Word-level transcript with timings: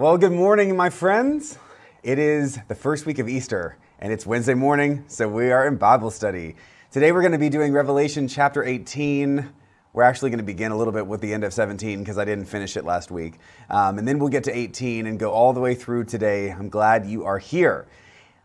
Well, 0.00 0.16
good 0.16 0.32
morning, 0.32 0.74
my 0.74 0.88
friends. 0.88 1.58
It 2.02 2.18
is 2.18 2.58
the 2.68 2.74
first 2.74 3.04
week 3.04 3.18
of 3.18 3.28
Easter, 3.28 3.76
and 3.98 4.10
it's 4.10 4.24
Wednesday 4.24 4.54
morning, 4.54 5.04
so 5.08 5.28
we 5.28 5.52
are 5.52 5.68
in 5.68 5.76
Bible 5.76 6.10
study. 6.10 6.56
Today 6.90 7.12
we're 7.12 7.20
going 7.20 7.32
to 7.32 7.38
be 7.38 7.50
doing 7.50 7.74
Revelation 7.74 8.26
chapter 8.26 8.64
18. 8.64 9.46
We're 9.92 10.02
actually 10.02 10.30
going 10.30 10.38
to 10.38 10.42
begin 10.42 10.72
a 10.72 10.76
little 10.78 10.94
bit 10.94 11.06
with 11.06 11.20
the 11.20 11.34
end 11.34 11.44
of 11.44 11.52
17 11.52 11.98
because 11.98 12.16
I 12.16 12.24
didn't 12.24 12.46
finish 12.46 12.78
it 12.78 12.86
last 12.86 13.10
week. 13.10 13.40
Um, 13.68 13.98
and 13.98 14.08
then 14.08 14.18
we'll 14.18 14.30
get 14.30 14.44
to 14.44 14.56
18 14.56 15.06
and 15.06 15.18
go 15.18 15.32
all 15.32 15.52
the 15.52 15.60
way 15.60 15.74
through 15.74 16.04
today. 16.04 16.50
I'm 16.50 16.70
glad 16.70 17.04
you 17.04 17.26
are 17.26 17.38
here. 17.38 17.86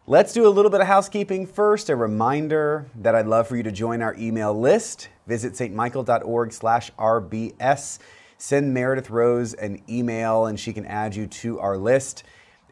Let's 0.08 0.34
do 0.34 0.46
a 0.46 0.52
little 0.52 0.70
bit 0.70 0.82
of 0.82 0.88
housekeeping 0.88 1.48
first. 1.48 1.90
A 1.90 1.96
reminder 1.96 2.86
that 2.96 3.16
I'd 3.16 3.28
love 3.28 3.48
for 3.48 3.56
you 3.56 3.64
to 3.64 3.72
join 3.72 4.02
our 4.02 4.14
email 4.16 4.54
list. 4.54 5.08
Visit 5.26 5.54
stmichael.org 5.54 6.52
slash 6.52 6.92
RBS. 7.00 8.00
Send 8.38 8.74
Meredith 8.74 9.10
Rose 9.10 9.54
an 9.54 9.82
email 9.90 10.46
and 10.46 10.60
she 10.60 10.74
can 10.74 10.86
add 10.86 11.16
you 11.16 11.28
to 11.28 11.60
our 11.60 11.78
list. 11.78 12.24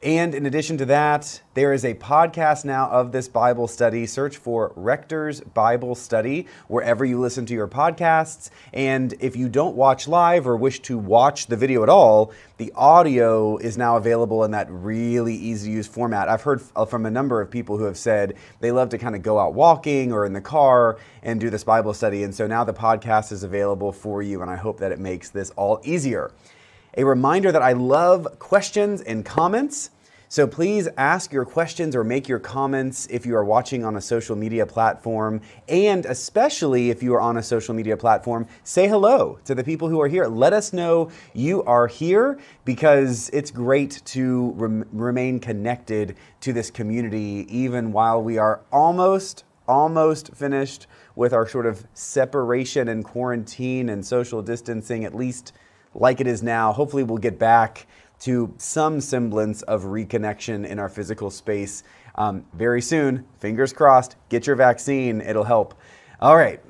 And 0.03 0.35
in 0.35 0.45
addition 0.45 0.77
to 0.79 0.85
that, 0.87 1.41
there 1.53 1.71
is 1.71 1.85
a 1.85 1.93
podcast 1.93 2.65
now 2.65 2.89
of 2.89 3.13
this 3.13 3.29
Bible 3.29 3.69
study. 3.69 4.05
Search 4.05 4.35
for 4.35 4.73
Rector's 4.75 5.39
Bible 5.39 5.95
Study 5.95 6.45
wherever 6.67 7.05
you 7.05 7.21
listen 7.21 7.45
to 7.45 7.53
your 7.53 7.69
podcasts. 7.69 8.49
And 8.73 9.13
if 9.21 9.37
you 9.37 9.47
don't 9.47 9.77
watch 9.77 10.05
live 10.05 10.45
or 10.45 10.57
wish 10.57 10.81
to 10.81 10.97
watch 10.97 11.47
the 11.47 11.55
video 11.55 11.83
at 11.83 11.89
all, 11.89 12.33
the 12.57 12.73
audio 12.75 13.55
is 13.55 13.77
now 13.77 13.95
available 13.95 14.43
in 14.43 14.51
that 14.51 14.67
really 14.69 15.35
easy 15.35 15.69
to 15.69 15.77
use 15.77 15.87
format. 15.87 16.27
I've 16.27 16.41
heard 16.41 16.61
uh, 16.75 16.83
from 16.83 17.05
a 17.05 17.11
number 17.11 17.39
of 17.39 17.49
people 17.49 17.77
who 17.77 17.85
have 17.85 17.97
said 17.97 18.35
they 18.59 18.73
love 18.73 18.89
to 18.89 18.97
kind 18.97 19.15
of 19.15 19.21
go 19.21 19.39
out 19.39 19.53
walking 19.53 20.11
or 20.11 20.25
in 20.25 20.33
the 20.33 20.41
car 20.41 20.97
and 21.21 21.39
do 21.39 21.49
this 21.49 21.63
Bible 21.63 21.93
study. 21.93 22.23
And 22.23 22.35
so 22.35 22.45
now 22.45 22.65
the 22.65 22.73
podcast 22.73 23.31
is 23.31 23.43
available 23.43 23.93
for 23.93 24.21
you, 24.21 24.41
and 24.41 24.51
I 24.51 24.57
hope 24.57 24.79
that 24.79 24.91
it 24.91 24.99
makes 24.99 25.29
this 25.29 25.49
all 25.51 25.79
easier. 25.85 26.33
A 26.97 27.05
reminder 27.05 27.53
that 27.53 27.61
I 27.61 27.71
love 27.71 28.37
questions 28.37 28.99
and 29.01 29.25
comments. 29.25 29.91
So 30.33 30.47
please 30.47 30.89
ask 30.97 31.31
your 31.31 31.45
questions 31.45 31.95
or 31.95 32.03
make 32.03 32.27
your 32.27 32.39
comments 32.39 33.05
if 33.11 33.23
you 33.23 33.35
are 33.35 33.45
watching 33.45 33.85
on 33.85 33.97
a 33.97 34.01
social 34.01 34.35
media 34.35 34.65
platform. 34.65 35.41
And 35.67 36.07
especially 36.07 36.89
if 36.89 37.03
you 37.03 37.13
are 37.13 37.21
on 37.21 37.37
a 37.37 37.43
social 37.43 37.75
media 37.75 37.95
platform, 37.95 38.47
say 38.63 38.87
hello 38.87 39.37
to 39.45 39.53
the 39.53 39.63
people 39.63 39.89
who 39.89 40.01
are 40.01 40.07
here. 40.07 40.25
Let 40.25 40.51
us 40.51 40.73
know 40.73 41.11
you 41.35 41.61
are 41.65 41.85
here 41.85 42.39
because 42.65 43.29
it's 43.31 43.51
great 43.51 44.01
to 44.05 44.53
rem- 44.55 44.89
remain 44.91 45.39
connected 45.39 46.15
to 46.39 46.51
this 46.51 46.71
community 46.71 47.45
even 47.47 47.91
while 47.91 48.19
we 48.19 48.39
are 48.39 48.61
almost, 48.71 49.43
almost 49.67 50.33
finished 50.33 50.87
with 51.15 51.31
our 51.31 51.47
sort 51.47 51.67
of 51.67 51.85
separation 51.93 52.87
and 52.87 53.05
quarantine 53.05 53.87
and 53.87 54.03
social 54.03 54.41
distancing, 54.41 55.05
at 55.05 55.13
least 55.13 55.53
like 55.93 56.19
it 56.19 56.25
is 56.25 56.41
now. 56.41 56.73
Hopefully, 56.73 57.03
we'll 57.03 57.19
get 57.19 57.37
back 57.37 57.85
to 58.23 58.53
some 58.57 59.01
semblance 59.01 59.61
of 59.63 59.83
reconnection 59.83 60.65
in 60.65 60.79
our 60.79 60.87
physical 60.87 61.29
space 61.29 61.83
um, 62.15 62.45
very 62.53 62.81
soon. 62.81 63.25
Fingers 63.37 63.73
crossed, 63.73 64.15
get 64.29 64.47
your 64.47 64.55
vaccine, 64.55 65.19
it'll 65.19 65.43
help. 65.43 65.73
All 66.21 66.37
right. 66.37 66.61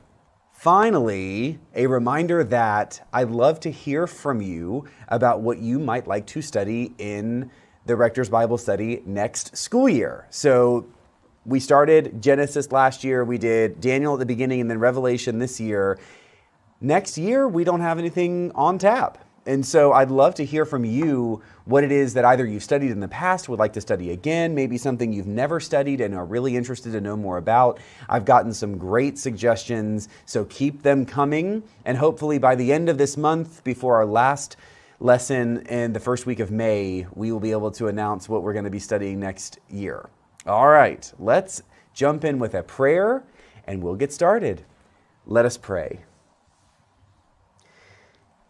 Finally, 0.52 1.60
a 1.76 1.86
reminder 1.86 2.44
that 2.44 3.08
I'd 3.14 3.30
love 3.30 3.60
to 3.62 3.70
hear 3.72 4.08
from 4.08 4.42
you 4.42 4.88
about 5.10 5.42
what 5.42 5.60
you 5.60 5.78
might 5.78 6.08
like 6.08 6.26
to 6.28 6.42
study 6.42 6.94
in 6.98 7.52
the 7.86 7.95
Rector's 7.95 8.30
Bible 8.30 8.58
Study 8.58 9.04
next 9.06 9.56
school 9.56 9.90
year. 9.90 10.26
So, 10.30 10.88
we 11.45 11.60
started 11.60 12.22
Genesis 12.22 12.72
last 12.72 13.04
year, 13.04 13.26
we 13.26 13.38
did 13.38 13.82
Daniel 13.82 14.14
at 14.14 14.20
the 14.20 14.26
beginning, 14.26 14.62
and 14.62 14.72
then 14.72 14.80
Revelation 14.80 15.40
this 15.40 15.60
year. 15.60 16.00
Next 16.80 17.17
year, 17.17 17.48
we 17.48 17.64
don't 17.64 17.82
have 17.82 18.00
anything 18.00 18.52
on 18.56 18.78
tap. 18.78 19.23
And 19.45 19.66
so 19.66 19.91
I'd 19.91 20.09
love 20.09 20.36
to 20.36 20.45
hear 20.45 20.66
from 20.66 20.86
you 20.86 21.41
what 21.66 21.83
it 21.83 21.91
is 21.91 22.13
that 22.13 22.23
either 22.23 22.45
you've 22.45 22.63
studied 22.63 22.91
in 22.91 22.99
the 22.99 23.08
past, 23.08 23.49
would 23.49 23.59
like 23.59 23.73
to 23.73 23.81
study 23.81 24.11
again, 24.11 24.55
maybe 24.55 24.77
something 24.77 25.11
you've 25.11 25.27
never 25.27 25.59
studied 25.59 25.99
and 26.02 26.16
are 26.16 26.25
really 26.25 26.55
interested 26.55 26.94
to 26.94 27.02
know 27.02 27.17
more 27.17 27.38
about. 27.38 27.80
I've 28.08 28.25
gotten 28.25 28.53
some 28.53 28.77
great 28.77 29.17
suggestions, 29.17 30.08
so 30.26 30.45
keep 30.45 30.83
them 30.83 31.05
coming. 31.05 31.64
And 31.83 31.98
hopefully 31.98 32.37
by 32.37 32.55
the 32.55 32.71
end 32.71 32.87
of 32.89 32.98
this 32.98 33.17
month, 33.17 33.64
before 33.64 33.95
our 33.95 34.05
last 34.05 34.55
lesson 34.99 35.65
in 35.67 35.92
the 35.92 35.99
first 35.99 36.26
week 36.26 36.39
of 36.39 36.49
May, 36.49 37.05
we 37.14 37.32
will 37.32 37.42
be 37.42 37.52
able 37.52 37.71
to 37.71 37.87
announce 37.87 38.30
what 38.30 38.43
we're 38.43 38.53
going 38.53 38.65
to 38.65 38.71
be 38.71 38.80
studying 38.80 39.20
next 39.20 39.59
year. 39.70 40.09
All 40.45 40.70
right, 40.70 41.11
let's 41.20 41.61
jump 41.93 42.23
in 42.23 42.39
with 42.39 42.53
a 42.53 42.64
prayer 42.64 43.23
and 43.67 43.83
we'll 43.83 43.95
get 43.95 44.14
started. 44.14 44.64
Let 45.26 45.45
us 45.45 45.58
pray. 45.58 45.99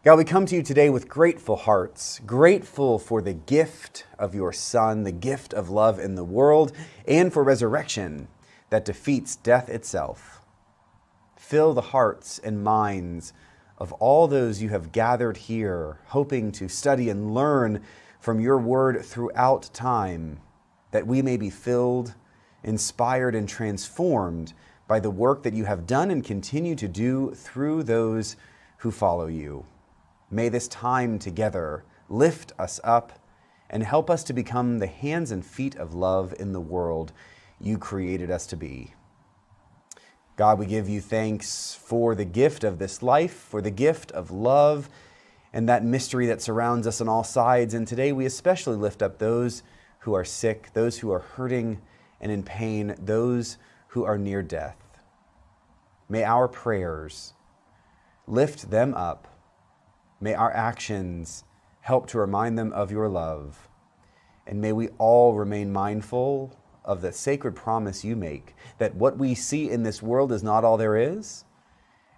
God, 0.04 0.18
we 0.18 0.26
come 0.26 0.46
to 0.48 0.56
you 0.58 0.64
today 0.64 0.90
with 0.90 1.08
grateful 1.08 1.56
hearts, 1.56 2.20
grateful 2.26 3.00
for 3.00 3.22
the 3.22 3.32
gift 3.34 4.06
of 4.20 4.36
your 4.36 4.52
Son, 4.52 5.04
the 5.04 5.14
gift 5.14 5.54
of 5.54 5.70
love 5.70 5.98
in 5.98 6.16
the 6.16 6.26
world, 6.26 6.74
and 7.08 7.32
for 7.32 7.42
resurrection 7.42 8.28
that 8.70 8.84
defeats 8.84 9.38
death 9.38 9.70
itself. 9.70 10.42
Fill 11.38 11.74
the 11.74 11.80
hearts 11.80 12.38
and 12.38 12.66
minds 12.66 13.32
of 13.78 13.94
all 13.94 14.28
those 14.28 14.62
you 14.62 14.68
have 14.68 14.92
gathered 14.92 15.38
here, 15.38 16.00
hoping 16.08 16.52
to 16.52 16.68
study 16.68 17.10
and 17.10 17.34
learn 17.34 17.82
from 18.20 18.42
your 18.42 18.58
word 18.58 19.06
throughout 19.06 19.70
time, 19.74 20.42
that 20.92 21.08
we 21.08 21.22
may 21.22 21.38
be 21.38 21.50
filled, 21.50 22.14
inspired, 22.62 23.36
and 23.36 23.48
transformed 23.48 24.52
by 24.86 25.00
the 25.00 25.10
work 25.10 25.44
that 25.44 25.54
you 25.54 25.64
have 25.64 25.88
done 25.88 26.12
and 26.12 26.26
continue 26.26 26.76
to 26.76 26.90
do 26.90 27.34
through 27.34 27.84
those 27.84 28.36
who 28.80 28.92
follow 28.92 29.28
you. 29.28 29.66
May 30.34 30.50
this 30.50 30.68
time 30.68 31.20
together 31.20 31.86
lift 32.10 32.54
us 32.58 32.80
up 32.84 33.20
and 33.70 33.84
help 33.84 34.10
us 34.10 34.24
to 34.24 34.34
become 34.34 34.80
the 34.80 34.88
hands 34.88 35.30
and 35.30 35.46
feet 35.46 35.76
of 35.76 35.94
love 35.94 36.34
in 36.40 36.54
the 36.54 36.60
world 36.60 37.14
you 37.62 37.78
created 37.78 38.32
us 38.32 38.48
to 38.48 38.58
be. 38.58 38.96
God, 40.36 40.58
we 40.58 40.66
give 40.66 40.90
you 40.90 41.02
thanks 41.02 41.76
for 41.76 42.16
the 42.16 42.26
gift 42.26 42.64
of 42.64 42.80
this 42.80 43.04
life, 43.04 43.34
for 43.34 43.62
the 43.62 43.70
gift 43.70 44.12
of 44.14 44.32
love, 44.32 44.90
and 45.54 45.70
that 45.70 45.86
mystery 45.86 46.26
that 46.26 46.42
surrounds 46.42 46.88
us 46.88 47.00
on 47.00 47.08
all 47.08 47.24
sides. 47.24 47.76
And 47.76 47.88
today 47.88 48.12
we 48.12 48.26
especially 48.26 48.76
lift 48.76 49.04
up 49.04 49.20
those 49.20 49.62
who 50.00 50.16
are 50.16 50.26
sick, 50.26 50.72
those 50.74 50.98
who 50.98 51.12
are 51.12 51.20
hurting 51.20 51.80
and 52.20 52.32
in 52.32 52.42
pain, 52.42 52.96
those 52.98 53.60
who 53.90 54.04
are 54.04 54.18
near 54.18 54.42
death. 54.42 54.78
May 56.10 56.24
our 56.24 56.48
prayers 56.48 57.34
lift 58.26 58.72
them 58.72 58.96
up 58.96 59.28
May 60.24 60.36
our 60.36 60.54
actions 60.54 61.44
help 61.82 62.08
to 62.08 62.18
remind 62.18 62.58
them 62.58 62.72
of 62.72 62.90
your 62.90 63.10
love. 63.10 63.68
And 64.48 64.62
may 64.62 64.72
we 64.72 64.88
all 64.98 65.34
remain 65.34 65.74
mindful 65.74 66.58
of 66.86 67.02
the 67.02 67.12
sacred 67.12 67.58
promise 67.58 68.06
you 68.06 68.16
make 68.16 68.56
that 68.78 68.96
what 68.96 69.18
we 69.18 69.36
see 69.36 69.70
in 69.70 69.84
this 69.84 70.02
world 70.02 70.32
is 70.32 70.42
not 70.42 70.64
all 70.64 70.78
there 70.78 70.96
is, 70.96 71.44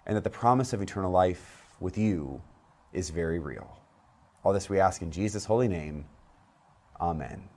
and 0.06 0.16
that 0.16 0.22
the 0.22 0.30
promise 0.30 0.72
of 0.72 0.80
eternal 0.80 1.10
life 1.10 1.66
with 1.80 1.98
you 1.98 2.40
is 2.92 3.10
very 3.10 3.40
real. 3.40 3.76
All 4.44 4.52
this 4.52 4.68
we 4.68 4.78
ask 4.78 5.02
in 5.02 5.10
Jesus' 5.10 5.44
holy 5.44 5.66
name. 5.66 6.04
Amen. 7.00 7.48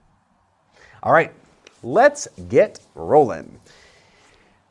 All 1.04 1.12
right, 1.14 1.32
let's 1.84 2.28
get 2.50 2.80
rolling. 2.96 3.60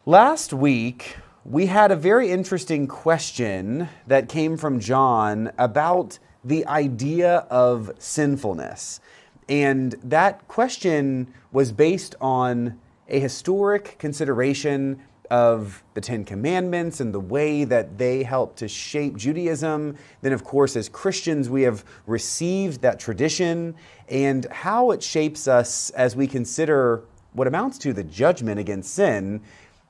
Last 0.06 0.52
week, 0.52 1.18
we 1.48 1.64
had 1.64 1.90
a 1.90 1.96
very 1.96 2.30
interesting 2.30 2.86
question 2.86 3.88
that 4.06 4.28
came 4.28 4.58
from 4.58 4.78
John 4.78 5.50
about 5.56 6.18
the 6.44 6.66
idea 6.66 7.46
of 7.48 7.90
sinfulness. 7.98 9.00
And 9.48 9.94
that 10.04 10.46
question 10.46 11.32
was 11.50 11.72
based 11.72 12.14
on 12.20 12.78
a 13.08 13.18
historic 13.18 13.98
consideration 13.98 15.02
of 15.30 15.82
the 15.94 16.02
Ten 16.02 16.22
Commandments 16.22 17.00
and 17.00 17.14
the 17.14 17.20
way 17.20 17.64
that 17.64 17.96
they 17.96 18.24
help 18.24 18.54
to 18.56 18.68
shape 18.68 19.16
Judaism. 19.16 19.96
Then, 20.20 20.34
of 20.34 20.44
course, 20.44 20.76
as 20.76 20.90
Christians, 20.90 21.48
we 21.48 21.62
have 21.62 21.82
received 22.06 22.82
that 22.82 23.00
tradition 23.00 23.74
and 24.10 24.44
how 24.50 24.90
it 24.90 25.02
shapes 25.02 25.48
us 25.48 25.88
as 25.90 26.14
we 26.14 26.26
consider 26.26 27.04
what 27.32 27.46
amounts 27.46 27.78
to 27.78 27.94
the 27.94 28.04
judgment 28.04 28.60
against 28.60 28.92
sin 28.92 29.40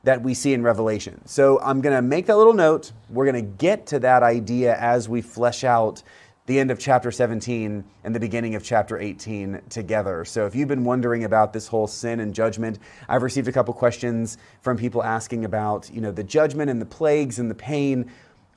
that 0.04 0.22
we 0.22 0.34
see 0.34 0.54
in 0.54 0.62
Revelation. 0.62 1.20
So 1.26 1.60
I'm 1.60 1.80
going 1.80 1.94
to 1.94 2.02
make 2.02 2.26
that 2.26 2.36
little 2.36 2.54
note. 2.54 2.92
We're 3.10 3.30
going 3.30 3.44
to 3.44 3.52
get 3.58 3.86
to 3.88 3.98
that 4.00 4.22
idea 4.22 4.76
as 4.76 5.08
we 5.08 5.22
flesh 5.22 5.64
out 5.64 6.02
the 6.46 6.58
end 6.58 6.70
of 6.70 6.78
chapter 6.78 7.10
17 7.10 7.84
and 8.04 8.14
the 8.14 8.20
beginning 8.20 8.54
of 8.54 8.64
chapter 8.64 8.98
18 8.98 9.60
together. 9.68 10.24
So 10.24 10.46
if 10.46 10.54
you've 10.54 10.68
been 10.68 10.84
wondering 10.84 11.24
about 11.24 11.52
this 11.52 11.66
whole 11.66 11.86
sin 11.86 12.20
and 12.20 12.34
judgment, 12.34 12.78
I've 13.06 13.22
received 13.22 13.48
a 13.48 13.52
couple 13.52 13.74
questions 13.74 14.38
from 14.62 14.78
people 14.78 15.04
asking 15.04 15.44
about, 15.44 15.90
you 15.92 16.00
know, 16.00 16.10
the 16.10 16.24
judgment 16.24 16.70
and 16.70 16.80
the 16.80 16.86
plagues 16.86 17.38
and 17.38 17.50
the 17.50 17.54
pain. 17.54 18.10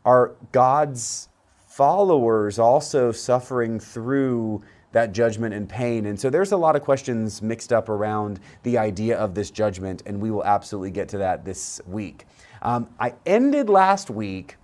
Are 0.05 0.31
God's 0.53 1.27
followers 1.67 2.59
also 2.59 3.11
suffering 3.11 3.77
through 3.79 4.61
that 4.91 5.13
judgment 5.13 5.53
and 5.53 5.67
pain. 5.67 6.05
And 6.05 6.19
so 6.19 6.29
there's 6.29 6.51
a 6.51 6.57
lot 6.57 6.75
of 6.75 6.81
questions 6.81 7.41
mixed 7.41 7.71
up 7.71 7.89
around 7.89 8.39
the 8.63 8.77
idea 8.77 9.17
of 9.17 9.35
this 9.35 9.51
judgment, 9.51 10.03
and 10.05 10.21
we 10.21 10.31
will 10.31 10.43
absolutely 10.43 10.91
get 10.91 11.09
to 11.09 11.17
that 11.19 11.45
this 11.45 11.81
week. 11.87 12.25
Um, 12.61 12.89
I 12.99 13.13
ended 13.25 13.69
last 13.69 14.09
week 14.09 14.57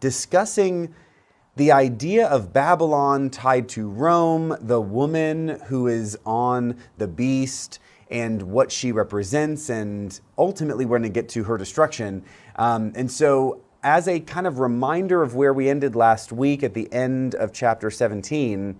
discussing 0.00 0.94
the 1.56 1.72
idea 1.72 2.26
of 2.28 2.52
Babylon 2.52 3.30
tied 3.30 3.68
to 3.70 3.88
Rome, 3.88 4.56
the 4.60 4.80
woman 4.80 5.60
who 5.66 5.88
is 5.88 6.16
on 6.24 6.76
the 6.98 7.08
beast, 7.08 7.80
and 8.10 8.42
what 8.42 8.70
she 8.72 8.92
represents, 8.92 9.68
and 9.68 10.18
ultimately 10.36 10.84
we're 10.84 10.98
going 10.98 11.12
to 11.12 11.20
get 11.20 11.28
to 11.30 11.44
her 11.44 11.58
destruction. 11.58 12.24
Um, 12.56 12.92
and 12.94 13.10
so, 13.10 13.62
as 13.82 14.08
a 14.08 14.20
kind 14.20 14.46
of 14.46 14.58
reminder 14.58 15.22
of 15.22 15.34
where 15.34 15.52
we 15.52 15.68
ended 15.68 15.94
last 15.94 16.32
week 16.32 16.62
at 16.62 16.74
the 16.74 16.92
end 16.92 17.34
of 17.34 17.52
chapter 17.52 17.90
17, 17.90 18.78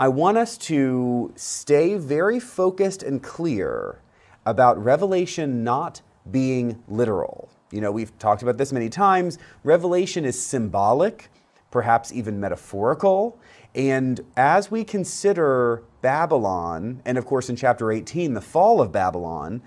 I 0.00 0.08
want 0.08 0.38
us 0.38 0.56
to 0.56 1.30
stay 1.36 1.96
very 1.96 2.40
focused 2.40 3.02
and 3.02 3.22
clear 3.22 4.00
about 4.46 4.82
Revelation 4.82 5.62
not 5.62 6.00
being 6.30 6.82
literal. 6.88 7.50
You 7.70 7.82
know, 7.82 7.92
we've 7.92 8.18
talked 8.18 8.40
about 8.40 8.56
this 8.56 8.72
many 8.72 8.88
times. 8.88 9.36
Revelation 9.62 10.24
is 10.24 10.40
symbolic, 10.40 11.28
perhaps 11.70 12.14
even 12.14 12.40
metaphorical. 12.40 13.38
And 13.74 14.22
as 14.38 14.70
we 14.70 14.84
consider 14.84 15.82
Babylon, 16.00 17.02
and 17.04 17.18
of 17.18 17.26
course 17.26 17.50
in 17.50 17.56
chapter 17.56 17.92
18, 17.92 18.32
the 18.32 18.40
fall 18.40 18.80
of 18.80 18.90
Babylon, 18.90 19.60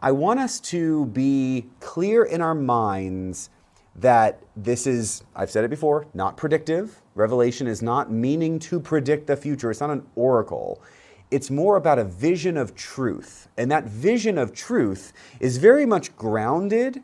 I 0.00 0.12
want 0.12 0.40
us 0.40 0.60
to 0.60 1.04
be 1.04 1.66
clear 1.78 2.24
in 2.24 2.40
our 2.40 2.54
minds 2.54 3.50
that 3.96 4.42
this 4.56 4.86
is, 4.86 5.22
I've 5.36 5.50
said 5.50 5.64
it 5.64 5.70
before, 5.70 6.06
not 6.14 6.36
predictive. 6.36 7.02
Revelation 7.14 7.66
is 7.66 7.82
not 7.82 8.10
meaning 8.10 8.58
to 8.60 8.80
predict 8.80 9.26
the 9.26 9.36
future, 9.36 9.70
it's 9.70 9.80
not 9.80 9.90
an 9.90 10.06
oracle. 10.16 10.80
It's 11.30 11.50
more 11.50 11.76
about 11.76 11.98
a 11.98 12.04
vision 12.04 12.58
of 12.58 12.74
truth. 12.74 13.48
And 13.56 13.70
that 13.70 13.84
vision 13.84 14.36
of 14.36 14.52
truth 14.52 15.14
is 15.40 15.56
very 15.56 15.86
much 15.86 16.14
grounded 16.14 17.02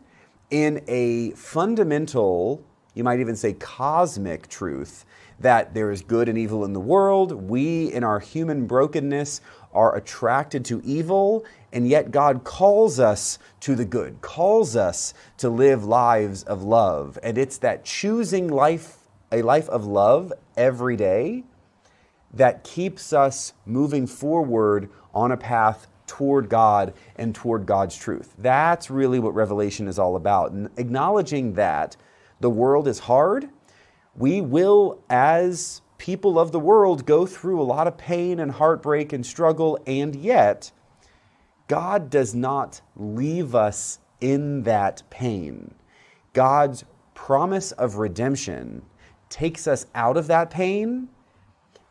in 0.50 0.82
a 0.86 1.30
fundamental, 1.30 2.62
you 2.94 3.04
might 3.04 3.20
even 3.20 3.36
say 3.36 3.54
cosmic 3.54 4.48
truth 4.48 5.04
that 5.40 5.72
there 5.72 5.90
is 5.90 6.02
good 6.02 6.28
and 6.28 6.36
evil 6.36 6.64
in 6.64 6.72
the 6.72 6.80
world. 6.80 7.32
We, 7.32 7.92
in 7.92 8.02
our 8.02 8.18
human 8.18 8.66
brokenness, 8.66 9.40
are 9.72 9.96
attracted 9.96 10.64
to 10.66 10.80
evil, 10.84 11.44
and 11.72 11.88
yet 11.88 12.10
God 12.10 12.44
calls 12.44 12.98
us 12.98 13.38
to 13.60 13.74
the 13.74 13.84
good, 13.84 14.20
calls 14.20 14.76
us 14.76 15.14
to 15.38 15.48
live 15.50 15.84
lives 15.84 16.42
of 16.44 16.62
love. 16.62 17.18
And 17.22 17.36
it's 17.36 17.58
that 17.58 17.84
choosing 17.84 18.48
life, 18.48 18.96
a 19.30 19.42
life 19.42 19.68
of 19.68 19.84
love 19.84 20.32
every 20.56 20.96
day, 20.96 21.44
that 22.32 22.64
keeps 22.64 23.12
us 23.12 23.52
moving 23.64 24.06
forward 24.06 24.90
on 25.14 25.32
a 25.32 25.36
path 25.36 25.86
toward 26.06 26.48
God 26.48 26.94
and 27.16 27.34
toward 27.34 27.66
God's 27.66 27.96
truth. 27.96 28.34
That's 28.38 28.90
really 28.90 29.18
what 29.18 29.34
Revelation 29.34 29.88
is 29.88 29.98
all 29.98 30.16
about. 30.16 30.52
And 30.52 30.68
acknowledging 30.76 31.54
that 31.54 31.96
the 32.40 32.50
world 32.50 32.88
is 32.88 33.00
hard, 33.00 33.48
we 34.16 34.40
will, 34.40 35.02
as 35.08 35.82
people 35.98 36.38
of 36.38 36.52
the 36.52 36.60
world, 36.60 37.06
go 37.06 37.26
through 37.26 37.60
a 37.60 37.62
lot 37.62 37.86
of 37.86 37.96
pain 37.96 38.40
and 38.40 38.52
heartbreak 38.52 39.12
and 39.12 39.24
struggle, 39.24 39.78
and 39.86 40.14
yet, 40.16 40.70
God 41.68 42.10
does 42.10 42.34
not 42.34 42.80
leave 42.96 43.54
us 43.54 44.00
in 44.20 44.62
that 44.62 45.02
pain. 45.10 45.74
God's 46.32 46.84
promise 47.14 47.72
of 47.72 47.96
redemption 47.96 48.82
takes 49.28 49.66
us 49.66 49.86
out 49.94 50.16
of 50.16 50.26
that 50.28 50.50
pain 50.50 51.08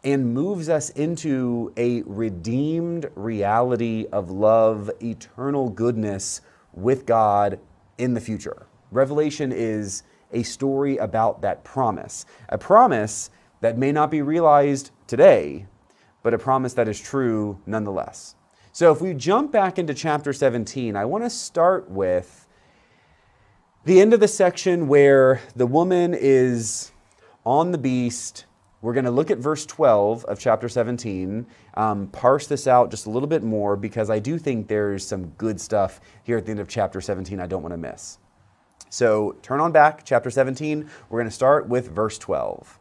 and 0.03 0.33
moves 0.33 0.69
us 0.69 0.89
into 0.91 1.73
a 1.77 2.01
redeemed 2.03 3.09
reality 3.15 4.07
of 4.11 4.31
love, 4.31 4.89
eternal 5.01 5.69
goodness 5.69 6.41
with 6.73 7.05
God 7.05 7.59
in 7.97 8.13
the 8.13 8.21
future. 8.21 8.65
Revelation 8.91 9.51
is 9.51 10.03
a 10.31 10.43
story 10.43 10.97
about 10.97 11.41
that 11.41 11.63
promise, 11.63 12.25
a 12.49 12.57
promise 12.57 13.29
that 13.61 13.77
may 13.77 13.91
not 13.91 14.09
be 14.09 14.21
realized 14.21 14.91
today, 15.07 15.67
but 16.23 16.33
a 16.33 16.37
promise 16.37 16.73
that 16.73 16.87
is 16.87 16.99
true 16.99 17.59
nonetheless. 17.65 18.36
So 18.77 18.91
if 18.91 19.01
we 19.01 19.15
jump 19.15 19.51
back 19.51 19.79
into 19.79 19.95
chapter 19.95 20.31
17, 20.31 20.95
I 20.95 21.03
want 21.03 21.23
to 21.23 21.31
start 21.31 21.89
with 21.89 22.45
the 23.85 23.99
end 23.99 24.13
of 24.13 24.19
the 24.19 24.27
section 24.27 24.87
where 24.87 25.41
the 25.55 25.65
woman 25.65 26.13
is 26.13 26.91
on 27.43 27.71
the 27.71 27.79
beast 27.79 28.45
we're 28.83 28.93
going 28.93 29.05
to 29.05 29.11
look 29.11 29.31
at 29.31 29.39
verse 29.39 29.65
12 29.65 30.25
of 30.25 30.37
chapter 30.37 30.69
17, 30.69 31.47
um, 31.73 32.07
parse 32.09 32.45
this 32.45 32.67
out 32.67 32.91
just 32.91 33.07
a 33.07 33.09
little 33.09 33.27
bit 33.27 33.41
more 33.41 33.75
because 33.75 34.11
I 34.11 34.19
do 34.19 34.37
think 34.37 34.67
there's 34.67 35.03
some 35.03 35.29
good 35.29 35.59
stuff 35.59 35.99
here 36.21 36.37
at 36.37 36.45
the 36.45 36.51
end 36.51 36.59
of 36.59 36.67
chapter 36.67 37.01
17 37.01 37.39
I 37.39 37.47
don't 37.47 37.63
want 37.63 37.73
to 37.73 37.77
miss. 37.77 38.19
So 38.89 39.37
turn 39.41 39.59
on 39.59 39.71
back, 39.71 40.05
chapter 40.05 40.29
17. 40.29 40.87
We're 41.09 41.19
going 41.19 41.27
to 41.27 41.35
start 41.35 41.67
with 41.67 41.89
verse 41.89 42.19
12. 42.19 42.79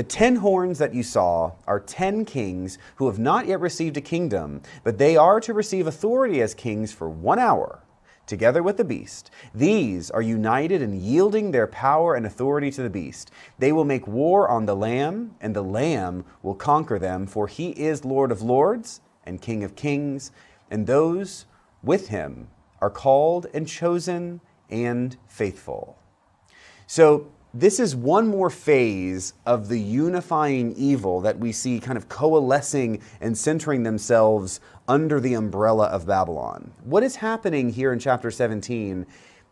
The 0.00 0.04
ten 0.04 0.36
horns 0.36 0.78
that 0.78 0.94
you 0.94 1.02
saw 1.02 1.52
are 1.66 1.78
ten 1.78 2.24
kings 2.24 2.78
who 2.96 3.06
have 3.08 3.18
not 3.18 3.46
yet 3.46 3.60
received 3.60 3.98
a 3.98 4.00
kingdom, 4.00 4.62
but 4.82 4.96
they 4.96 5.14
are 5.14 5.40
to 5.40 5.52
receive 5.52 5.86
authority 5.86 6.40
as 6.40 6.54
kings 6.54 6.90
for 6.90 7.06
one 7.06 7.38
hour 7.38 7.80
together 8.24 8.62
with 8.62 8.78
the 8.78 8.84
beast. 8.84 9.30
These 9.54 10.10
are 10.10 10.22
united 10.22 10.80
in 10.80 10.98
yielding 10.98 11.50
their 11.50 11.66
power 11.66 12.14
and 12.14 12.24
authority 12.24 12.70
to 12.70 12.82
the 12.82 12.88
beast. 12.88 13.30
They 13.58 13.72
will 13.72 13.84
make 13.84 14.06
war 14.06 14.48
on 14.48 14.64
the 14.64 14.74
Lamb, 14.74 15.34
and 15.38 15.54
the 15.54 15.62
Lamb 15.62 16.24
will 16.42 16.54
conquer 16.54 16.98
them, 16.98 17.26
for 17.26 17.46
he 17.46 17.68
is 17.72 18.02
Lord 18.02 18.32
of 18.32 18.40
lords 18.40 19.02
and 19.26 19.42
King 19.42 19.62
of 19.62 19.76
kings, 19.76 20.32
and 20.70 20.86
those 20.86 21.44
with 21.82 22.08
him 22.08 22.48
are 22.80 22.88
called 22.88 23.48
and 23.52 23.68
chosen 23.68 24.40
and 24.70 25.18
faithful. 25.28 25.98
So, 26.86 27.30
this 27.52 27.80
is 27.80 27.96
one 27.96 28.28
more 28.28 28.50
phase 28.50 29.34
of 29.44 29.68
the 29.68 29.78
unifying 29.78 30.72
evil 30.76 31.20
that 31.22 31.38
we 31.38 31.50
see 31.50 31.80
kind 31.80 31.98
of 31.98 32.08
coalescing 32.08 33.02
and 33.20 33.36
centering 33.36 33.82
themselves 33.82 34.60
under 34.86 35.18
the 35.18 35.34
umbrella 35.34 35.86
of 35.86 36.06
Babylon. 36.06 36.72
What 36.84 37.02
is 37.02 37.16
happening 37.16 37.70
here 37.70 37.92
in 37.92 37.98
chapter 37.98 38.30
17 38.30 39.04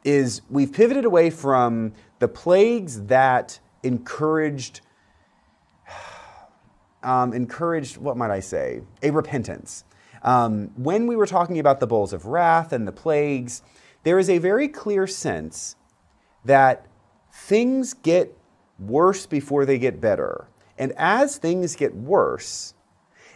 is 0.05 0.43
we've 0.49 0.73
pivoted 0.73 1.05
away 1.05 1.31
from 1.31 1.93
the 2.21 2.29
plagues 2.29 3.03
that 3.06 3.59
encouraged 3.83 4.81
um, 7.03 7.33
encouraged 7.33 7.97
what 7.97 8.17
might 8.17 8.31
I 8.31 8.41
say 8.41 8.83
a 9.03 9.11
repentance. 9.11 9.85
Um, 10.23 10.71
when 10.77 11.06
we 11.06 11.17
were 11.17 11.27
talking 11.27 11.59
about 11.59 11.81
the 11.81 11.87
bowls 11.87 12.12
of 12.12 12.27
wrath 12.27 12.73
and 12.73 12.87
the 12.87 12.93
plagues, 12.93 13.62
there 14.05 14.19
is 14.19 14.31
a 14.31 14.39
very 14.39 14.69
clear 14.69 15.06
sense 15.06 15.77
that 16.45 16.87
things 17.49 17.95
get 17.95 18.37
worse 18.79 19.25
before 19.25 19.65
they 19.65 19.79
get 19.79 20.03
better. 20.03 20.49
And 20.77 20.93
as 20.99 21.39
things 21.39 21.75
get 21.77 21.95
worse, 21.97 22.75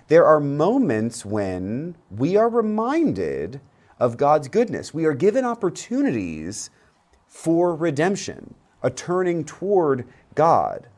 there 0.08 0.26
are 0.26 0.38
moments 0.38 1.24
when 1.24 1.96
we 2.10 2.36
are 2.36 2.50
reminded 2.50 3.62
of 3.98 4.18
God's 4.18 4.48
goodness. 4.48 4.92
We 4.92 5.06
are 5.06 5.14
given 5.14 5.46
opportunities 5.46 6.68
for 7.26 7.74
redemption, 7.74 8.54
a 8.82 8.90
turning 8.90 9.46
toward 9.46 10.06
God. 10.34 10.88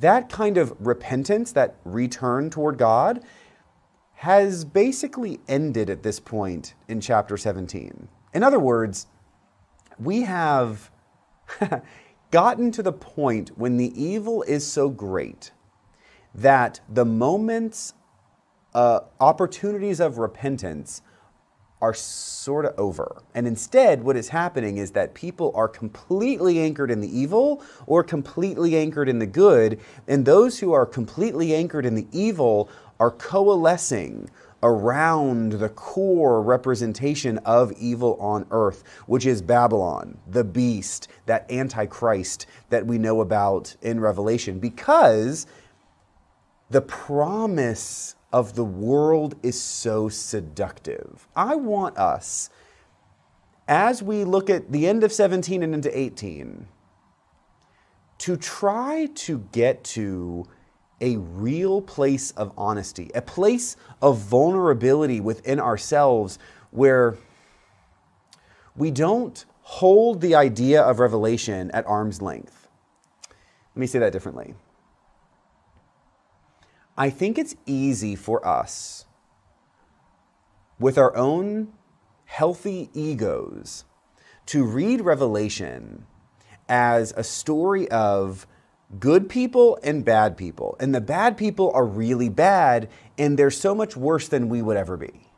That 0.00 0.28
kind 0.28 0.58
of 0.58 0.74
repentance, 0.80 1.52
that 1.52 1.76
return 1.84 2.50
toward 2.50 2.76
God, 2.76 3.22
has 4.14 4.64
basically 4.64 5.38
ended 5.46 5.88
at 5.88 6.02
this 6.02 6.18
point 6.18 6.74
in 6.88 7.00
chapter 7.00 7.36
17. 7.36 8.08
In 8.34 8.42
other 8.42 8.58
words, 8.58 9.06
we 9.96 10.22
have 10.22 10.90
gotten 12.30 12.70
to 12.72 12.82
the 12.82 12.92
point 12.92 13.56
when 13.56 13.76
the 13.76 13.92
evil 14.00 14.42
is 14.42 14.66
so 14.66 14.88
great 14.88 15.52
that 16.34 16.80
the 16.88 17.04
moments, 17.04 17.94
uh, 18.74 19.00
opportunities 19.20 20.00
of 20.00 20.18
repentance 20.18 21.02
are 21.80 21.94
sort 21.94 22.64
of 22.64 22.74
over. 22.76 23.22
And 23.34 23.46
instead, 23.46 24.02
what 24.02 24.16
is 24.16 24.28
happening 24.28 24.78
is 24.78 24.90
that 24.92 25.14
people 25.14 25.52
are 25.54 25.68
completely 25.68 26.58
anchored 26.58 26.90
in 26.90 27.00
the 27.00 27.18
evil 27.18 27.62
or 27.86 28.02
completely 28.02 28.76
anchored 28.76 29.08
in 29.08 29.20
the 29.20 29.26
good. 29.26 29.80
And 30.08 30.24
those 30.24 30.58
who 30.58 30.72
are 30.72 30.84
completely 30.84 31.54
anchored 31.54 31.86
in 31.86 31.94
the 31.94 32.06
evil 32.12 32.68
are 32.98 33.12
coalescing 33.12 34.28
around 34.62 35.52
the 35.52 35.68
core 35.68 36.42
representation 36.42 37.38
of 37.38 37.72
evil 37.72 38.16
on 38.20 38.46
earth, 38.50 38.82
which 39.06 39.24
is 39.24 39.40
Babylon, 39.40 40.18
the 40.26 40.44
beast, 40.44 41.08
that 41.26 41.50
antichrist 41.50 42.46
that 42.70 42.86
we 42.86 42.98
know 42.98 43.20
about 43.20 43.76
in 43.82 44.00
Revelation, 44.00 44.58
because 44.58 45.46
the 46.70 46.82
promise 46.82 48.16
of 48.32 48.54
the 48.54 48.64
world 48.64 49.34
is 49.42 49.60
so 49.60 50.08
seductive. 50.08 51.28
I 51.34 51.54
want 51.54 51.96
us, 51.96 52.50
as 53.66 54.02
we 54.02 54.24
look 54.24 54.50
at 54.50 54.72
the 54.72 54.86
end 54.86 55.04
of 55.04 55.12
17 55.12 55.62
and 55.62 55.74
into 55.74 55.96
18, 55.96 56.66
to 58.18 58.36
try 58.36 59.06
to 59.14 59.38
get 59.52 59.84
to 59.84 60.46
a 61.00 61.16
real 61.16 61.80
place 61.80 62.32
of 62.32 62.52
honesty, 62.56 63.10
a 63.14 63.22
place 63.22 63.76
of 64.02 64.18
vulnerability 64.18 65.20
within 65.20 65.60
ourselves 65.60 66.38
where 66.70 67.16
we 68.76 68.90
don't 68.90 69.44
hold 69.62 70.20
the 70.20 70.34
idea 70.34 70.82
of 70.82 70.98
revelation 70.98 71.70
at 71.72 71.86
arm's 71.86 72.22
length. 72.22 72.68
Let 73.74 73.80
me 73.80 73.86
say 73.86 73.98
that 73.98 74.12
differently. 74.12 74.54
I 76.96 77.10
think 77.10 77.38
it's 77.38 77.54
easy 77.64 78.16
for 78.16 78.44
us, 78.46 79.04
with 80.80 80.98
our 80.98 81.14
own 81.16 81.72
healthy 82.24 82.90
egos, 82.92 83.84
to 84.46 84.64
read 84.64 85.00
Revelation 85.02 86.06
as 86.68 87.12
a 87.16 87.22
story 87.22 87.88
of 87.90 88.46
good 88.98 89.28
people 89.28 89.78
and 89.82 90.04
bad 90.04 90.36
people. 90.36 90.76
And 90.80 90.94
the 90.94 91.00
bad 91.00 91.36
people 91.36 91.70
are 91.74 91.84
really 91.84 92.28
bad, 92.28 92.88
and 93.18 93.38
they're 93.38 93.50
so 93.50 93.74
much 93.74 93.96
worse 93.96 94.28
than 94.28 94.48
we 94.48 94.62
would 94.62 94.76
ever 94.76 94.96
be. 94.96 95.28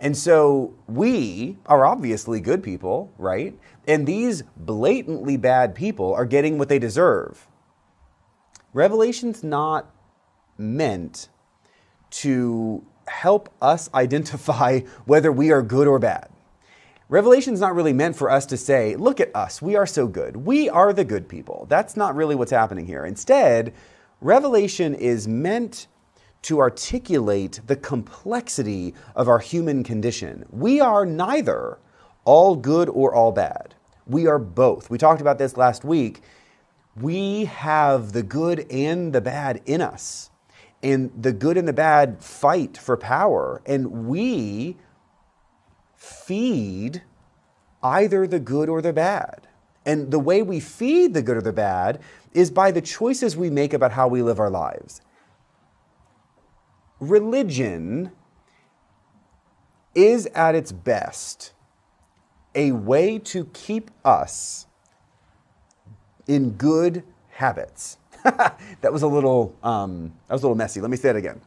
And 0.00 0.16
so 0.16 0.74
we 0.86 1.58
are 1.66 1.84
obviously 1.84 2.40
good 2.40 2.62
people, 2.62 3.12
right? 3.18 3.58
And 3.86 4.06
these 4.06 4.42
blatantly 4.56 5.36
bad 5.36 5.74
people 5.74 6.14
are 6.14 6.24
getting 6.24 6.58
what 6.58 6.68
they 6.68 6.78
deserve. 6.78 7.48
Revelation's 8.72 9.42
not 9.42 9.92
meant 10.56 11.28
to 12.10 12.84
help 13.06 13.52
us 13.60 13.90
identify 13.94 14.80
whether 15.04 15.32
we 15.32 15.50
are 15.50 15.62
good 15.62 15.88
or 15.88 15.98
bad. 15.98 16.28
Revelation's 17.10 17.60
not 17.60 17.74
really 17.74 17.94
meant 17.94 18.16
for 18.16 18.30
us 18.30 18.44
to 18.46 18.58
say, 18.58 18.94
look 18.94 19.18
at 19.18 19.34
us, 19.34 19.62
we 19.62 19.76
are 19.76 19.86
so 19.86 20.06
good. 20.06 20.36
We 20.36 20.68
are 20.68 20.92
the 20.92 21.06
good 21.06 21.26
people. 21.26 21.66
That's 21.70 21.96
not 21.96 22.14
really 22.14 22.34
what's 22.34 22.50
happening 22.50 22.86
here. 22.86 23.06
Instead, 23.06 23.72
Revelation 24.20 24.94
is 24.94 25.26
meant 25.26 25.86
to 26.42 26.58
articulate 26.58 27.60
the 27.66 27.76
complexity 27.76 28.94
of 29.16 29.26
our 29.26 29.38
human 29.38 29.84
condition. 29.84 30.44
We 30.50 30.80
are 30.80 31.06
neither 31.06 31.78
all 32.26 32.56
good 32.56 32.90
or 32.90 33.14
all 33.14 33.32
bad. 33.32 33.74
We 34.06 34.26
are 34.26 34.38
both. 34.38 34.90
We 34.90 34.98
talked 34.98 35.22
about 35.22 35.38
this 35.38 35.56
last 35.56 35.84
week. 35.84 36.20
We 36.94 37.46
have 37.46 38.12
the 38.12 38.22
good 38.22 38.66
and 38.70 39.14
the 39.14 39.22
bad 39.22 39.62
in 39.64 39.80
us. 39.80 40.30
And 40.82 41.10
the 41.20 41.32
good 41.32 41.56
and 41.56 41.66
the 41.66 41.72
bad 41.72 42.22
fight 42.22 42.76
for 42.76 42.98
power. 42.98 43.62
And 43.64 44.06
we 44.06 44.76
feed 45.98 47.02
either 47.82 48.26
the 48.26 48.38
good 48.38 48.68
or 48.68 48.80
the 48.80 48.92
bad. 48.92 49.48
And 49.84 50.10
the 50.10 50.18
way 50.18 50.42
we 50.42 50.60
feed 50.60 51.12
the 51.12 51.22
good 51.22 51.36
or 51.36 51.42
the 51.42 51.52
bad 51.52 52.00
is 52.32 52.50
by 52.50 52.70
the 52.70 52.80
choices 52.80 53.36
we 53.36 53.50
make 53.50 53.72
about 53.72 53.92
how 53.92 54.06
we 54.06 54.22
live 54.22 54.38
our 54.38 54.50
lives. 54.50 55.00
Religion 57.00 58.12
is 59.94 60.26
at 60.34 60.54
its 60.54 60.72
best 60.72 61.52
a 62.54 62.72
way 62.72 63.18
to 63.18 63.46
keep 63.46 63.90
us 64.04 64.66
in 66.26 66.50
good 66.50 67.02
habits. 67.30 67.98
that 68.24 68.92
was 68.92 69.02
a 69.02 69.06
little 69.06 69.56
um, 69.62 70.12
that 70.26 70.34
was 70.34 70.42
a 70.42 70.46
little 70.46 70.56
messy. 70.56 70.80
Let 70.80 70.90
me 70.90 70.96
say 70.96 71.10
it 71.10 71.16
again. 71.16 71.40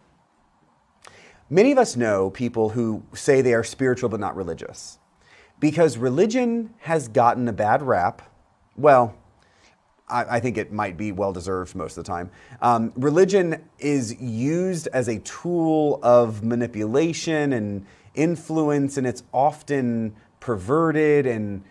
Many 1.52 1.74
of 1.74 1.78
us 1.78 1.98
know 1.98 2.30
people 2.30 2.70
who 2.70 3.04
say 3.12 3.42
they 3.42 3.54
are 3.54 3.64
spiritual 3.64 4.08
but 4.08 4.22
not 4.22 4.38
religious 4.38 5.00
because 5.60 5.98
religion 5.98 6.74
has 6.80 7.10
gotten 7.10 7.46
a 7.50 7.52
bad 7.52 7.82
rap. 7.82 8.22
Well, 8.78 9.14
I, 10.08 10.38
I 10.38 10.40
think 10.40 10.58
it 10.58 10.72
might 10.72 10.96
be 10.96 11.12
well 11.12 11.34
deserved 11.34 11.76
most 11.76 11.98
of 11.98 12.06
the 12.06 12.08
time. 12.08 12.32
Um, 12.62 12.94
religion 12.96 13.62
is 13.80 14.16
used 14.22 14.88
as 14.94 15.10
a 15.10 15.20
tool 15.20 16.00
of 16.02 16.42
manipulation 16.42 17.52
and 17.52 17.86
influence, 18.16 18.96
and 18.96 19.06
it's 19.06 19.24
often 19.34 20.16
perverted. 20.40 21.26
And, 21.26 21.66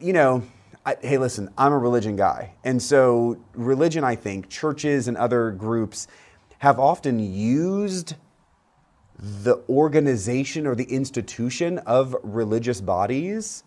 you 0.00 0.14
know, 0.14 0.42
I, 0.84 0.96
hey, 1.00 1.18
listen, 1.18 1.48
I'm 1.56 1.72
a 1.72 1.78
religion 1.78 2.16
guy. 2.16 2.54
And 2.64 2.82
so, 2.82 3.38
religion, 3.54 4.02
I 4.02 4.16
think, 4.16 4.48
churches 4.48 5.06
and 5.06 5.16
other 5.16 5.52
groups 5.52 6.08
have 6.58 6.80
often 6.80 7.20
used 7.20 8.16
the 9.22 9.62
organization 9.68 10.66
or 10.66 10.74
the 10.74 10.92
institution 10.92 11.78
of 11.78 12.16
religious 12.24 12.80
bodies 12.80 13.62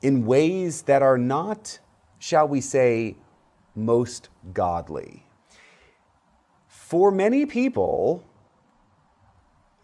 in 0.00 0.24
ways 0.24 0.82
that 0.82 1.02
are 1.02 1.18
not, 1.18 1.78
shall 2.18 2.48
we 2.48 2.62
say, 2.62 3.14
most 3.74 4.30
godly. 4.54 5.26
For 6.66 7.10
many 7.10 7.44
people, 7.44 8.24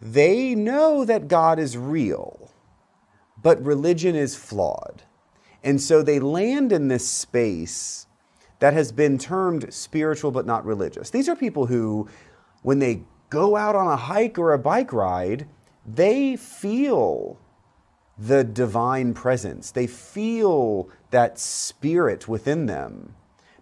they 0.01 0.55
know 0.55 1.05
that 1.05 1.27
God 1.27 1.59
is 1.59 1.77
real, 1.77 2.51
but 3.41 3.63
religion 3.63 4.15
is 4.15 4.35
flawed. 4.35 5.03
And 5.63 5.79
so 5.79 6.01
they 6.01 6.19
land 6.19 6.71
in 6.71 6.87
this 6.87 7.07
space 7.07 8.07
that 8.57 8.73
has 8.73 8.91
been 8.91 9.19
termed 9.19 9.71
spiritual 9.71 10.31
but 10.31 10.47
not 10.47 10.65
religious. 10.65 11.11
These 11.11 11.29
are 11.29 11.35
people 11.35 11.67
who, 11.67 12.09
when 12.63 12.79
they 12.79 13.03
go 13.35 13.57
out 13.57 13.75
on 13.75 13.87
a 13.87 13.97
hike 13.97 14.39
or 14.39 14.53
a 14.53 14.57
bike 14.57 14.93
ride, 14.93 15.45
they 15.85 16.37
feel 16.37 17.37
the 18.17 18.45
divine 18.45 19.13
presence. 19.13 19.71
They 19.71 19.87
feel 19.87 20.87
that 21.11 21.37
spirit 21.37 22.29
within 22.29 22.65
them. 22.65 23.13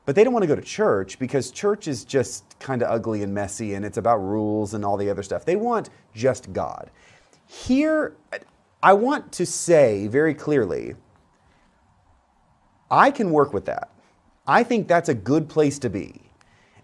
But 0.05 0.15
they 0.15 0.23
don't 0.23 0.31
want 0.31 0.43
to 0.43 0.47
go 0.47 0.55
to 0.55 0.61
church 0.61 1.17
because 1.17 1.49
church 1.49 1.87
is 1.87 2.05
just 2.05 2.59
kind 2.59 2.83
of 2.83 2.91
ugly 2.91 3.23
and 3.23 3.33
messy 3.33 3.73
and 3.73 3.83
it's 3.83 3.97
about 3.97 4.17
rules 4.17 4.75
and 4.75 4.85
all 4.85 4.95
the 4.95 5.09
other 5.09 5.23
stuff. 5.23 5.43
They 5.43 5.55
want 5.55 5.89
just 6.13 6.53
God. 6.53 6.91
Here, 7.47 8.15
I 8.83 8.93
want 8.93 9.31
to 9.31 9.45
say 9.47 10.05
very 10.05 10.35
clearly 10.35 10.93
I 12.91 13.09
can 13.09 13.31
work 13.31 13.53
with 13.53 13.65
that. 13.65 13.89
I 14.45 14.61
think 14.61 14.87
that's 14.87 15.09
a 15.09 15.15
good 15.15 15.49
place 15.49 15.79
to 15.79 15.89
be 15.89 16.22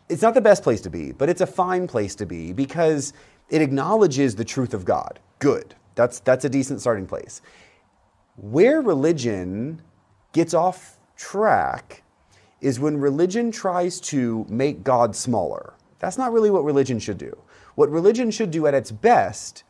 it's 0.10 0.24
not 0.24 0.34
the 0.34 0.42
best 0.42 0.64
place 0.64 0.82
to 0.82 0.90
be, 0.90 1.12
but 1.12 1.30
it's 1.30 1.42
a 1.42 1.48
fine 1.48 1.88
place 1.88 2.16
to 2.16 2.26
be 2.26 2.52
because 2.52 3.14
it 3.50 3.62
acknowledges 3.62 4.36
the 4.36 4.44
truth 4.44 4.74
of 4.74 4.84
God. 4.84 5.20
Good. 5.38 5.76
That's, 5.96 6.20
that's 6.20 6.46
a 6.46 6.50
decent 6.50 6.82
starting 6.82 7.06
place. 7.06 7.42
Where 8.36 8.82
religion 8.82 9.82
gets 10.34 10.54
off 10.54 10.98
track 11.16 12.04
is 12.62 12.80
when 12.80 12.98
religion 12.98 13.52
tries 13.52 14.00
to 14.00 14.46
make 14.50 14.84
God 14.84 15.16
smaller. 15.16 15.74
That's 16.00 16.18
not 16.18 16.34
really 16.34 16.50
what 16.50 16.64
religion 16.64 17.00
should 17.00 17.18
do. 17.18 17.38
What 17.76 17.90
religion 17.90 18.32
should 18.32 18.52
do 18.52 18.68
at 18.68 18.74
its 18.74 18.92
best 18.92 19.64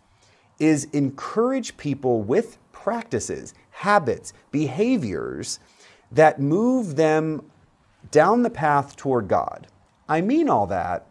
is 0.60 0.86
encourage 0.86 1.78
people 1.78 2.22
with 2.22 2.58
practices, 2.72 3.54
habits, 3.72 4.34
behaviors 4.52 5.60
that 6.12 6.40
move 6.40 6.96
them 6.96 7.44
down 8.12 8.44
the 8.44 8.50
path 8.50 8.96
toward 8.96 9.28
God. 9.28 9.68
I 10.10 10.22
mean 10.22 10.50
all 10.50 10.68
that 10.68 11.06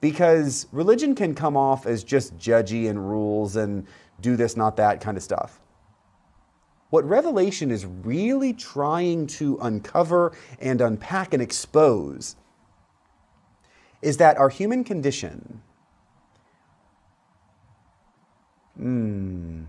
because 0.00 0.66
religion 0.72 1.14
can 1.14 1.34
come 1.34 1.56
off 1.56 1.86
as 1.86 2.02
just 2.02 2.36
judgy 2.38 2.88
and 2.88 3.08
rules 3.08 3.56
and 3.56 3.86
do 4.20 4.36
this, 4.36 4.56
not 4.56 4.76
that 4.76 5.00
kind 5.00 5.16
of 5.16 5.22
stuff. 5.22 5.60
What 6.90 7.06
Revelation 7.06 7.70
is 7.70 7.84
really 7.84 8.54
trying 8.54 9.26
to 9.28 9.58
uncover 9.60 10.32
and 10.60 10.80
unpack 10.80 11.34
and 11.34 11.42
expose 11.42 12.36
is 14.00 14.16
that 14.16 14.38
our 14.38 14.48
human 14.48 14.84
condition, 14.84 15.60
mm, 18.80 19.66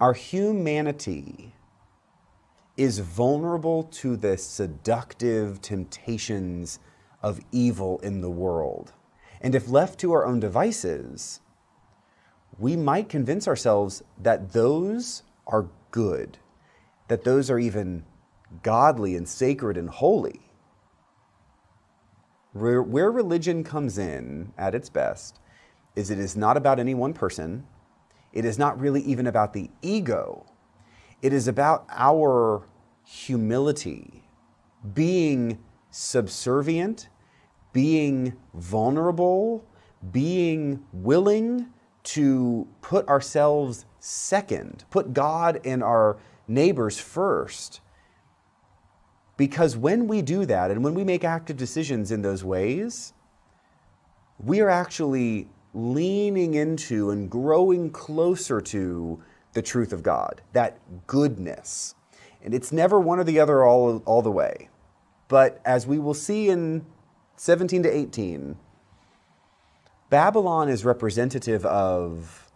our 0.00 0.12
humanity, 0.12 1.53
is 2.76 2.98
vulnerable 2.98 3.84
to 3.84 4.16
the 4.16 4.36
seductive 4.36 5.60
temptations 5.60 6.80
of 7.22 7.40
evil 7.52 7.98
in 8.00 8.20
the 8.20 8.30
world. 8.30 8.92
And 9.40 9.54
if 9.54 9.68
left 9.68 10.00
to 10.00 10.12
our 10.12 10.26
own 10.26 10.40
devices, 10.40 11.40
we 12.58 12.76
might 12.76 13.08
convince 13.08 13.46
ourselves 13.46 14.02
that 14.20 14.52
those 14.52 15.22
are 15.46 15.68
good, 15.90 16.38
that 17.08 17.24
those 17.24 17.50
are 17.50 17.58
even 17.58 18.04
godly 18.62 19.16
and 19.16 19.28
sacred 19.28 19.76
and 19.76 19.88
holy. 19.88 20.40
Where, 22.52 22.82
where 22.82 23.10
religion 23.10 23.64
comes 23.64 23.98
in 23.98 24.52
at 24.56 24.74
its 24.74 24.88
best 24.88 25.40
is 25.96 26.10
it 26.10 26.18
is 26.18 26.36
not 26.36 26.56
about 26.56 26.80
any 26.80 26.94
one 26.94 27.12
person. 27.12 27.66
It 28.32 28.44
is 28.44 28.58
not 28.58 28.80
really 28.80 29.02
even 29.02 29.26
about 29.26 29.52
the 29.52 29.70
ego 29.82 30.46
it 31.24 31.32
is 31.32 31.48
about 31.48 31.86
our 31.88 32.66
humility, 33.02 34.24
being 34.92 35.58
subservient, 35.90 37.08
being 37.72 38.36
vulnerable, 38.52 39.64
being 40.12 40.84
willing 40.92 41.66
to 42.02 42.68
put 42.82 43.08
ourselves 43.08 43.86
second, 44.00 44.84
put 44.90 45.14
God 45.14 45.62
and 45.64 45.82
our 45.82 46.18
neighbors 46.46 47.00
first. 47.00 47.80
Because 49.38 49.78
when 49.78 50.06
we 50.06 50.20
do 50.20 50.44
that 50.44 50.70
and 50.70 50.84
when 50.84 50.92
we 50.92 51.04
make 51.04 51.24
active 51.24 51.56
decisions 51.56 52.12
in 52.12 52.20
those 52.20 52.44
ways, 52.44 53.14
we 54.38 54.60
are 54.60 54.68
actually 54.68 55.48
leaning 55.72 56.52
into 56.52 57.08
and 57.08 57.30
growing 57.30 57.88
closer 57.88 58.60
to 58.60 59.22
the 59.54 59.62
truth 59.62 59.92
of 59.92 60.02
God, 60.02 60.42
that 60.52 60.78
goodness. 61.06 61.94
And 62.42 62.52
it's 62.52 62.70
never 62.70 63.00
one 63.00 63.18
or 63.18 63.24
the 63.24 63.40
other 63.40 63.64
all, 63.64 64.02
all 64.04 64.20
the 64.20 64.30
way. 64.30 64.68
But 65.28 65.60
as 65.64 65.86
we 65.86 65.98
will 65.98 66.14
see 66.14 66.50
in 66.50 66.84
17 67.36 67.84
to 67.84 67.88
18, 67.88 68.56
Babylon 70.10 70.68
is 70.68 70.84
representative 70.84 71.64
of 71.64 72.50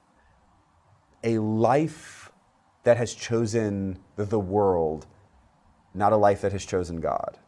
a 1.24 1.38
life 1.38 2.30
that 2.84 2.96
has 2.96 3.14
chosen 3.14 3.98
the 4.16 4.38
world, 4.38 5.06
not 5.94 6.12
a 6.12 6.16
life 6.16 6.42
that 6.42 6.52
has 6.52 6.64
chosen 6.64 7.00
God. 7.00 7.38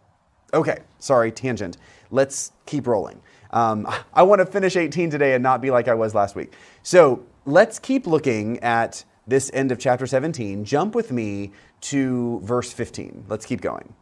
Okay, 0.53 0.79
sorry, 0.99 1.31
tangent. 1.31 1.77
Let's 2.11 2.53
keep 2.67 2.87
rolling. 2.87 3.21
Um, 3.53 3.87
I 4.15 4.23
want 4.23 4.41
to 4.41 4.47
finish 4.47 4.77
18 4.77 5.11
today 5.11 5.35
and 5.35 5.43
not 5.43 5.61
be 5.61 5.71
like 5.71 5.89
I 5.89 5.95
was 5.95 6.15
last 6.15 6.35
week. 6.35 6.55
So 6.83 7.25
let's 7.45 7.79
keep 7.79 8.07
looking 8.07 8.59
at 8.61 9.05
this 9.31 9.51
end 9.55 9.73
of 9.73 9.79
chapter 9.79 10.07
17. 10.07 10.65
Jump 10.65 10.95
with 10.95 11.11
me 11.11 11.53
to 11.83 12.41
verse 12.43 12.73
15. 12.73 13.25
Let's 13.29 13.47
keep 13.47 13.61
going. 13.61 13.95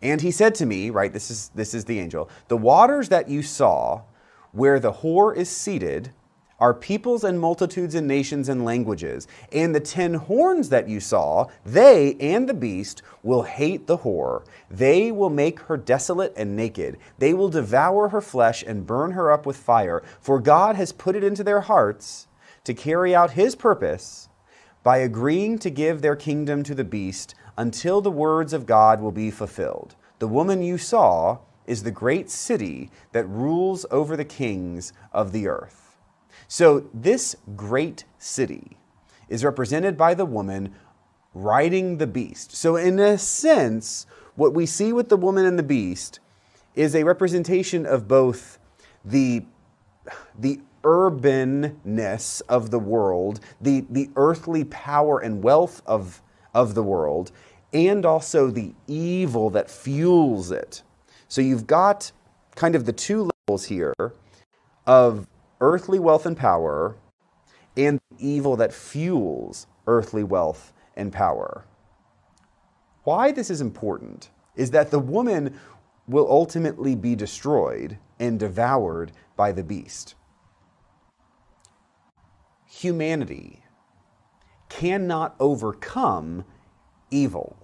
And 0.00 0.20
he 0.20 0.30
said 0.30 0.54
to 0.56 0.66
me, 0.66 0.90
right, 0.90 1.12
this 1.12 1.30
is, 1.30 1.50
this 1.54 1.74
is 1.74 1.84
the 1.84 1.98
angel, 1.98 2.30
the 2.46 2.56
waters 2.56 3.08
that 3.08 3.28
you 3.28 3.42
saw 3.42 4.02
where 4.52 4.80
the 4.80 4.92
whore 4.92 5.36
is 5.36 5.50
seated 5.50 6.12
are 6.60 6.74
peoples 6.74 7.22
and 7.22 7.38
multitudes 7.38 7.94
and 7.94 8.06
nations 8.06 8.48
and 8.48 8.64
languages. 8.64 9.28
And 9.52 9.74
the 9.74 9.80
ten 9.80 10.14
horns 10.14 10.70
that 10.70 10.88
you 10.88 10.98
saw, 11.00 11.46
they 11.64 12.14
and 12.14 12.48
the 12.48 12.54
beast 12.54 13.02
will 13.22 13.42
hate 13.42 13.86
the 13.86 13.98
whore. 13.98 14.44
They 14.70 15.12
will 15.12 15.30
make 15.30 15.60
her 15.60 15.76
desolate 15.76 16.32
and 16.36 16.56
naked. 16.56 16.98
They 17.18 17.34
will 17.34 17.48
devour 17.48 18.08
her 18.08 18.20
flesh 18.20 18.64
and 18.66 18.86
burn 18.86 19.12
her 19.12 19.30
up 19.30 19.46
with 19.46 19.56
fire. 19.56 20.02
For 20.20 20.40
God 20.40 20.76
has 20.76 20.92
put 20.92 21.14
it 21.14 21.22
into 21.22 21.44
their 21.44 21.60
hearts 21.60 22.27
to 22.68 22.74
carry 22.74 23.14
out 23.14 23.30
his 23.30 23.54
purpose 23.54 24.28
by 24.82 24.98
agreeing 24.98 25.58
to 25.58 25.70
give 25.70 26.02
their 26.02 26.14
kingdom 26.14 26.62
to 26.62 26.74
the 26.74 26.84
beast 26.84 27.34
until 27.56 28.02
the 28.02 28.10
words 28.10 28.52
of 28.52 28.66
God 28.66 29.00
will 29.00 29.10
be 29.10 29.30
fulfilled. 29.30 29.96
The 30.18 30.28
woman 30.28 30.60
you 30.62 30.76
saw 30.76 31.38
is 31.66 31.82
the 31.82 31.90
great 31.90 32.28
city 32.28 32.90
that 33.12 33.26
rules 33.26 33.86
over 33.90 34.18
the 34.18 34.24
kings 34.26 34.92
of 35.14 35.32
the 35.32 35.48
earth. 35.48 35.96
So, 36.46 36.90
this 36.92 37.36
great 37.56 38.04
city 38.18 38.76
is 39.30 39.44
represented 39.44 39.96
by 39.96 40.12
the 40.12 40.26
woman 40.26 40.74
riding 41.32 41.96
the 41.96 42.06
beast. 42.06 42.54
So, 42.54 42.76
in 42.76 42.98
a 42.98 43.16
sense, 43.16 44.06
what 44.34 44.52
we 44.52 44.66
see 44.66 44.92
with 44.92 45.08
the 45.08 45.16
woman 45.16 45.46
and 45.46 45.58
the 45.58 45.62
beast 45.62 46.20
is 46.74 46.94
a 46.94 47.04
representation 47.04 47.86
of 47.86 48.06
both 48.06 48.58
the, 49.06 49.46
the 50.38 50.60
urbanness 50.88 52.40
of 52.48 52.70
the 52.70 52.78
world, 52.78 53.40
the, 53.60 53.84
the 53.90 54.08
earthly 54.16 54.64
power 54.64 55.18
and 55.18 55.42
wealth 55.44 55.82
of, 55.86 56.22
of 56.54 56.74
the 56.74 56.82
world, 56.82 57.30
and 57.74 58.06
also 58.06 58.50
the 58.50 58.72
evil 58.86 59.50
that 59.50 59.70
fuels 59.70 60.50
it. 60.50 60.82
So 61.28 61.42
you've 61.42 61.66
got 61.66 62.10
kind 62.56 62.74
of 62.74 62.86
the 62.86 62.92
two 62.94 63.28
levels 63.46 63.66
here 63.66 63.94
of 64.86 65.26
earthly 65.60 65.98
wealth 65.98 66.24
and 66.24 66.36
power 66.36 66.96
and 67.76 68.00
evil 68.18 68.56
that 68.56 68.72
fuels 68.72 69.66
earthly 69.86 70.24
wealth 70.24 70.72
and 70.96 71.12
power. 71.12 71.64
Why 73.04 73.30
this 73.30 73.50
is 73.50 73.60
important 73.60 74.30
is 74.56 74.70
that 74.70 74.90
the 74.90 74.98
woman 74.98 75.58
will 76.08 76.26
ultimately 76.30 76.94
be 76.94 77.14
destroyed 77.14 77.98
and 78.18 78.40
devoured 78.40 79.12
by 79.36 79.52
the 79.52 79.62
beast. 79.62 80.14
Humanity 82.78 83.62
cannot 84.68 85.34
overcome 85.40 86.44
evil 87.10 87.56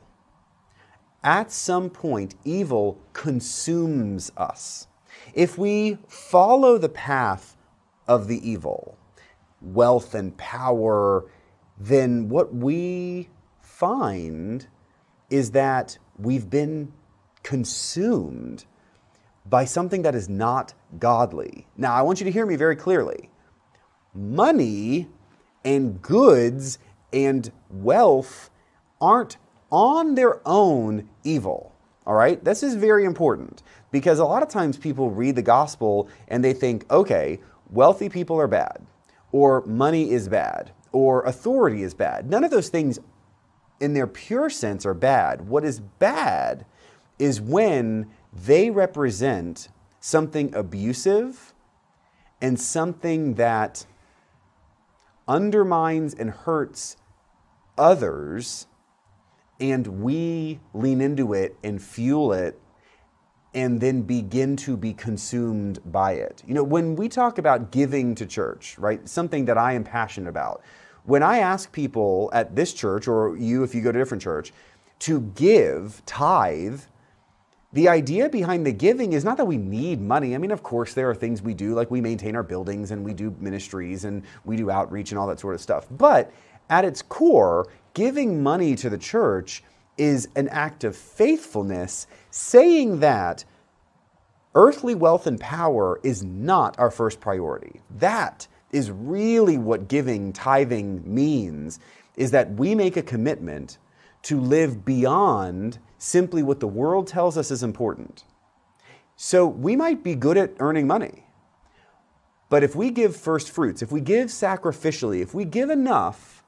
at 1.24 1.50
some 1.50 1.88
point, 1.88 2.34
evil 2.44 3.00
consumes 3.14 4.30
us. 4.36 4.86
If 5.32 5.56
we 5.56 5.96
follow 6.06 6.76
the 6.76 6.90
path 6.90 7.56
of 8.06 8.28
the 8.28 8.46
evil, 8.48 8.98
wealth 9.62 10.14
and 10.14 10.36
power, 10.36 11.24
then 11.78 12.28
what 12.28 12.54
we 12.54 13.30
find 13.62 14.66
is 15.30 15.52
that 15.52 15.96
we've 16.18 16.50
been 16.50 16.92
consumed 17.42 18.66
by 19.46 19.64
something 19.64 20.02
that 20.02 20.14
is 20.14 20.28
not 20.28 20.74
godly. 20.98 21.66
Now, 21.76 21.94
I 21.94 22.02
want 22.02 22.20
you 22.20 22.24
to 22.24 22.30
hear 22.30 22.44
me 22.44 22.56
very 22.56 22.76
clearly. 22.76 23.30
Money 24.14 25.08
and 25.64 26.00
goods 26.00 26.78
and 27.12 27.50
wealth 27.70 28.50
aren't 29.00 29.36
on 29.70 30.14
their 30.14 30.40
own 30.46 31.08
evil. 31.24 31.74
All 32.06 32.14
right? 32.14 32.42
This 32.44 32.62
is 32.62 32.74
very 32.74 33.04
important 33.04 33.62
because 33.90 34.18
a 34.18 34.24
lot 34.24 34.42
of 34.42 34.48
times 34.48 34.76
people 34.76 35.10
read 35.10 35.36
the 35.36 35.42
gospel 35.42 36.08
and 36.28 36.44
they 36.44 36.52
think, 36.52 36.90
okay, 36.90 37.40
wealthy 37.70 38.08
people 38.08 38.38
are 38.38 38.46
bad, 38.46 38.86
or 39.32 39.64
money 39.66 40.10
is 40.10 40.28
bad, 40.28 40.72
or 40.92 41.22
authority 41.24 41.82
is 41.82 41.94
bad. 41.94 42.28
None 42.30 42.44
of 42.44 42.50
those 42.50 42.68
things 42.68 42.98
in 43.80 43.94
their 43.94 44.06
pure 44.06 44.50
sense 44.50 44.86
are 44.86 44.94
bad. 44.94 45.48
What 45.48 45.64
is 45.64 45.80
bad 45.80 46.66
is 47.18 47.40
when 47.40 48.10
they 48.32 48.70
represent 48.70 49.68
something 50.00 50.54
abusive 50.54 51.54
and 52.40 52.60
something 52.60 53.34
that 53.34 53.86
undermines 55.26 56.14
and 56.14 56.30
hurts 56.30 56.96
others 57.76 58.66
and 59.60 59.86
we 60.02 60.60
lean 60.72 61.00
into 61.00 61.32
it 61.32 61.56
and 61.62 61.82
fuel 61.82 62.32
it 62.32 62.60
and 63.54 63.80
then 63.80 64.02
begin 64.02 64.56
to 64.56 64.76
be 64.76 64.92
consumed 64.92 65.78
by 65.92 66.12
it. 66.12 66.42
You 66.46 66.54
know, 66.54 66.64
when 66.64 66.96
we 66.96 67.08
talk 67.08 67.38
about 67.38 67.70
giving 67.70 68.14
to 68.16 68.26
church, 68.26 68.76
right, 68.78 69.08
something 69.08 69.44
that 69.44 69.56
I 69.56 69.74
am 69.74 69.84
passionate 69.84 70.28
about, 70.28 70.62
when 71.04 71.22
I 71.22 71.38
ask 71.38 71.70
people 71.70 72.30
at 72.32 72.56
this 72.56 72.72
church, 72.72 73.06
or 73.06 73.36
you 73.36 73.62
if 73.62 73.74
you 73.74 73.80
go 73.80 73.92
to 73.92 73.98
a 73.98 74.02
different 74.02 74.22
church, 74.22 74.52
to 75.00 75.20
give, 75.20 76.02
tithe, 76.06 76.80
the 77.74 77.88
idea 77.88 78.28
behind 78.28 78.64
the 78.64 78.72
giving 78.72 79.12
is 79.12 79.24
not 79.24 79.36
that 79.36 79.46
we 79.46 79.56
need 79.56 80.00
money. 80.00 80.34
I 80.34 80.38
mean, 80.38 80.52
of 80.52 80.62
course, 80.62 80.94
there 80.94 81.10
are 81.10 81.14
things 81.14 81.42
we 81.42 81.54
do, 81.54 81.74
like 81.74 81.90
we 81.90 82.00
maintain 82.00 82.36
our 82.36 82.44
buildings 82.44 82.92
and 82.92 83.04
we 83.04 83.12
do 83.12 83.34
ministries 83.40 84.04
and 84.04 84.22
we 84.44 84.56
do 84.56 84.70
outreach 84.70 85.10
and 85.10 85.18
all 85.18 85.26
that 85.26 85.40
sort 85.40 85.56
of 85.56 85.60
stuff. 85.60 85.86
But 85.90 86.32
at 86.70 86.84
its 86.84 87.02
core, 87.02 87.66
giving 87.92 88.44
money 88.44 88.76
to 88.76 88.88
the 88.88 88.96
church 88.96 89.64
is 89.98 90.28
an 90.36 90.48
act 90.50 90.84
of 90.84 90.96
faithfulness, 90.96 92.06
saying 92.30 93.00
that 93.00 93.44
earthly 94.54 94.94
wealth 94.94 95.26
and 95.26 95.40
power 95.40 95.98
is 96.04 96.22
not 96.22 96.78
our 96.78 96.92
first 96.92 97.20
priority. 97.20 97.80
That 97.98 98.46
is 98.70 98.92
really 98.92 99.58
what 99.58 99.88
giving, 99.88 100.32
tithing 100.32 101.02
means, 101.12 101.80
is 102.16 102.30
that 102.30 102.52
we 102.52 102.76
make 102.76 102.96
a 102.96 103.02
commitment 103.02 103.78
to 104.22 104.40
live 104.40 104.84
beyond 104.84 105.80
simply 105.98 106.42
what 106.42 106.60
the 106.60 106.68
world 106.68 107.06
tells 107.06 107.36
us 107.36 107.50
is 107.50 107.62
important. 107.62 108.24
So 109.16 109.46
we 109.46 109.76
might 109.76 110.02
be 110.02 110.14
good 110.14 110.36
at 110.36 110.54
earning 110.58 110.86
money. 110.86 111.26
But 112.48 112.62
if 112.62 112.74
we 112.74 112.90
give 112.90 113.16
first 113.16 113.50
fruits, 113.50 113.82
if 113.82 113.90
we 113.90 114.00
give 114.00 114.28
sacrificially, 114.28 115.20
if 115.20 115.34
we 115.34 115.44
give 115.44 115.70
enough, 115.70 116.44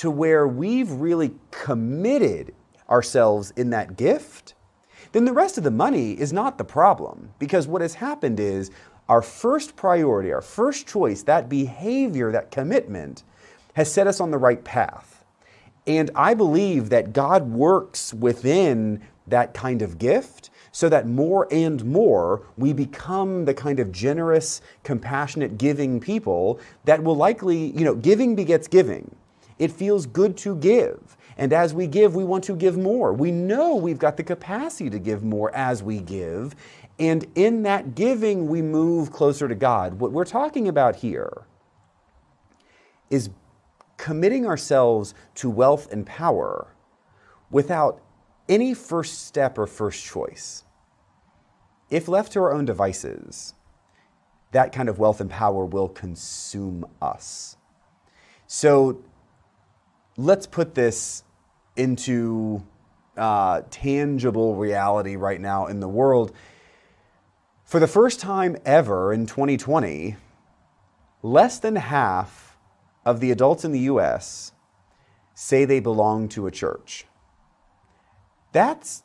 to 0.00 0.10
where 0.10 0.48
we've 0.48 0.90
really 0.92 1.30
committed 1.50 2.54
ourselves 2.88 3.52
in 3.54 3.68
that 3.68 3.98
gift, 3.98 4.54
then 5.12 5.26
the 5.26 5.32
rest 5.34 5.58
of 5.58 5.64
the 5.64 5.70
money 5.70 6.12
is 6.12 6.32
not 6.32 6.56
the 6.56 6.64
problem. 6.64 7.34
Because 7.38 7.68
what 7.68 7.82
has 7.82 7.92
happened 7.92 8.40
is 8.40 8.70
our 9.10 9.20
first 9.20 9.76
priority, 9.76 10.32
our 10.32 10.40
first 10.40 10.86
choice, 10.86 11.22
that 11.24 11.50
behavior, 11.50 12.32
that 12.32 12.50
commitment, 12.50 13.24
has 13.74 13.92
set 13.92 14.06
us 14.06 14.20
on 14.20 14.30
the 14.30 14.38
right 14.38 14.64
path. 14.64 15.19
And 15.90 16.08
I 16.14 16.34
believe 16.34 16.88
that 16.90 17.12
God 17.12 17.50
works 17.50 18.14
within 18.14 19.02
that 19.26 19.54
kind 19.54 19.82
of 19.82 19.98
gift 19.98 20.50
so 20.70 20.88
that 20.88 21.08
more 21.08 21.48
and 21.50 21.84
more 21.84 22.46
we 22.56 22.72
become 22.72 23.44
the 23.44 23.54
kind 23.54 23.80
of 23.80 23.90
generous, 23.90 24.60
compassionate, 24.84 25.58
giving 25.58 25.98
people 25.98 26.60
that 26.84 27.02
will 27.02 27.16
likely, 27.16 27.76
you 27.76 27.84
know, 27.84 27.96
giving 27.96 28.36
begets 28.36 28.68
giving. 28.68 29.16
It 29.58 29.72
feels 29.72 30.06
good 30.06 30.36
to 30.38 30.54
give. 30.54 31.16
And 31.36 31.52
as 31.52 31.74
we 31.74 31.88
give, 31.88 32.14
we 32.14 32.22
want 32.22 32.44
to 32.44 32.54
give 32.54 32.78
more. 32.78 33.12
We 33.12 33.32
know 33.32 33.74
we've 33.74 33.98
got 33.98 34.16
the 34.16 34.22
capacity 34.22 34.90
to 34.90 34.98
give 35.00 35.24
more 35.24 35.52
as 35.56 35.82
we 35.82 35.98
give. 35.98 36.54
And 37.00 37.26
in 37.34 37.64
that 37.64 37.96
giving, 37.96 38.46
we 38.46 38.62
move 38.62 39.10
closer 39.10 39.48
to 39.48 39.56
God. 39.56 39.94
What 39.94 40.12
we're 40.12 40.24
talking 40.24 40.68
about 40.68 40.94
here 40.94 41.46
is 43.10 43.30
committing 44.00 44.46
ourselves 44.46 45.12
to 45.34 45.50
wealth 45.50 45.92
and 45.92 46.06
power 46.06 46.74
without 47.50 48.00
any 48.48 48.72
first 48.72 49.26
step 49.26 49.58
or 49.58 49.66
first 49.66 50.02
choice. 50.02 50.64
If 51.90 52.08
left 52.08 52.32
to 52.32 52.40
our 52.40 52.54
own 52.54 52.64
devices, 52.64 53.52
that 54.52 54.72
kind 54.72 54.88
of 54.88 54.98
wealth 54.98 55.20
and 55.20 55.28
power 55.28 55.66
will 55.66 55.88
consume 55.88 56.86
us. 57.02 57.58
So 58.46 59.04
let's 60.16 60.46
put 60.46 60.74
this 60.74 61.22
into 61.76 62.64
uh, 63.18 63.62
tangible 63.68 64.56
reality 64.56 65.16
right 65.16 65.42
now 65.42 65.66
in 65.66 65.80
the 65.80 65.88
world. 65.88 66.32
For 67.64 67.78
the 67.78 67.86
first 67.86 68.18
time 68.18 68.56
ever 68.64 69.12
in 69.12 69.26
2020, 69.26 70.16
less 71.22 71.58
than 71.58 71.76
half 71.76 72.49
of 73.04 73.20
the 73.20 73.30
adults 73.30 73.64
in 73.64 73.72
the 73.72 73.80
US 73.80 74.52
say 75.34 75.64
they 75.64 75.80
belong 75.80 76.28
to 76.30 76.46
a 76.46 76.50
church. 76.50 77.06
That's 78.52 79.02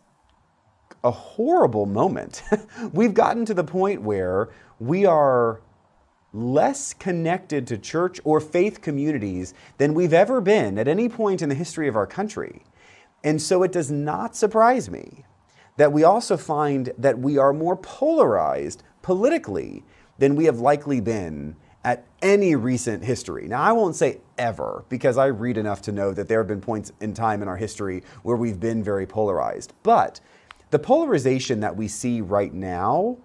a 1.04 1.12
horrible 1.12 1.86
moment. 1.86 2.44
We've 2.92 3.14
gotten 3.14 3.46
to 3.46 3.54
the 3.54 3.64
point 3.64 4.02
where 4.02 4.50
we 4.80 5.06
are 5.06 5.62
less 6.34 6.94
connected 6.94 7.66
to 7.68 7.78
church 7.78 8.20
or 8.26 8.42
faith 8.42 8.82
communities 8.82 9.54
than 9.78 9.94
we've 9.94 10.14
ever 10.14 10.42
been 10.42 10.78
at 10.78 10.88
any 10.88 11.08
point 11.08 11.42
in 11.42 11.48
the 11.48 11.56
history 11.56 11.88
of 11.88 11.96
our 11.96 12.06
country. 12.06 12.64
And 13.24 13.42
so 13.42 13.64
it 13.64 13.72
does 13.72 13.90
not 13.90 14.36
surprise 14.36 14.90
me 14.90 15.24
that 15.78 15.94
we 15.94 16.04
also 16.04 16.36
find 16.36 16.92
that 16.98 17.20
we 17.20 17.38
are 17.38 17.54
more 17.54 17.78
polarized 17.78 18.84
politically 19.02 19.84
than 20.18 20.36
we 20.36 20.46
have 20.46 20.60
likely 20.60 21.00
been 21.00 21.56
at 21.86 22.04
any 22.24 22.56
recent 22.56 23.04
history. 23.04 23.48
Now, 23.48 23.62
I 23.62 23.72
won't 23.72 23.96
say 23.96 24.20
ever, 24.40 24.84
because 24.90 25.20
I 25.20 25.28
read 25.28 25.56
enough 25.56 25.84
to 25.84 25.92
know 25.92 26.14
that 26.14 26.28
there 26.28 26.40
have 26.40 26.48
been 26.48 26.60
points 26.60 26.92
in 27.00 27.14
time 27.14 27.44
in 27.44 27.48
our 27.48 27.56
history 27.56 28.04
where 28.24 28.36
we've 28.36 28.60
been 28.60 28.84
very 28.84 29.06
polarized. 29.06 29.72
But 29.84 30.20
the 30.72 30.80
polarization 30.80 31.60
that 31.60 31.78
we 31.78 31.88
see 31.88 32.22
right 32.22 32.52
now 32.52 33.18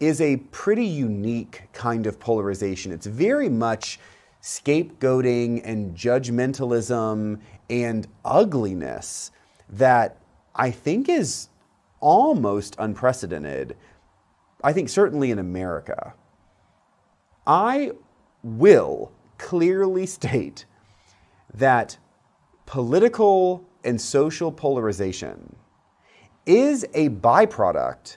is 0.00 0.20
a 0.20 0.36
pretty 0.36 0.84
unique 0.84 1.62
kind 1.72 2.06
of 2.06 2.20
polarization. 2.20 2.92
It's 2.92 3.06
very 3.06 3.48
much 3.48 3.98
scapegoating 4.42 5.62
and 5.64 5.96
judgmentalism 5.96 7.40
and 7.70 8.06
ugliness 8.22 9.30
that 9.70 10.18
I 10.54 10.70
think 10.70 11.08
is 11.08 11.48
almost 12.00 12.76
unprecedented. 12.78 13.78
I 14.62 14.74
think 14.74 14.90
certainly 14.90 15.30
in 15.30 15.38
America. 15.38 16.12
I 17.46 17.92
will 18.42 19.12
clearly 19.38 20.06
state 20.06 20.64
that 21.52 21.98
political 22.66 23.64
and 23.82 24.00
social 24.00 24.50
polarization 24.50 25.56
is 26.46 26.84
a 26.94 27.10
byproduct 27.10 28.16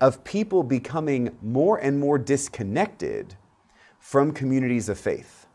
of 0.00 0.24
people 0.24 0.62
becoming 0.62 1.36
more 1.42 1.78
and 1.78 1.98
more 1.98 2.18
disconnected 2.18 3.36
from 3.98 4.32
communities 4.32 4.88
of 4.88 4.98
faith. 4.98 5.46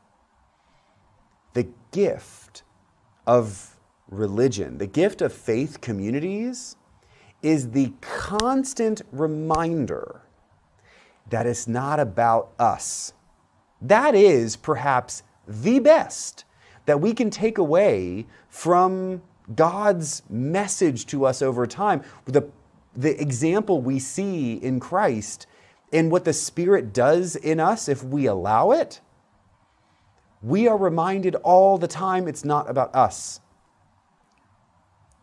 The 1.54 1.68
gift 1.92 2.64
of 3.26 3.78
religion, 4.10 4.78
the 4.78 4.88
gift 4.88 5.22
of 5.22 5.34
faith 5.34 5.82
communities, 5.82 6.78
is 7.42 7.72
the 7.72 7.94
constant 8.02 9.02
reminder 9.12 10.22
that 11.30 11.46
it's 11.46 11.68
not 11.68 12.00
about 12.00 12.52
us. 12.58 13.14
That 13.82 14.16
is 14.16 14.56
perhaps 14.56 15.24
the 15.48 15.80
best 15.80 16.46
that 16.86 17.02
we 17.02 17.14
can 17.14 17.30
take 17.30 17.58
away 17.58 18.26
from 18.50 19.22
God's 19.54 20.24
message 20.30 21.06
to 21.08 21.26
us 21.26 21.42
over 21.42 21.68
time. 21.68 22.04
The 22.26 22.50
the 22.98 23.22
example 23.22 23.80
we 23.80 24.00
see 24.00 24.54
in 24.54 24.80
Christ 24.80 25.46
and 25.94 26.12
what 26.12 26.26
the 26.26 26.34
Spirit 26.34 26.92
does 26.94 27.36
in 27.36 27.60
us 27.60 27.88
if 27.88 28.04
we 28.04 28.26
allow 28.26 28.72
it, 28.72 29.00
we 30.42 30.68
are 30.68 30.78
reminded 30.78 31.36
all 31.36 31.78
the 31.78 31.88
time 31.88 32.28
it's 32.28 32.44
not 32.44 32.70
about 32.70 32.94
us. 32.96 33.40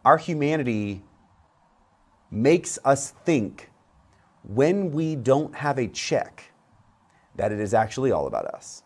Our 0.04 0.18
humanity 0.18 1.02
makes 2.30 2.78
us 2.84 3.10
think 3.10 3.70
when 4.44 4.92
we 4.92 5.16
don't 5.16 5.54
have 5.54 5.78
a 5.78 5.88
check 5.88 6.52
that 7.36 7.50
it 7.50 7.60
is 7.60 7.74
actually 7.74 8.12
all 8.12 8.26
about 8.26 8.46
us. 8.46 8.82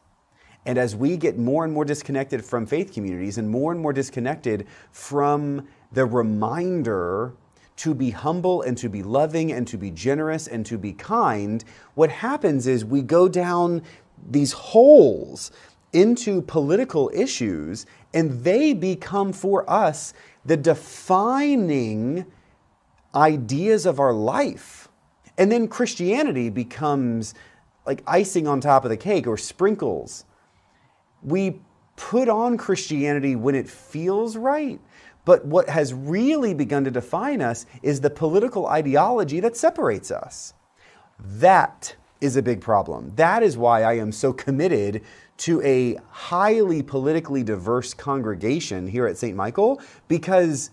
And 0.66 0.78
as 0.78 0.94
we 0.94 1.16
get 1.16 1.38
more 1.38 1.64
and 1.64 1.72
more 1.72 1.84
disconnected 1.84 2.44
from 2.44 2.66
faith 2.66 2.92
communities 2.92 3.38
and 3.38 3.48
more 3.48 3.72
and 3.72 3.80
more 3.80 3.92
disconnected 3.92 4.66
from 4.90 5.66
the 5.92 6.04
reminder 6.04 7.34
to 7.76 7.94
be 7.94 8.10
humble 8.10 8.62
and 8.62 8.76
to 8.76 8.88
be 8.88 9.02
loving 9.02 9.52
and 9.52 9.66
to 9.68 9.78
be 9.78 9.90
generous 9.90 10.46
and 10.46 10.66
to 10.66 10.76
be 10.76 10.92
kind, 10.92 11.64
what 11.94 12.10
happens 12.10 12.66
is 12.66 12.84
we 12.84 13.02
go 13.02 13.28
down 13.28 13.82
these 14.30 14.52
holes 14.52 15.52
into 15.92 16.42
political 16.42 17.10
issues 17.14 17.86
and 18.12 18.44
they 18.44 18.74
become 18.74 19.32
for 19.32 19.68
us 19.70 20.12
the 20.44 20.56
defining 20.56 22.26
ideas 23.14 23.86
of 23.86 24.00
our 24.00 24.12
life. 24.12 24.87
And 25.38 25.50
then 25.50 25.68
Christianity 25.68 26.50
becomes 26.50 27.34
like 27.86 28.02
icing 28.06 28.46
on 28.46 28.60
top 28.60 28.84
of 28.84 28.90
the 28.90 28.96
cake 28.96 29.26
or 29.26 29.38
sprinkles. 29.38 30.24
We 31.22 31.60
put 31.96 32.28
on 32.28 32.56
Christianity 32.56 33.34
when 33.34 33.54
it 33.54 33.68
feels 33.68 34.36
right. 34.36 34.80
But 35.24 35.44
what 35.44 35.68
has 35.68 35.94
really 35.94 36.54
begun 36.54 36.84
to 36.84 36.90
define 36.90 37.40
us 37.40 37.66
is 37.82 38.00
the 38.00 38.10
political 38.10 38.66
ideology 38.66 39.40
that 39.40 39.56
separates 39.56 40.10
us. 40.10 40.54
That 41.18 41.94
is 42.20 42.36
a 42.36 42.42
big 42.42 42.60
problem. 42.60 43.12
That 43.16 43.42
is 43.42 43.56
why 43.56 43.82
I 43.82 43.94
am 43.94 44.10
so 44.12 44.32
committed 44.32 45.02
to 45.38 45.62
a 45.62 45.98
highly 46.10 46.82
politically 46.82 47.42
diverse 47.42 47.94
congregation 47.94 48.86
here 48.86 49.06
at 49.06 49.16
St. 49.16 49.36
Michael 49.36 49.80
because 50.08 50.70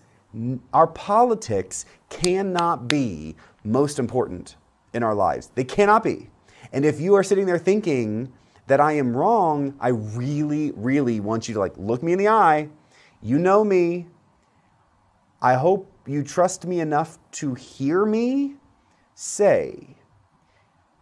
our 0.72 0.86
politics 0.86 1.86
cannot 2.08 2.88
be 2.88 3.36
most 3.66 3.98
important 3.98 4.56
in 4.94 5.02
our 5.02 5.14
lives. 5.14 5.50
They 5.54 5.64
cannot 5.64 6.04
be. 6.04 6.30
And 6.72 6.84
if 6.84 7.00
you 7.00 7.14
are 7.14 7.22
sitting 7.22 7.46
there 7.46 7.58
thinking 7.58 8.32
that 8.66 8.80
I 8.80 8.92
am 8.92 9.16
wrong, 9.16 9.74
I 9.80 9.88
really, 9.88 10.72
really 10.72 11.20
want 11.20 11.48
you 11.48 11.54
to 11.54 11.60
like 11.60 11.76
look 11.76 12.02
me 12.02 12.12
in 12.12 12.18
the 12.18 12.28
eye. 12.28 12.68
You 13.22 13.38
know 13.38 13.64
me. 13.64 14.06
I 15.40 15.54
hope 15.54 15.92
you 16.06 16.22
trust 16.22 16.66
me 16.66 16.80
enough 16.80 17.18
to 17.32 17.54
hear 17.54 18.04
me 18.06 18.56
say 19.14 19.96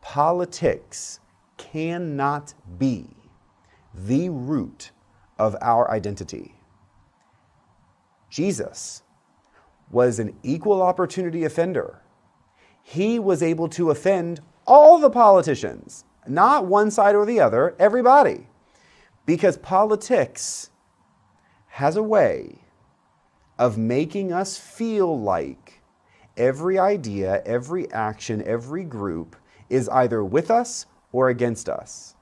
politics 0.01 1.21
cannot 1.57 2.55
be 2.79 3.09
the 3.95 4.29
root 4.29 4.91
of 5.39 5.57
our 5.61 5.91
identity. 5.91 6.55
Jesus 8.29 9.03
was 9.91 10.19
an 10.19 10.37
equal 10.43 10.83
opportunity 10.83 11.45
offender. 11.45 12.01
He 12.87 13.19
was 13.19 13.43
able 13.43 13.69
to 13.71 13.91
offend 13.91 14.41
all 14.67 14.99
the 14.99 15.09
politicians, 15.09 16.05
not 16.29 16.67
one 16.67 16.91
side 16.91 17.15
or 17.15 17.25
the 17.25 17.41
other, 17.41 17.75
everybody. 17.79 18.47
Because 19.25 19.57
politics 19.57 20.69
has 21.69 21.97
a 21.97 22.03
way 22.03 22.59
of 23.59 23.79
making 23.79 24.33
us 24.33 24.59
feel 24.59 25.19
like 25.19 25.81
every 26.37 26.79
idea, 26.79 27.43
every 27.47 27.91
action, 27.91 28.43
every 28.47 28.85
group 28.85 29.35
is 29.71 29.89
either 29.89 30.23
with 30.23 30.51
us 30.51 30.85
or 31.11 31.31
against 31.31 31.71
us. 31.71 32.15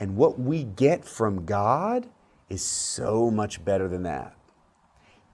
And 0.00 0.16
what 0.16 0.38
we 0.40 0.64
get 0.64 1.04
from 1.04 1.44
God 1.44 2.08
is 2.48 2.62
so 2.62 3.30
much 3.30 3.62
better 3.62 3.88
than 3.88 4.04
that. 4.04 4.34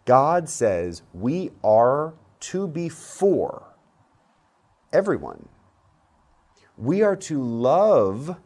God 0.05 0.49
says 0.49 1.03
we 1.15 1.53
are 1.63 2.15
to 2.41 2.67
be 2.67 2.89
for 2.89 3.72
everyone. 4.93 5.49
We 6.77 7.03
are 7.03 7.17
to 7.17 7.43
love 7.43 8.37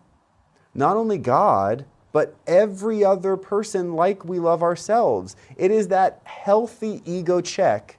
not 0.75 0.97
only 0.97 1.19
God, 1.19 1.87
but 2.13 2.37
every 2.47 3.05
other 3.05 3.37
person 3.37 3.95
like 3.95 4.25
we 4.25 4.39
love 4.39 4.63
ourselves. 4.63 5.37
It 5.57 5.71
is 5.71 5.89
that 5.89 6.21
healthy 6.25 7.03
ego 7.05 7.41
check 7.41 7.99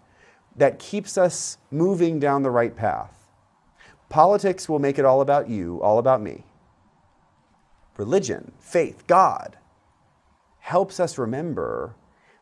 that 0.55 0.79
keeps 0.79 1.17
us 1.17 1.57
moving 1.69 2.19
down 2.19 2.43
the 2.43 2.51
right 2.51 2.75
path. 2.75 3.25
Politics 4.09 4.67
will 4.67 4.79
make 4.79 4.97
it 4.97 5.05
all 5.05 5.21
about 5.21 5.49
you, 5.49 5.81
all 5.81 5.99
about 5.99 6.21
me. 6.21 6.45
Religion, 7.97 8.51
faith, 8.59 9.05
God 9.07 9.57
helps 10.59 10.99
us 10.99 11.17
remember 11.17 11.95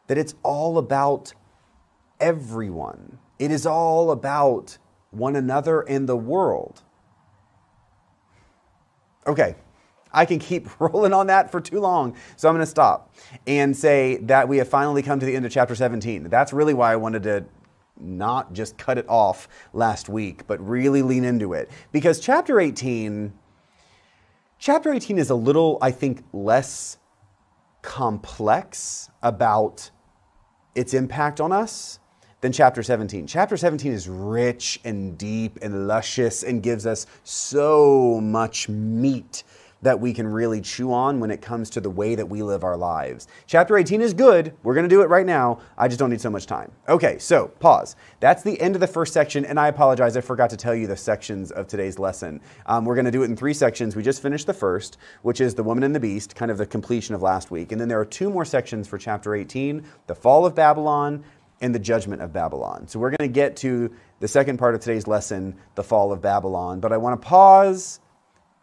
that 0.07 0.17
it's 0.17 0.35
all 0.43 0.77
about 0.77 1.33
everyone. 2.19 3.19
It 3.37 3.51
is 3.51 3.65
all 3.65 4.11
about 4.11 4.77
one 5.15 5.35
another 5.35 5.81
and 5.81 6.07
the 6.07 6.15
world. 6.17 6.83
Okay, 9.27 9.55
I 10.11 10.25
can 10.25 10.39
keep 10.39 10.67
rolling 10.79 11.13
on 11.13 11.27
that 11.27 11.51
for 11.51 11.61
too 11.61 11.79
long. 11.79 12.15
So 12.37 12.47
I'm 12.47 12.55
going 12.55 12.65
to 12.65 12.69
stop 12.69 13.13
and 13.45 13.75
say 13.75 14.17
that 14.23 14.47
we 14.47 14.57
have 14.57 14.69
finally 14.69 15.01
come 15.01 15.19
to 15.19 15.25
the 15.25 15.35
end 15.35 15.45
of 15.45 15.51
chapter 15.51 15.75
17. 15.75 16.29
That's 16.29 16.53
really 16.53 16.73
why 16.73 16.93
I 16.93 16.95
wanted 16.95 17.23
to 17.23 17.45
not 17.99 18.53
just 18.53 18.77
cut 18.77 18.97
it 18.97 19.05
off 19.07 19.47
last 19.73 20.09
week, 20.09 20.47
but 20.47 20.65
really 20.65 21.01
lean 21.01 21.23
into 21.23 21.53
it. 21.53 21.69
Because 21.91 22.19
chapter 22.19 22.59
18, 22.59 23.33
chapter 24.59 24.93
18 24.93 25.17
is 25.17 25.29
a 25.29 25.35
little, 25.35 25.77
I 25.81 25.91
think, 25.91 26.23
less 26.33 26.97
complex 27.81 29.09
about 29.21 29.91
its 30.73 30.93
impact 30.93 31.39
on 31.39 31.51
us 31.51 31.99
than 32.45 32.51
chapter 32.51 32.83
17. 32.83 33.25
Chapter 33.25 33.57
17 33.57 33.91
is 33.91 34.07
rich 34.07 34.79
and 34.83 35.17
deep 35.17 35.57
and 35.63 35.87
luscious 35.87 36.43
and 36.43 36.61
gives 36.61 36.85
us 36.85 37.07
so 37.23 38.21
much 38.21 38.69
meat 38.69 39.43
that 39.81 39.99
we 39.99 40.13
can 40.13 40.27
really 40.27 40.61
chew 40.61 40.93
on 40.93 41.19
when 41.19 41.31
it 41.31 41.41
comes 41.41 41.71
to 41.71 41.81
the 41.81 41.89
way 41.89 42.13
that 42.13 42.29
we 42.29 42.43
live 42.43 42.63
our 42.63 42.77
lives. 42.77 43.27
Chapter 43.47 43.75
18 43.79 43.99
is 43.99 44.13
good. 44.13 44.53
We're 44.61 44.75
going 44.75 44.87
to 44.87 44.95
do 44.95 45.01
it 45.01 45.09
right 45.09 45.25
now. 45.25 45.59
I 45.75 45.87
just 45.87 45.97
don't 45.97 46.11
need 46.11 46.21
so 46.21 46.29
much 46.29 46.45
time. 46.45 46.71
Okay, 46.87 47.17
so 47.17 47.47
pause. 47.59 47.95
That's 48.19 48.43
the 48.43 48.61
end 48.61 48.75
of 48.75 48.79
the 48.79 48.87
first 48.87 49.11
section, 49.11 49.43
and 49.43 49.59
I 49.59 49.67
apologize. 49.67 50.15
I 50.15 50.21
forgot 50.21 50.51
to 50.51 50.57
tell 50.57 50.75
you 50.75 50.85
the 50.85 50.95
sections 50.95 51.51
of 51.51 51.65
today's 51.65 51.97
lesson. 51.97 52.41
Um, 52.67 52.85
we're 52.85 52.95
going 52.95 53.05
to 53.05 53.11
do 53.11 53.23
it 53.23 53.25
in 53.25 53.35
three 53.35 53.55
sections. 53.55 53.95
We 53.95 54.03
just 54.03 54.21
finished 54.21 54.45
the 54.45 54.53
first, 54.53 54.97
which 55.23 55.41
is 55.41 55.55
the 55.55 55.63
woman 55.63 55.83
and 55.83 55.95
the 55.95 55.99
beast, 55.99 56.35
kind 56.35 56.51
of 56.51 56.59
the 56.59 56.67
completion 56.67 57.15
of 57.15 57.23
last 57.23 57.49
week. 57.49 57.71
And 57.71 57.81
then 57.81 57.87
there 57.87 57.99
are 57.99 58.05
two 58.05 58.29
more 58.29 58.45
sections 58.45 58.87
for 58.87 58.99
chapter 58.99 59.33
18 59.33 59.83
the 60.05 60.15
fall 60.15 60.45
of 60.45 60.53
Babylon 60.53 61.23
and 61.65 61.73
the 61.73 61.79
judgment 61.79 62.21
of 62.21 62.31
Babylon. 62.31 62.87
So 62.87 62.99
we're 62.99 63.09
going 63.09 63.27
to 63.27 63.33
get 63.33 63.55
to 63.57 63.91
the 64.19 64.27
second 64.27 64.57
part 64.57 64.75
of 64.75 64.81
today's 64.81 65.07
lesson, 65.07 65.55
the 65.73 65.83
fall 65.83 66.11
of 66.11 66.21
Babylon. 66.21 66.79
But 66.79 66.93
I 66.93 66.97
want 66.97 67.19
to 67.19 67.27
pause 67.27 67.99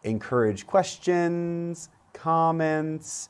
encourage 0.03 0.65
questions, 0.65 1.89
comments, 2.13 3.27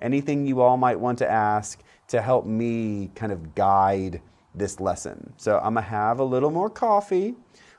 anything 0.00 0.46
you 0.46 0.60
all 0.60 0.76
might 0.76 0.98
want 0.98 1.18
to 1.18 1.30
ask 1.30 1.82
to 2.08 2.22
help 2.22 2.46
me 2.46 3.10
kind 3.16 3.32
of 3.32 3.54
guide 3.56 4.20
this 4.54 4.78
lesson. 4.80 5.32
So 5.36 5.58
I'm 5.58 5.74
gonna 5.74 5.82
have 5.82 6.20
a 6.20 6.24
little 6.24 6.50
more 6.50 6.70
coffee, 6.70 7.34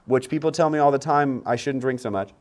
which 0.05 0.29
people 0.29 0.51
tell 0.51 0.69
me 0.69 0.79
all 0.79 0.91
the 0.91 0.99
time 0.99 1.41
I 1.45 1.55
shouldn't 1.55 1.81
drink 1.81 1.99
so 1.99 2.09
much. 2.09 2.31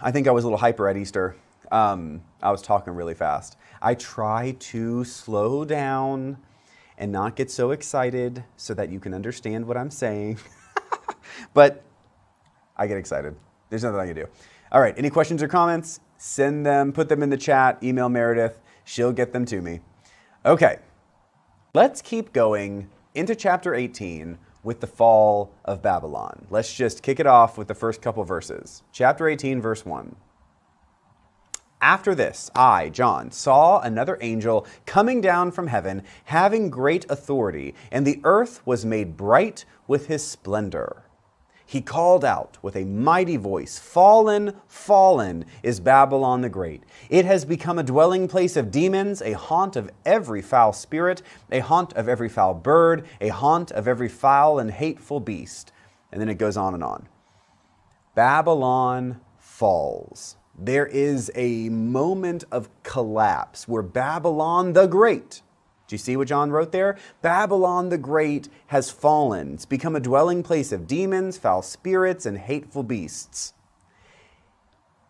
I 0.00 0.10
think 0.10 0.26
I 0.26 0.30
was 0.32 0.44
a 0.44 0.46
little 0.48 0.58
hyper 0.58 0.88
at 0.88 0.96
Easter. 0.96 1.36
Um, 1.72 2.22
I 2.42 2.50
was 2.50 2.60
talking 2.60 2.92
really 2.92 3.14
fast. 3.14 3.56
I 3.80 3.94
try 3.94 4.56
to 4.58 5.04
slow 5.04 5.64
down 5.64 6.38
and 6.98 7.12
not 7.12 7.36
get 7.36 7.50
so 7.50 7.70
excited 7.70 8.44
so 8.56 8.74
that 8.74 8.90
you 8.90 9.00
can 9.00 9.14
understand 9.14 9.66
what 9.66 9.76
I'm 9.76 9.90
saying. 9.90 10.38
but 11.54 11.82
I 12.76 12.86
get 12.86 12.96
excited. 12.96 13.34
There's 13.70 13.84
nothing 13.84 14.00
I 14.00 14.06
can 14.06 14.16
do. 14.16 14.26
All 14.72 14.80
right, 14.80 14.94
any 14.96 15.10
questions 15.10 15.42
or 15.42 15.48
comments? 15.48 16.00
Send 16.18 16.64
them, 16.64 16.92
put 16.92 17.08
them 17.08 17.22
in 17.22 17.30
the 17.30 17.36
chat, 17.36 17.82
email 17.82 18.08
Meredith. 18.08 18.60
She'll 18.84 19.12
get 19.12 19.32
them 19.32 19.44
to 19.46 19.60
me. 19.60 19.80
Okay, 20.44 20.78
let's 21.74 22.00
keep 22.00 22.32
going 22.32 22.88
into 23.14 23.34
chapter 23.34 23.74
18 23.74 24.38
with 24.62 24.80
the 24.80 24.86
fall 24.86 25.52
of 25.64 25.82
Babylon. 25.82 26.46
Let's 26.50 26.74
just 26.74 27.02
kick 27.02 27.20
it 27.20 27.26
off 27.26 27.56
with 27.56 27.68
the 27.68 27.74
first 27.74 28.02
couple 28.02 28.24
verses. 28.24 28.82
Chapter 28.92 29.28
18, 29.28 29.60
verse 29.60 29.86
1. 29.86 30.16
After 31.86 32.16
this, 32.16 32.50
I, 32.54 32.88
John, 32.88 33.30
saw 33.30 33.78
another 33.80 34.18
angel 34.20 34.66
coming 34.86 35.20
down 35.20 35.52
from 35.52 35.68
heaven, 35.68 36.02
having 36.24 36.68
great 36.68 37.08
authority, 37.08 37.76
and 37.92 38.04
the 38.04 38.20
earth 38.24 38.60
was 38.66 38.84
made 38.84 39.16
bright 39.16 39.64
with 39.86 40.08
his 40.08 40.26
splendor 40.26 41.06
he 41.68 41.80
called 41.80 42.24
out 42.24 42.58
with 42.62 42.76
a 42.76 42.84
mighty 42.84 43.36
voice 43.36 43.76
Fallen, 43.76 44.54
fallen 44.68 45.44
is 45.64 45.80
Babylon 45.80 46.40
the 46.40 46.48
Great. 46.48 46.84
It 47.10 47.24
has 47.24 47.44
become 47.44 47.78
a 47.78 47.82
dwelling 47.82 48.28
place 48.28 48.56
of 48.56 48.70
demons, 48.70 49.20
a 49.20 49.32
haunt 49.32 49.74
of 49.74 49.90
every 50.04 50.40
foul 50.40 50.72
spirit, 50.72 51.22
a 51.50 51.58
haunt 51.58 51.92
of 51.94 52.08
every 52.08 52.28
foul 52.28 52.54
bird, 52.54 53.04
a 53.20 53.28
haunt 53.28 53.72
of 53.72 53.88
every 53.88 54.08
foul 54.08 54.60
and 54.60 54.70
hateful 54.70 55.18
beast. 55.18 55.72
And 56.12 56.20
then 56.20 56.28
it 56.28 56.38
goes 56.38 56.56
on 56.56 56.72
and 56.72 56.84
on. 56.84 57.08
Babylon 58.14 59.20
falls. 59.40 60.36
There 60.58 60.86
is 60.86 61.30
a 61.34 61.68
moment 61.68 62.44
of 62.50 62.70
collapse 62.82 63.68
where 63.68 63.82
Babylon 63.82 64.72
the 64.72 64.86
Great 64.86 65.42
do 65.86 65.94
you 65.94 65.98
see 65.98 66.16
what 66.16 66.26
John 66.26 66.50
wrote 66.50 66.72
there? 66.72 66.96
Babylon 67.22 67.90
the 67.90 67.98
Great 67.98 68.48
has 68.68 68.90
fallen. 68.90 69.54
It's 69.54 69.66
become 69.66 69.94
a 69.94 70.00
dwelling 70.00 70.42
place 70.42 70.72
of 70.72 70.88
demons, 70.88 71.38
foul 71.38 71.62
spirits, 71.62 72.26
and 72.26 72.38
hateful 72.38 72.82
beasts. 72.82 73.52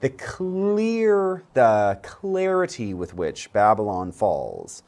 The 0.00 0.10
clear, 0.10 1.44
the 1.54 1.98
clarity 2.02 2.92
with 2.92 3.14
which 3.14 3.50
Babylon 3.54 4.12
falls 4.12 4.82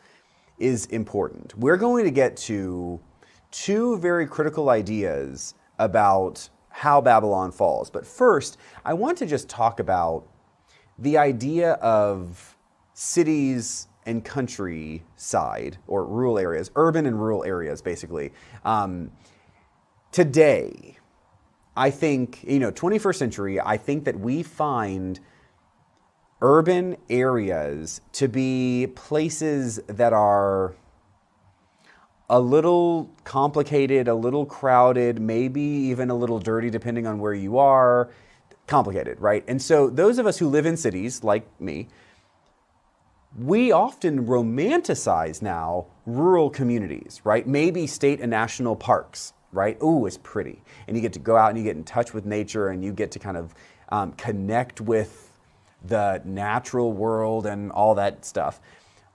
is 0.59 0.85
important. 0.87 1.57
We're 1.57 1.79
going 1.79 2.05
to 2.05 2.11
get 2.11 2.37
to 2.37 3.01
two 3.51 3.97
very 3.99 4.27
critical 4.27 4.69
ideas 4.69 5.55
about 5.79 6.51
how 6.69 7.01
Babylon 7.01 7.51
falls. 7.51 7.89
But 7.89 8.07
first, 8.07 8.59
I 8.85 8.93
want 8.93 9.17
to 9.19 9.27
just 9.27 9.49
talk 9.49 9.81
about 9.81 10.27
the 10.99 11.17
idea 11.19 11.73
of 11.75 12.57
cities 12.93 13.89
and 14.07 14.25
countryside 14.25 15.79
or 15.87 16.05
rural 16.05 16.39
areas, 16.39 16.71
urban 16.77 17.07
and 17.07 17.21
rural 17.21 17.45
areas, 17.45 17.83
basically. 17.83 18.33
Um, 18.65 19.13
today, 20.11 20.97
I 21.77 21.91
think, 21.91 22.43
you 22.43 22.59
know, 22.59 22.73
21st 22.73 23.17
century, 23.17 23.61
I 23.61 23.77
think 23.77 24.05
that 24.05 24.19
we 24.19 24.43
find 24.43 25.21
urban 26.41 26.97
areas 27.11 28.01
to 28.13 28.29
be 28.29 28.89
places 28.95 29.79
that 29.87 30.13
are 30.13 30.75
a 32.31 32.41
little 32.41 33.11
complicated, 33.25 34.09
a 34.09 34.15
little 34.15 34.45
crowded, 34.45 35.21
maybe 35.21 35.61
even 35.61 36.11
a 36.11 36.15
little 36.15 36.39
dirty, 36.39 36.71
depending 36.71 37.07
on 37.07 37.19
where 37.19 37.35
you 37.35 37.59
are. 37.59 38.11
Complicated, 38.69 39.21
right? 39.21 39.43
And 39.49 39.61
so, 39.61 39.91
those 39.91 40.19
of 40.19 40.27
us 40.27 40.39
who 40.39 40.49
live 40.49 40.67
in 40.67 40.77
cities, 40.77 41.25
like 41.25 41.49
me, 41.61 41.89
we 43.37 43.73
often 43.73 44.27
romanticize 44.27 45.43
now 45.43 45.87
rural 46.07 46.51
communities, 46.51 47.21
right? 47.25 47.47
Maybe 47.47 47.87
state 47.87 48.21
and 48.21 48.31
national 48.31 48.77
parks, 48.77 49.33
right? 49.53 49.77
Ooh, 49.83 50.07
it's 50.07 50.19
pretty. 50.19 50.63
And 50.87 50.97
you 50.97 51.01
get 51.01 51.15
to 51.15 51.19
go 51.19 51.37
out 51.37 51.49
and 51.49 51.59
you 51.59 51.65
get 51.65 51.77
in 51.77 51.85
touch 51.85 52.15
with 52.15 52.27
nature 52.27 52.69
and 52.69 52.85
you 52.85 52.93
get 52.93 53.11
to 53.13 53.19
kind 53.19 53.37
of 53.37 53.55
um, 53.89 54.13
connect 54.13 54.81
with 54.81 55.33
the 55.85 56.21
natural 56.25 56.93
world 56.93 57.47
and 57.47 57.73
all 57.73 57.95
that 57.95 58.25
stuff 58.25 58.61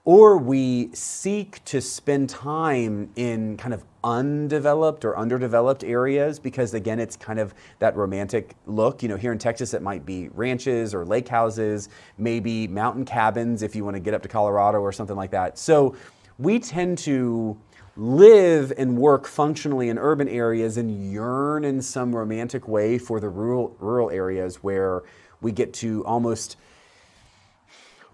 or 0.04 0.36
we 0.36 0.90
seek 0.92 1.64
to 1.64 1.80
spend 1.80 2.28
time 2.28 3.10
in 3.16 3.56
kind 3.56 3.72
of 3.72 3.82
undeveloped 4.02 5.02
or 5.02 5.16
underdeveloped 5.16 5.82
areas 5.82 6.38
because 6.38 6.74
again 6.74 7.00
it's 7.00 7.16
kind 7.16 7.38
of 7.38 7.54
that 7.78 7.96
romantic 7.96 8.54
look. 8.66 9.02
You 9.02 9.08
know 9.08 9.16
here 9.16 9.32
in 9.32 9.38
texas 9.38 9.72
it 9.72 9.80
might 9.80 10.04
be 10.04 10.28
ranches 10.28 10.94
or 10.94 11.06
lake 11.06 11.28
houses 11.28 11.88
maybe 12.18 12.68
mountain 12.68 13.06
cabins 13.06 13.62
if 13.62 13.74
you 13.74 13.82
want 13.84 13.96
to 13.96 14.00
get 14.00 14.12
up 14.12 14.22
to 14.22 14.28
colorado 14.28 14.78
or 14.78 14.92
something 14.92 15.16
like 15.16 15.30
that. 15.30 15.58
So 15.58 15.96
we 16.38 16.58
tend 16.58 16.98
to 16.98 17.56
live 17.96 18.72
and 18.76 18.98
work 18.98 19.26
functionally 19.26 19.88
in 19.88 19.98
urban 19.98 20.28
areas 20.28 20.76
and 20.76 21.12
yearn 21.12 21.64
in 21.64 21.80
some 21.80 22.14
romantic 22.14 22.68
way 22.68 22.98
for 22.98 23.20
the 23.20 23.28
rural 23.28 23.74
rural 23.78 24.10
areas 24.10 24.56
where 24.56 25.02
we 25.40 25.50
get 25.50 25.72
to 25.72 26.04
almost 26.04 26.56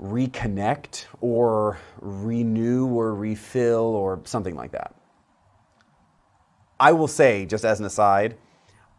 reconnect 0.01 1.07
or 1.21 1.79
renew 2.01 2.87
or 2.87 3.15
refill 3.15 3.85
or 3.85 4.21
something 4.25 4.57
like 4.57 4.73
that. 4.73 4.95
I 6.79 6.93
will 6.93 7.09
say, 7.09 7.45
just 7.45 7.65
as 7.65 7.79
an 7.81 7.87
aside, 7.87 8.37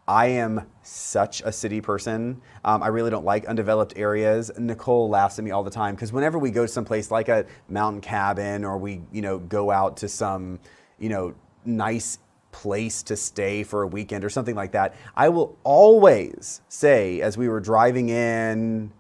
I 0.08 0.28
am 0.28 0.68
such 0.84 1.42
a 1.42 1.52
city 1.52 1.82
person. 1.82 2.42
Um, 2.64 2.84
I 2.84 2.88
really 2.88 3.10
don't 3.10 3.26
like 3.26 3.46
undeveloped 3.46 3.94
areas. 3.96 4.52
Nicole 4.58 5.10
laughs 5.10 5.40
at 5.40 5.46
me 5.46 5.52
all 5.52 5.64
the 5.64 5.72
time 5.72 5.96
because 5.96 6.14
whenever 6.14 6.38
we 6.38 6.52
go 6.52 6.64
to 6.64 6.68
some 6.68 6.86
place 6.86 7.10
like 7.10 7.30
a 7.30 7.46
mountain 7.70 8.02
cabin 8.02 8.64
or 8.64 8.78
we, 8.78 9.02
you 9.12 9.22
know, 9.22 9.40
go 9.40 9.72
out 9.72 9.98
to 9.98 10.08
some, 10.08 10.60
you 11.00 11.10
know, 11.10 11.34
nice 11.66 12.20
place 12.52 13.02
to 13.04 13.16
stay 13.16 13.64
for 13.64 13.84
a 13.84 13.88
weekend 13.88 14.24
or 14.24 14.30
something 14.30 14.56
like 14.56 14.74
that, 14.74 14.96
I 15.16 15.30
will 15.30 15.58
always 15.64 16.62
say 16.68 17.22
as 17.22 17.38
we 17.38 17.48
were 17.48 17.60
driving 17.60 18.10
in, 18.10 18.92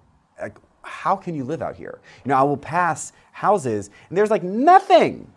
how 0.83 1.15
can 1.15 1.35
you 1.35 1.43
live 1.43 1.61
out 1.61 1.75
here? 1.75 1.99
You 2.23 2.29
know, 2.29 2.37
I 2.37 2.43
will 2.43 2.57
pass 2.57 3.13
houses 3.31 3.89
and 4.09 4.17
there's 4.17 4.31
like 4.31 4.43
nothing 4.43 5.31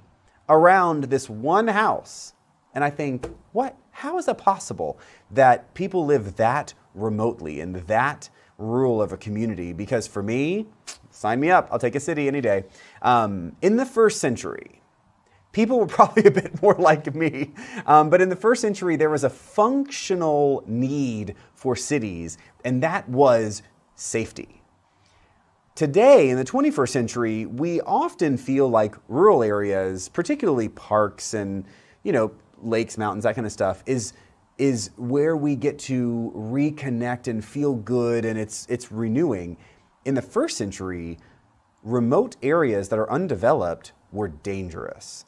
around 0.48 1.04
this 1.04 1.28
one 1.28 1.68
house. 1.68 2.33
And 2.74 2.83
I 2.83 2.90
think, 2.90 3.30
what? 3.52 3.76
How 3.90 4.18
is 4.18 4.26
it 4.26 4.38
possible 4.38 4.98
that 5.30 5.72
people 5.74 6.04
live 6.04 6.37
that 6.37 6.74
remotely 6.94 7.61
in 7.61 7.72
that 7.87 8.28
rural 8.59 9.00
of 9.00 9.12
a 9.12 9.16
community? 9.16 9.72
Because 9.72 10.09
for 10.09 10.22
me, 10.22 10.66
sign 11.11 11.38
me 11.38 11.50
up. 11.50 11.68
I'll 11.70 11.78
take 11.78 11.94
a 11.94 12.00
city 12.00 12.26
any 12.26 12.40
day. 12.40 12.64
Um, 13.02 13.54
in 13.62 13.76
the 13.76 13.87
first 13.87 14.20
century, 14.20 14.83
people 15.52 15.78
were 15.78 15.87
probably 15.98 16.24
a 16.24 16.30
bit 16.30 16.61
more 16.61 16.74
like 16.74 17.14
me. 17.14 17.52
Um, 17.87 18.11
but 18.11 18.20
in 18.20 18.28
the 18.28 18.37
first 18.37 18.61
century, 18.61 18.96
there 18.96 19.11
was 19.11 19.24
a 19.24 19.30
functional 19.30 20.64
need 20.66 21.37
for 21.54 21.76
cities, 21.76 22.37
and 22.64 22.83
that 22.83 23.09
was 23.09 23.62
safety. 23.94 24.63
Today, 25.74 26.30
in 26.30 26.37
the 26.37 26.44
21st 26.44 26.88
century, 26.88 27.46
we 27.46 27.80
often 27.80 28.37
feel 28.37 28.68
like 28.68 28.94
rural 29.08 29.42
areas, 29.42 30.08
particularly 30.08 30.68
parks 30.68 31.34
and, 31.34 31.64
you 32.04 32.12
know, 32.12 32.30
lakes, 32.62 32.96
mountains, 32.96 33.24
that 33.24 33.34
kind 33.34 33.46
of 33.46 33.52
stuff, 33.52 33.82
is 33.87 34.12
is 34.56 34.90
where 34.96 35.37
we 35.37 35.56
get 35.56 35.80
to 35.80 36.32
reconnect 36.37 37.26
and 37.26 37.44
feel 37.44 37.74
good 37.74 38.24
and 38.24 38.38
it's 38.38 38.66
it's 38.70 38.92
renewing. 38.92 39.56
In 40.04 40.14
the 40.14 40.22
first 40.22 40.56
century, 40.56 41.18
remote 41.82 42.37
areas 42.42 42.88
that 42.90 42.98
are 42.98 43.10
undeveloped 43.10 43.92
were 44.12 44.28
dangerous. 44.28 45.24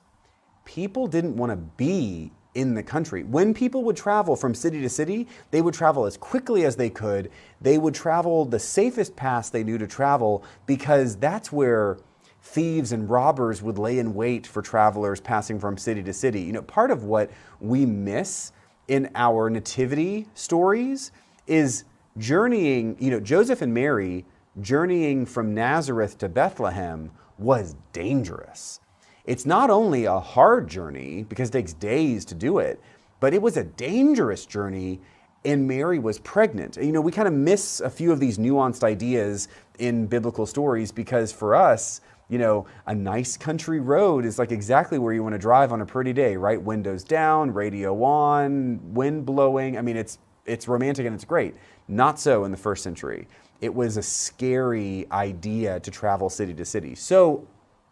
people 0.64 1.06
didn't 1.06 1.36
want 1.36 1.50
to 1.50 1.56
be 1.56 2.32
in 2.56 2.74
the 2.74 2.82
country. 2.82 3.22
When 3.22 3.52
people 3.52 3.84
would 3.84 3.96
travel 3.96 4.34
from 4.34 4.54
city 4.54 4.80
to 4.80 4.88
city, 4.88 5.28
they 5.50 5.60
would 5.60 5.74
travel 5.74 6.06
as 6.06 6.16
quickly 6.16 6.64
as 6.64 6.76
they 6.76 6.88
could. 6.88 7.30
They 7.60 7.76
would 7.76 7.94
travel 7.94 8.46
the 8.46 8.58
safest 8.58 9.14
paths 9.14 9.50
they 9.50 9.62
knew 9.62 9.76
to 9.76 9.86
travel 9.86 10.42
because 10.64 11.16
that's 11.16 11.52
where 11.52 11.98
thieves 12.40 12.92
and 12.92 13.10
robbers 13.10 13.60
would 13.60 13.76
lay 13.76 13.98
in 13.98 14.14
wait 14.14 14.46
for 14.46 14.62
travelers 14.62 15.20
passing 15.20 15.60
from 15.60 15.76
city 15.76 16.02
to 16.02 16.12
city. 16.14 16.40
You 16.40 16.52
know, 16.52 16.62
part 16.62 16.90
of 16.90 17.04
what 17.04 17.30
we 17.60 17.84
miss 17.84 18.52
in 18.88 19.10
our 19.14 19.50
nativity 19.50 20.26
stories 20.32 21.12
is 21.46 21.84
journeying, 22.16 22.96
you 22.98 23.10
know, 23.10 23.20
Joseph 23.20 23.60
and 23.60 23.74
Mary 23.74 24.24
journeying 24.62 25.26
from 25.26 25.54
Nazareth 25.54 26.16
to 26.18 26.30
Bethlehem 26.30 27.10
was 27.36 27.76
dangerous. 27.92 28.80
It's 29.26 29.44
not 29.44 29.70
only 29.70 30.04
a 30.04 30.20
hard 30.20 30.68
journey 30.68 31.24
because 31.28 31.48
it 31.48 31.52
takes 31.52 31.72
days 31.72 32.24
to 32.26 32.34
do 32.34 32.58
it, 32.58 32.80
but 33.20 33.34
it 33.34 33.42
was 33.42 33.56
a 33.56 33.64
dangerous 33.64 34.46
journey 34.46 35.00
and 35.44 35.66
Mary 35.66 35.98
was 35.98 36.18
pregnant. 36.18 36.76
You 36.76 36.92
know, 36.92 37.00
we 37.00 37.12
kind 37.12 37.28
of 37.28 37.34
miss 37.34 37.80
a 37.80 37.88
few 37.88 38.10
of 38.10 38.18
these 38.18 38.36
nuanced 38.38 38.82
ideas 38.82 39.48
in 39.78 40.06
biblical 40.06 40.44
stories 40.44 40.90
because 40.90 41.32
for 41.32 41.54
us, 41.54 42.00
you 42.28 42.38
know, 42.38 42.66
a 42.86 42.94
nice 42.94 43.36
country 43.36 43.78
road 43.78 44.24
is 44.24 44.38
like 44.38 44.50
exactly 44.50 44.98
where 44.98 45.12
you 45.12 45.22
want 45.22 45.34
to 45.34 45.38
drive 45.38 45.72
on 45.72 45.80
a 45.80 45.86
pretty 45.86 46.12
day, 46.12 46.36
right? 46.36 46.60
Windows 46.60 47.04
down, 47.04 47.52
radio 47.52 48.02
on, 48.02 48.80
wind 48.94 49.24
blowing. 49.24 49.78
I 49.78 49.82
mean, 49.82 49.96
it's 49.96 50.18
it's 50.44 50.66
romantic 50.68 51.06
and 51.06 51.14
it's 51.14 51.24
great. 51.24 51.54
Not 51.88 52.18
so 52.18 52.44
in 52.44 52.50
the 52.50 52.56
first 52.56 52.82
century. 52.82 53.28
It 53.60 53.72
was 53.72 53.96
a 53.96 54.02
scary 54.02 55.06
idea 55.10 55.80
to 55.80 55.90
travel 55.90 56.28
city 56.28 56.54
to 56.54 56.64
city. 56.64 56.94
So 56.94 57.46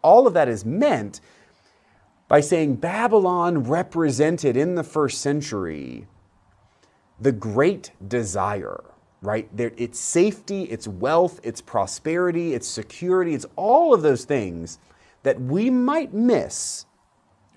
all 0.05 0.27
of 0.27 0.35
that 0.35 0.47
is 0.47 0.63
meant 0.63 1.19
by 2.27 2.39
saying 2.39 2.75
Babylon 2.75 3.63
represented 3.63 4.55
in 4.55 4.75
the 4.75 4.83
first 4.83 5.19
century 5.19 6.05
the 7.19 7.31
great 7.31 7.91
desire, 8.07 8.83
right? 9.21 9.49
It's 9.57 9.99
safety, 9.99 10.63
it's 10.63 10.87
wealth, 10.87 11.39
it's 11.43 11.59
prosperity, 11.59 12.53
it's 12.53 12.67
security, 12.67 13.33
it's 13.33 13.47
all 13.55 13.95
of 13.95 14.03
those 14.03 14.25
things 14.25 14.77
that 15.23 15.41
we 15.41 15.71
might 15.71 16.13
miss 16.13 16.85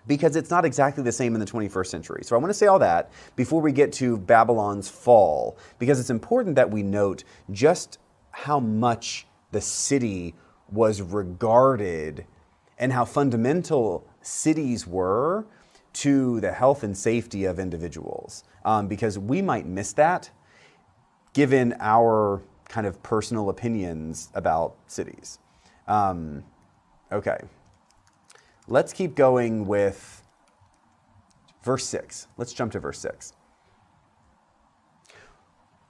because 0.06 0.37
it's 0.37 0.48
not 0.48 0.64
exactly 0.64 1.04
the 1.04 1.12
same 1.12 1.34
in 1.34 1.40
the 1.40 1.46
21st 1.46 1.87
century. 1.88 2.24
So 2.24 2.34
I 2.34 2.38
want 2.38 2.48
to 2.48 2.54
say 2.54 2.66
all 2.66 2.78
that 2.78 3.11
before 3.37 3.61
we 3.61 3.72
get 3.72 3.92
to 3.94 4.16
Babylon's 4.16 4.88
fall, 4.88 5.58
because 5.78 6.00
it's 6.00 6.08
important 6.08 6.56
that 6.56 6.70
we 6.70 6.82
note 6.82 7.24
just 7.50 7.98
how 8.30 8.58
much 8.58 9.26
the 9.50 9.61
city 9.61 10.34
was 10.70 11.02
regarded 11.02 12.24
and 12.78 12.92
how 12.92 13.04
fundamental 13.04 14.06
cities 14.22 14.86
were 14.86 15.46
to 15.94 16.40
the 16.40 16.52
health 16.52 16.82
and 16.82 16.96
safety 16.96 17.44
of 17.44 17.58
individuals. 17.58 18.44
Um, 18.64 18.88
because 18.88 19.18
we 19.18 19.42
might 19.42 19.66
miss 19.66 19.92
that 19.94 20.30
given 21.32 21.74
our 21.80 22.42
kind 22.68 22.86
of 22.86 23.02
personal 23.02 23.48
opinions 23.48 24.30
about 24.34 24.76
cities. 24.86 25.38
Um, 25.86 26.44
okay. 27.10 27.38
Let's 28.66 28.92
keep 28.92 29.14
going 29.14 29.66
with 29.66 30.22
verse 31.62 31.86
6. 31.86 32.28
Let's 32.36 32.52
jump 32.52 32.72
to 32.72 32.80
verse 32.80 32.98
6. 33.00 33.32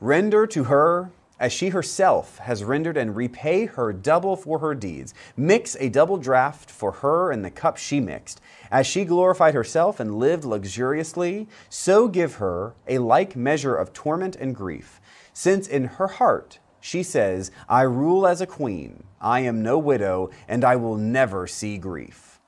Render 0.01 0.46
to 0.46 0.64
her 0.64 1.11
as 1.38 1.53
she 1.53 1.68
herself 1.68 2.38
has 2.38 2.64
rendered 2.64 2.96
and 2.96 3.14
repay 3.14 3.66
her 3.66 3.92
double 3.92 4.37
for 4.37 4.59
her 4.59 4.74
deeds. 4.74 5.14
Mix 5.37 5.77
a 5.79 5.88
double 5.88 6.18
draught 6.18 6.70
for 6.70 6.92
her 6.92 7.31
in 7.31 7.42
the 7.42 7.51
cup 7.51 7.77
she 7.77 8.01
mixed. 8.01 8.40
As 8.70 8.87
she 8.87 9.05
glorified 9.05 9.55
herself 9.55 10.01
and 10.01 10.18
lived 10.18 10.44
luxuriously, 10.44 11.48
so 11.68 12.09
give 12.09 12.37
her 12.37 12.74
a 12.87 12.98
like 12.98 13.37
measure 13.37 13.74
of 13.74 13.92
torment 13.92 14.37
and 14.37 14.55
grief. 14.55 15.01
Since 15.33 15.68
in 15.68 15.85
her 15.85 16.09
heart 16.09 16.59
she 16.81 17.03
says, 17.03 17.51
I 17.68 17.83
rule 17.83 18.27
as 18.27 18.40
a 18.40 18.46
queen, 18.46 19.05
I 19.20 19.40
am 19.40 19.62
no 19.62 19.79
widow, 19.79 20.31
and 20.46 20.64
I 20.64 20.77
will 20.77 20.96
never 20.96 21.46
see 21.46 21.77
grief. 21.79 22.40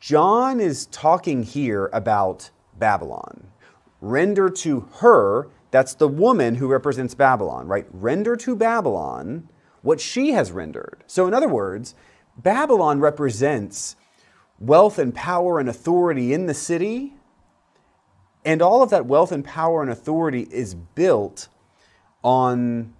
John 0.00 0.60
is 0.60 0.86
talking 0.86 1.42
here 1.42 1.90
about 1.92 2.50
Babylon. 2.78 3.48
Render 4.00 4.48
to 4.48 4.88
her 5.00 5.48
that's 5.70 5.94
the 5.94 6.08
woman 6.08 6.56
who 6.56 6.66
represents 6.66 7.14
Babylon, 7.14 7.68
right? 7.68 7.86
Render 7.92 8.36
to 8.36 8.56
Babylon 8.56 9.48
what 9.82 10.00
she 10.00 10.32
has 10.32 10.52
rendered. 10.52 11.04
So, 11.06 11.26
in 11.26 11.34
other 11.34 11.48
words, 11.48 11.94
Babylon 12.36 13.00
represents 13.00 13.96
wealth 14.58 14.98
and 14.98 15.14
power 15.14 15.58
and 15.58 15.68
authority 15.68 16.32
in 16.32 16.46
the 16.46 16.54
city. 16.54 17.14
And 18.44 18.62
all 18.62 18.82
of 18.82 18.90
that 18.90 19.06
wealth 19.06 19.32
and 19.32 19.44
power 19.44 19.82
and 19.82 19.90
authority 19.90 20.48
is 20.50 20.74
built 20.74 21.48
on 22.22 22.94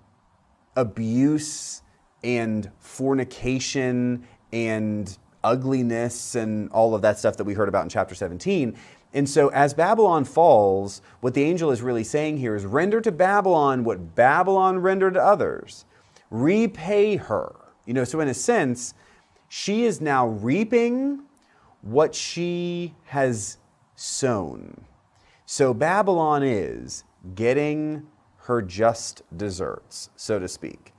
abuse 0.77 1.83
and 2.23 2.71
fornication 2.79 4.27
and 4.53 5.17
ugliness 5.43 6.35
and 6.35 6.71
all 6.71 6.95
of 6.95 7.03
that 7.03 7.19
stuff 7.19 7.37
that 7.39 7.45
we 7.45 7.55
heard 7.55 7.69
about 7.69 7.83
in 7.83 7.89
chapter 7.89 8.15
17. 8.15 8.77
And 9.13 9.29
so, 9.29 9.49
as 9.49 9.75
Babylon 9.75 10.25
falls, 10.25 11.03
what 11.21 11.35
the 11.35 11.43
angel 11.43 11.71
is 11.71 11.83
really 11.83 12.05
saying 12.05 12.39
here 12.39 12.55
is 12.55 12.65
render 12.65 13.01
to 13.01 13.11
Babylon 13.11 13.83
what 13.83 14.15
Babylon 14.15 14.79
rendered 14.79 15.15
to 15.15 15.23
others. 15.23 15.85
Repay 16.31 17.17
her. 17.17 17.55
You 17.87 17.95
know, 17.95 18.05
so 18.05 18.21
in 18.21 18.29
a 18.29 18.35
sense, 18.35 18.95
she 19.49 19.85
is 19.85 20.01
now 20.01 20.29
reaping 20.29 21.23
what 21.83 22.15
she 22.15 22.95
has 23.07 23.59
sown. 23.97 24.85
So, 25.45 25.75
Babylon 25.75 26.45
is 26.45 27.03
getting 27.35 28.07
her 28.45 28.63
just 28.63 29.23
deserts, 29.37 30.11
so 30.15 30.39
to 30.39 30.47
speak. 30.47 30.93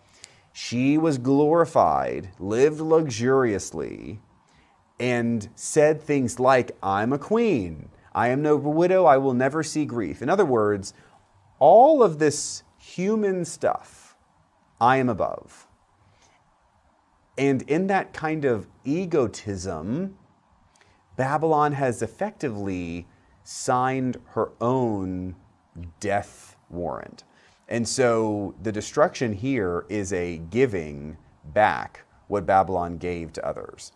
She 0.52 0.98
was 0.98 1.18
glorified, 1.18 2.30
lived 2.40 2.82
luxuriously, 2.82 4.20
and 5.00 5.50
said 5.56 6.02
things 6.02 6.40
like, 6.40 6.76
I'm 6.84 7.14
a 7.14 7.18
queen. 7.18 7.90
I 8.14 8.30
am 8.30 8.42
no 8.42 8.56
widow, 8.56 9.06
I 9.06 9.18
will 9.18 9.34
never 9.34 9.64
see 9.64 9.86
grief. 9.86 10.22
In 10.22 10.30
other 10.30 10.46
words, 10.46 10.94
all 11.60 12.04
of 12.04 12.20
this 12.20 12.64
human 12.78 13.46
stuff, 13.46 14.18
I 14.80 14.98
am 14.98 15.10
above. 15.10 15.68
And 17.38 17.62
in 17.64 17.88
that 17.88 18.14
kind 18.14 18.46
of 18.46 18.68
egotism, 18.84 20.18
Babylon 21.16 21.74
has 21.74 22.02
effectively 22.02 23.08
signed 23.44 24.18
her 24.30 24.52
own 24.60 25.36
death 26.00 26.58
warrant. 26.70 27.24
And 27.68 27.88
so 27.88 28.54
the 28.62 28.72
destruction 28.72 29.34
here 29.34 29.86
is 29.88 30.12
a 30.12 30.40
giving 30.50 31.18
back 31.46 32.02
what 32.28 32.46
Babylon 32.46 32.98
gave 32.98 33.32
to 33.34 33.48
others. 33.48 33.92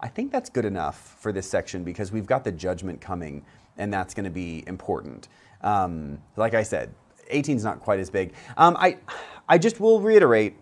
I 0.00 0.08
think 0.08 0.30
that's 0.30 0.50
good 0.50 0.64
enough 0.64 1.16
for 1.20 1.32
this 1.32 1.48
section 1.48 1.82
because 1.84 2.12
we've 2.12 2.26
got 2.26 2.44
the 2.44 2.52
judgment 2.52 3.00
coming, 3.00 3.44
and 3.78 3.92
that's 3.92 4.14
going 4.14 4.24
to 4.24 4.30
be 4.30 4.64
important. 4.66 5.28
Um, 5.62 6.18
like 6.36 6.54
I 6.54 6.62
said, 6.62 6.94
18 7.28 7.56
is 7.56 7.64
not 7.64 7.80
quite 7.80 7.98
as 7.98 8.10
big. 8.10 8.34
Um, 8.56 8.76
I, 8.78 8.98
I 9.48 9.58
just 9.58 9.80
will 9.80 10.00
reiterate, 10.00 10.56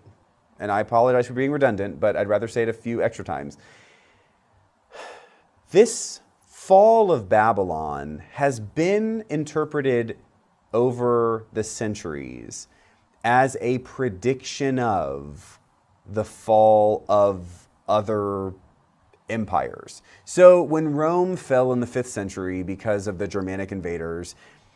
and 0.60 0.70
I 0.70 0.80
apologize 0.80 1.26
for 1.26 1.32
being 1.32 1.50
redundant, 1.50 1.98
but 1.98 2.16
I'd 2.16 2.28
rather 2.28 2.48
say 2.48 2.62
it 2.62 2.68
a 2.68 2.72
few 2.72 3.02
extra 3.02 3.24
times. 3.24 3.58
This 5.70 6.20
fall 6.46 7.10
of 7.10 7.28
Babylon 7.28 8.22
has 8.32 8.60
been 8.60 9.24
interpreted 9.28 10.16
over 10.72 11.46
the 11.52 11.64
centuries 11.64 12.68
as 13.24 13.56
a 13.60 13.78
prediction 13.78 14.78
of 14.78 15.58
the 16.06 16.24
fall 16.24 17.04
of 17.08 17.68
other 17.88 18.54
empires. 19.28 20.02
So 20.24 20.62
when 20.62 20.94
Rome 20.94 21.36
fell 21.36 21.72
in 21.72 21.80
the 21.80 21.86
5th 21.86 22.06
century 22.06 22.62
because 22.62 23.06
of 23.06 23.18
the 23.18 23.26
Germanic 23.26 23.72
invaders, 23.72 24.34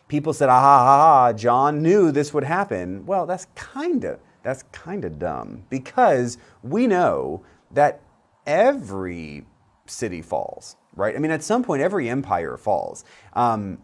people 0.08 0.32
said, 0.32 0.48
ah, 0.48 0.60
ha, 0.60 0.78
ha, 0.84 0.98
ha, 0.98 1.32
John 1.32 1.82
knew 1.82 2.10
this 2.10 2.32
would 2.32 2.44
happen. 2.44 3.04
Well, 3.06 3.26
that's 3.26 3.46
kind 3.54 4.04
of 4.04 4.20
that's 4.42 4.62
kind 4.72 5.04
of 5.04 5.18
dumb 5.18 5.64
because 5.68 6.38
we 6.62 6.86
know 6.86 7.42
that 7.72 8.00
every 8.46 9.44
city 9.86 10.22
falls, 10.22 10.76
right? 10.94 11.14
I 11.14 11.18
mean, 11.18 11.30
at 11.30 11.42
some 11.42 11.62
point, 11.62 11.82
every 11.82 12.08
empire 12.08 12.56
falls. 12.56 13.04
Um, 13.34 13.78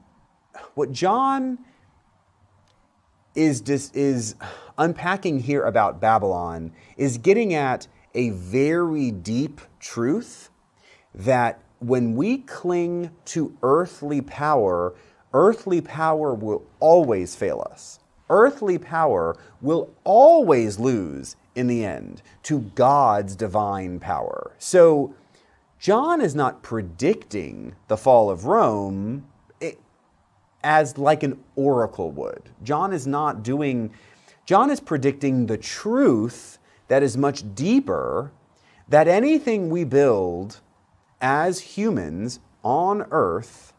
what 0.74 0.92
John 0.92 1.58
is 3.34 3.62
is 3.90 4.36
unpacking 4.78 5.40
here 5.40 5.64
about 5.64 6.00
Babylon 6.00 6.72
is 6.96 7.18
getting 7.18 7.52
at 7.52 7.88
a 8.14 8.30
very 8.30 9.10
deep 9.10 9.60
truth 9.80 10.50
that 11.14 11.60
when 11.78 12.14
we 12.14 12.38
cling 12.38 13.10
to 13.26 13.56
earthly 13.62 14.20
power, 14.20 14.94
earthly 15.32 15.80
power 15.80 16.34
will 16.34 16.64
always 16.80 17.36
fail 17.36 17.66
us. 17.70 18.00
earthly 18.30 18.78
power 18.78 19.36
will 19.60 19.90
always 20.02 20.78
lose 20.78 21.36
in 21.54 21.66
the 21.66 21.84
end 21.84 22.22
to 22.42 22.60
God's 22.74 23.36
divine 23.36 24.00
power. 24.00 24.52
So, 24.58 25.14
John 25.78 26.22
is 26.22 26.34
not 26.34 26.62
predicting 26.62 27.74
the 27.88 27.98
fall 27.98 28.30
of 28.30 28.46
Rome 28.46 29.26
eh, 29.60 29.72
as 30.62 30.96
like 30.96 31.22
an 31.22 31.38
oracle 31.56 32.10
would. 32.12 32.48
John 32.62 32.92
is 32.94 33.06
not 33.06 33.42
doing, 33.42 33.92
John 34.46 34.70
is 34.70 34.80
predicting 34.80 35.46
the 35.46 35.58
truth 35.58 36.58
that 36.88 37.02
is 37.02 37.16
much 37.18 37.54
deeper 37.54 38.32
that 38.88 39.06
anything 39.06 39.68
we 39.68 39.84
build 39.84 40.60
as 41.24 41.58
humans 41.58 42.38
on 42.62 43.06
earth 43.10 43.72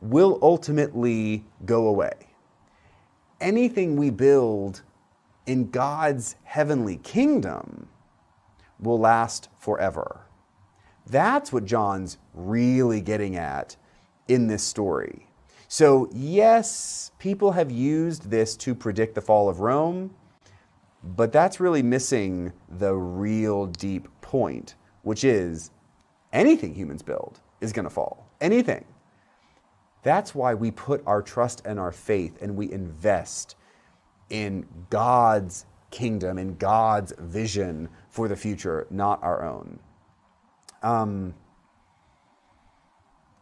will 0.00 0.40
ultimately 0.42 1.44
go 1.64 1.86
away. 1.86 2.14
Anything 3.40 3.96
we 3.96 4.10
build 4.10 4.82
in 5.46 5.70
God's 5.70 6.34
heavenly 6.42 6.96
kingdom 6.96 7.88
will 8.80 8.98
last 8.98 9.48
forever. 9.56 10.22
That's 11.06 11.52
what 11.52 11.64
John's 11.64 12.18
really 12.34 13.00
getting 13.00 13.36
at 13.36 13.76
in 14.26 14.48
this 14.48 14.64
story. 14.64 15.28
So, 15.68 16.10
yes, 16.12 17.12
people 17.20 17.52
have 17.52 17.70
used 17.70 18.30
this 18.30 18.56
to 18.56 18.74
predict 18.74 19.14
the 19.14 19.20
fall 19.20 19.48
of 19.48 19.60
Rome, 19.60 20.12
but 21.04 21.30
that's 21.30 21.60
really 21.60 21.84
missing 21.84 22.52
the 22.68 22.94
real 22.94 23.66
deep 23.66 24.08
point, 24.22 24.74
which 25.02 25.22
is 25.22 25.70
anything 26.32 26.74
humans 26.74 27.02
build 27.02 27.40
is 27.60 27.72
going 27.72 27.84
to 27.84 27.90
fall. 27.90 28.26
Anything. 28.40 28.84
That's 30.02 30.34
why 30.34 30.54
we 30.54 30.70
put 30.70 31.02
our 31.06 31.22
trust 31.22 31.62
and 31.64 31.78
our 31.78 31.92
faith 31.92 32.38
and 32.40 32.56
we 32.56 32.72
invest 32.72 33.56
in 34.30 34.66
God's 34.88 35.66
kingdom, 35.90 36.38
in 36.38 36.56
God's 36.56 37.12
vision 37.18 37.88
for 38.08 38.28
the 38.28 38.36
future, 38.36 38.86
not 38.90 39.22
our 39.22 39.44
own. 39.44 39.78
Um, 40.82 41.34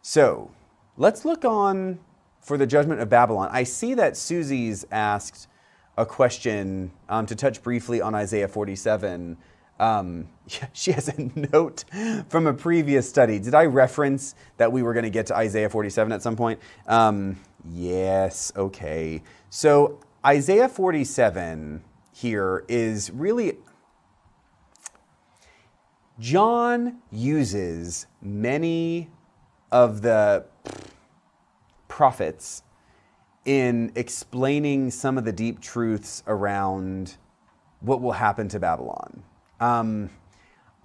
so 0.02 0.50
let's 0.96 1.24
look 1.24 1.44
on 1.44 2.00
for 2.40 2.56
the 2.56 2.66
judgment 2.66 3.00
of 3.00 3.08
Babylon. 3.08 3.50
I 3.52 3.62
see 3.62 3.94
that 3.94 4.16
Susie's 4.16 4.86
asked 4.90 5.48
a 5.96 6.06
question 6.06 6.92
um, 7.08 7.26
to 7.26 7.34
touch 7.34 7.62
briefly 7.62 8.00
on 8.00 8.14
Isaiah 8.14 8.48
47. 8.48 9.36
Um, 9.78 10.28
she 10.72 10.92
has 10.92 11.08
a 11.08 11.30
note 11.52 11.84
from 12.28 12.46
a 12.46 12.54
previous 12.54 13.08
study. 13.08 13.38
Did 13.38 13.54
I 13.54 13.66
reference 13.66 14.34
that 14.56 14.72
we 14.72 14.82
were 14.82 14.92
going 14.92 15.04
to 15.04 15.10
get 15.10 15.26
to 15.26 15.36
Isaiah 15.36 15.70
47 15.70 16.12
at 16.12 16.22
some 16.22 16.36
point? 16.36 16.60
Um, 16.86 17.38
yes, 17.70 18.52
okay. 18.56 19.22
So 19.50 20.00
Isaiah 20.24 20.68
47 20.68 21.82
here 22.12 22.64
is 22.68 23.10
really 23.10 23.58
John 26.18 26.98
uses 27.12 28.06
many 28.20 29.08
of 29.70 30.02
the 30.02 30.46
prophets 31.86 32.64
in 33.44 33.92
explaining 33.94 34.90
some 34.90 35.16
of 35.16 35.24
the 35.24 35.32
deep 35.32 35.60
truths 35.60 36.24
around 36.26 37.16
what 37.80 38.00
will 38.00 38.12
happen 38.12 38.48
to 38.48 38.58
Babylon. 38.58 39.22
Um, 39.60 40.10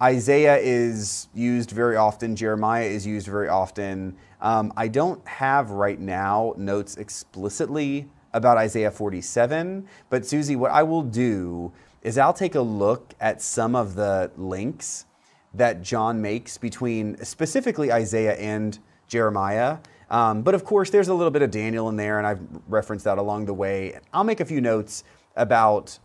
Isaiah 0.02 0.56
is 0.56 1.28
used 1.34 1.70
very 1.70 1.96
often, 1.96 2.36
Jeremiah 2.36 2.84
is 2.84 3.06
used 3.06 3.26
very 3.26 3.48
often. 3.48 4.16
Um, 4.40 4.72
I 4.76 4.88
don't 4.88 5.26
have 5.26 5.70
right 5.70 5.98
now 5.98 6.54
notes 6.56 6.96
explicitly 6.96 8.08
about 8.32 8.58
Isaiah 8.58 8.90
47, 8.90 9.88
but 10.10 10.26
Susie, 10.26 10.56
what 10.56 10.72
I 10.72 10.82
will 10.82 11.02
do 11.02 11.72
is 12.02 12.18
I'll 12.18 12.34
take 12.34 12.54
a 12.54 12.60
look 12.60 13.14
at 13.20 13.40
some 13.40 13.74
of 13.74 13.94
the 13.94 14.30
links 14.36 15.06
that 15.54 15.80
John 15.80 16.20
makes 16.20 16.58
between 16.58 17.16
specifically 17.24 17.92
Isaiah 17.92 18.34
and 18.34 18.78
Jeremiah. 19.06 19.78
Um, 20.10 20.42
but 20.42 20.54
of 20.54 20.64
course, 20.64 20.90
there's 20.90 21.08
a 21.08 21.14
little 21.14 21.30
bit 21.30 21.42
of 21.42 21.50
Daniel 21.50 21.88
in 21.88 21.96
there, 21.96 22.18
and 22.18 22.26
I've 22.26 22.40
referenced 22.68 23.04
that 23.04 23.18
along 23.18 23.46
the 23.46 23.54
way. 23.54 23.98
I'll 24.12 24.24
make 24.24 24.40
a 24.40 24.44
few 24.44 24.60
notes 24.60 25.04
about 25.36 25.98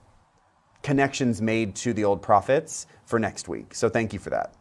connections 0.83 1.41
made 1.41 1.75
to 1.75 1.93
the 1.93 2.03
old 2.03 2.21
prophets 2.21 2.87
for 3.05 3.19
next 3.19 3.47
week. 3.47 3.73
So 3.73 3.89
thank 3.89 4.13
you 4.13 4.19
for 4.19 4.29
that. 4.29 4.53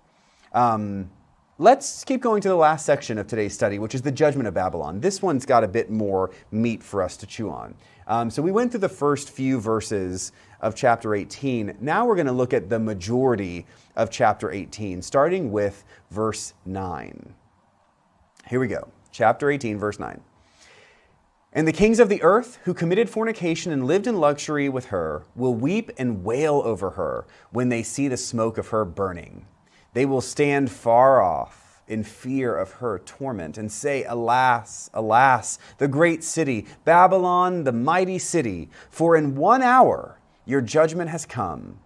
Um, 0.53 1.11
let's 1.59 2.05
keep 2.05 2.21
going 2.21 2.41
to 2.43 2.49
the 2.49 2.57
last 2.57 2.87
section 2.87 3.19
of 3.19 3.27
today's 3.27 3.55
study, 3.55 3.79
which 3.79 3.95
is 3.95 4.03
the 4.03 4.13
judgment 4.13 4.49
of 4.49 4.55
Babylon. 4.55 5.01
This 5.01 5.23
one's 5.23 5.45
got 5.45 5.65
a 5.65 5.69
bit 5.69 5.91
more 5.91 6.31
meat 6.51 6.83
for 6.83 7.03
us 7.03 7.17
to 7.19 7.27
chew 7.27 7.51
on. 7.51 7.75
Um, 8.07 8.31
so 8.31 8.41
we 8.41 8.51
went 8.51 8.71
through 8.71 8.81
the 8.81 8.89
first 8.89 9.31
few 9.31 9.61
verses 9.61 10.33
of 10.61 10.75
chapter 10.75 11.15
18. 11.15 11.77
Now 11.81 12.07
we're 12.07 12.15
going 12.15 12.27
to 12.27 12.33
look 12.33 12.55
at 12.55 12.71
the 12.71 12.79
majority 12.79 13.67
of 13.97 14.11
chapter 14.11 14.51
18, 14.51 15.03
starting 15.03 15.53
with 15.53 15.85
verse 16.11 16.55
9. 16.65 17.35
Here 18.49 18.61
we 18.61 18.67
go. 18.67 18.89
Chapter 19.13 19.51
18, 19.51 19.79
verse 19.79 19.99
9. 19.99 20.21
And 21.53 21.67
the 21.67 21.73
kings 21.73 21.99
of 21.99 22.09
the 22.09 22.23
earth 22.23 22.59
who 22.65 22.75
committed 22.75 23.09
fornication 23.09 23.73
and 23.73 23.87
lived 23.87 24.07
in 24.07 24.21
luxury 24.21 24.69
with 24.69 24.87
her 24.87 25.25
will 25.35 25.55
weep 25.55 25.91
and 25.97 26.23
wail 26.23 26.61
over 26.65 26.91
her 26.91 27.27
when 27.51 27.71
they 27.71 27.83
see 27.83 28.07
the 28.07 28.19
smoke 28.19 28.59
of 28.59 28.69
her 28.69 28.85
burning. 28.85 29.47
They 29.95 30.05
will 30.05 30.21
stand 30.21 30.71
far 30.71 31.23
off 31.23 31.83
in 31.89 32.05
fear 32.05 32.55
of 32.55 32.73
her 32.73 32.99
torment 32.99 33.57
and 33.57 33.73
say, 33.73 34.05
Alas, 34.05 34.91
alas, 34.93 35.59
the 35.79 35.89
great 35.89 36.23
city, 36.23 36.67
Babylon, 36.85 37.65
the 37.65 37.73
mighty 37.73 38.19
city, 38.19 38.69
for 38.91 39.17
in 39.17 39.35
one 39.35 39.63
hour 39.63 40.19
your 40.45 40.61
judgment 40.61 41.11
has 41.11 41.25
come. 41.25 41.79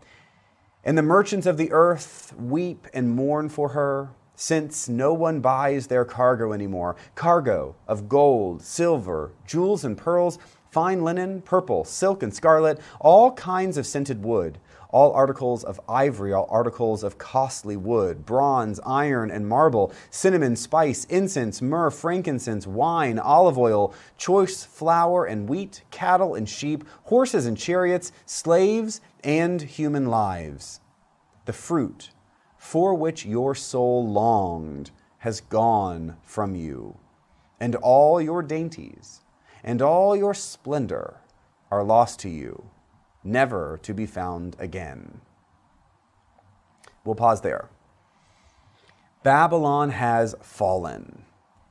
And 0.85 0.99
the 0.99 1.03
merchants 1.03 1.47
of 1.47 1.57
the 1.57 1.71
earth 1.71 2.35
weep 2.37 2.89
and 2.93 3.15
mourn 3.15 3.49
for 3.49 3.71
her, 3.71 4.11
since 4.43 4.88
no 4.88 5.14
one 5.14 5.38
buys 5.38 5.86
their 5.86 6.05
cargo 6.05 6.53
anymore 6.53 6.97
cargo 7.14 7.76
of 7.86 8.09
gold, 8.09 8.61
silver, 8.61 9.30
jewels 9.47 9.84
and 9.84 9.97
pearls, 9.97 10.36
fine 10.68 11.05
linen, 11.05 11.40
purple, 11.43 11.84
silk 11.84 12.24
and 12.24 12.34
scarlet, 12.34 12.80
all 12.99 13.30
kinds 13.34 13.76
of 13.76 13.86
scented 13.86 14.24
wood, 14.24 14.59
all 14.90 15.12
articles 15.12 15.62
of 15.62 15.80
ivory, 15.88 16.32
all 16.32 16.49
articles 16.51 17.05
of 17.05 17.18
costly 17.18 17.76
wood, 17.76 18.26
bronze, 18.26 18.80
iron, 18.84 19.30
and 19.30 19.49
marble, 19.49 19.93
cinnamon, 20.11 20.57
spice, 20.57 21.05
incense, 21.05 21.62
myrrh, 21.62 21.88
frankincense, 21.88 22.66
wine, 22.66 23.20
olive 23.20 23.57
oil, 23.57 23.95
choice 24.18 24.64
flour 24.64 25.24
and 25.24 25.49
wheat, 25.49 25.84
cattle 25.93 26.34
and 26.34 26.49
sheep, 26.49 26.82
horses 27.05 27.47
and 27.47 27.57
chariots, 27.57 28.11
slaves 28.26 29.01
and 29.22 29.62
human 29.62 30.07
lives. 30.07 30.80
The 31.45 31.53
fruit 31.53 32.11
for 32.63 32.95
which 32.95 33.27
your 33.27 33.57
soul 33.57 34.09
longed 34.09 34.93
has 35.19 35.41
gone 35.41 36.17
from 36.23 36.55
you, 36.55 36.97
and 37.59 37.75
all 37.75 38.23
your 38.23 38.41
dainties 38.41 39.23
and 39.65 39.83
all 39.83 40.15
your 40.15 40.33
splendor 40.33 41.17
are 41.73 41.83
lost 41.83 42.21
to 42.21 42.29
you, 42.29 42.71
never 43.25 43.81
to 43.83 43.93
be 43.93 44.07
found 44.07 44.55
again. 44.61 45.21
We'll 47.05 47.17
pause 47.17 47.41
there. 47.41 47.69
Babylon 49.25 49.91
has 49.91 50.37
fallen. 50.41 51.25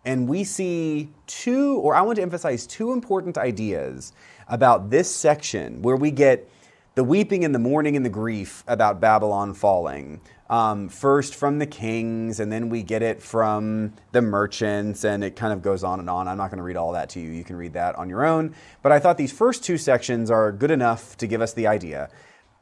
And 0.03 0.27
we 0.27 0.43
see 0.43 1.09
two, 1.25 1.77
or 1.77 1.95
I 1.95 2.01
want 2.01 2.17
to 2.17 2.21
emphasize 2.21 2.67
two 2.67 2.91
important 2.91 3.37
ideas 3.37 4.11
about 4.49 4.89
this 4.89 5.09
section 5.09 5.81
where 5.81 5.95
we 5.95 6.11
get 6.11 6.49
the 6.95 7.03
weeping 7.05 7.45
and 7.45 7.55
the 7.55 7.59
mourning 7.59 7.95
and 7.95 8.05
the 8.05 8.09
grief 8.09 8.65
about 8.67 8.99
Babylon 8.99 9.53
falling. 9.53 10.19
Um, 10.51 10.89
first 10.89 11.33
from 11.33 11.59
the 11.59 11.65
kings, 11.65 12.41
and 12.41 12.51
then 12.51 12.67
we 12.67 12.83
get 12.83 13.01
it 13.01 13.23
from 13.23 13.93
the 14.11 14.21
merchants, 14.21 15.05
and 15.05 15.23
it 15.23 15.37
kind 15.37 15.53
of 15.53 15.61
goes 15.61 15.81
on 15.81 16.01
and 16.01 16.09
on. 16.09 16.27
I'm 16.27 16.35
not 16.35 16.49
going 16.49 16.57
to 16.57 16.63
read 16.63 16.75
all 16.75 16.91
that 16.91 17.07
to 17.11 17.21
you. 17.21 17.31
You 17.31 17.45
can 17.45 17.55
read 17.55 17.71
that 17.71 17.95
on 17.95 18.09
your 18.09 18.25
own. 18.25 18.53
But 18.81 18.91
I 18.91 18.99
thought 18.99 19.17
these 19.17 19.31
first 19.31 19.63
two 19.63 19.77
sections 19.77 20.29
are 20.29 20.51
good 20.51 20.69
enough 20.69 21.15
to 21.17 21.25
give 21.25 21.41
us 21.41 21.53
the 21.53 21.67
idea. 21.67 22.09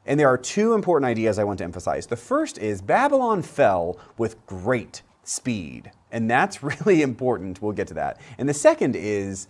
And 0.06 0.20
there 0.20 0.28
are 0.28 0.38
two 0.38 0.72
important 0.74 1.08
ideas 1.10 1.36
I 1.36 1.42
want 1.42 1.58
to 1.58 1.64
emphasize. 1.64 2.06
The 2.06 2.16
first 2.16 2.58
is 2.58 2.80
Babylon 2.80 3.42
fell 3.42 3.98
with 4.16 4.46
great 4.46 5.02
speed, 5.24 5.90
and 6.12 6.30
that's 6.30 6.62
really 6.62 7.02
important. 7.02 7.60
We'll 7.60 7.72
get 7.72 7.88
to 7.88 7.94
that. 7.94 8.20
And 8.38 8.48
the 8.48 8.54
second 8.54 8.94
is 8.94 9.48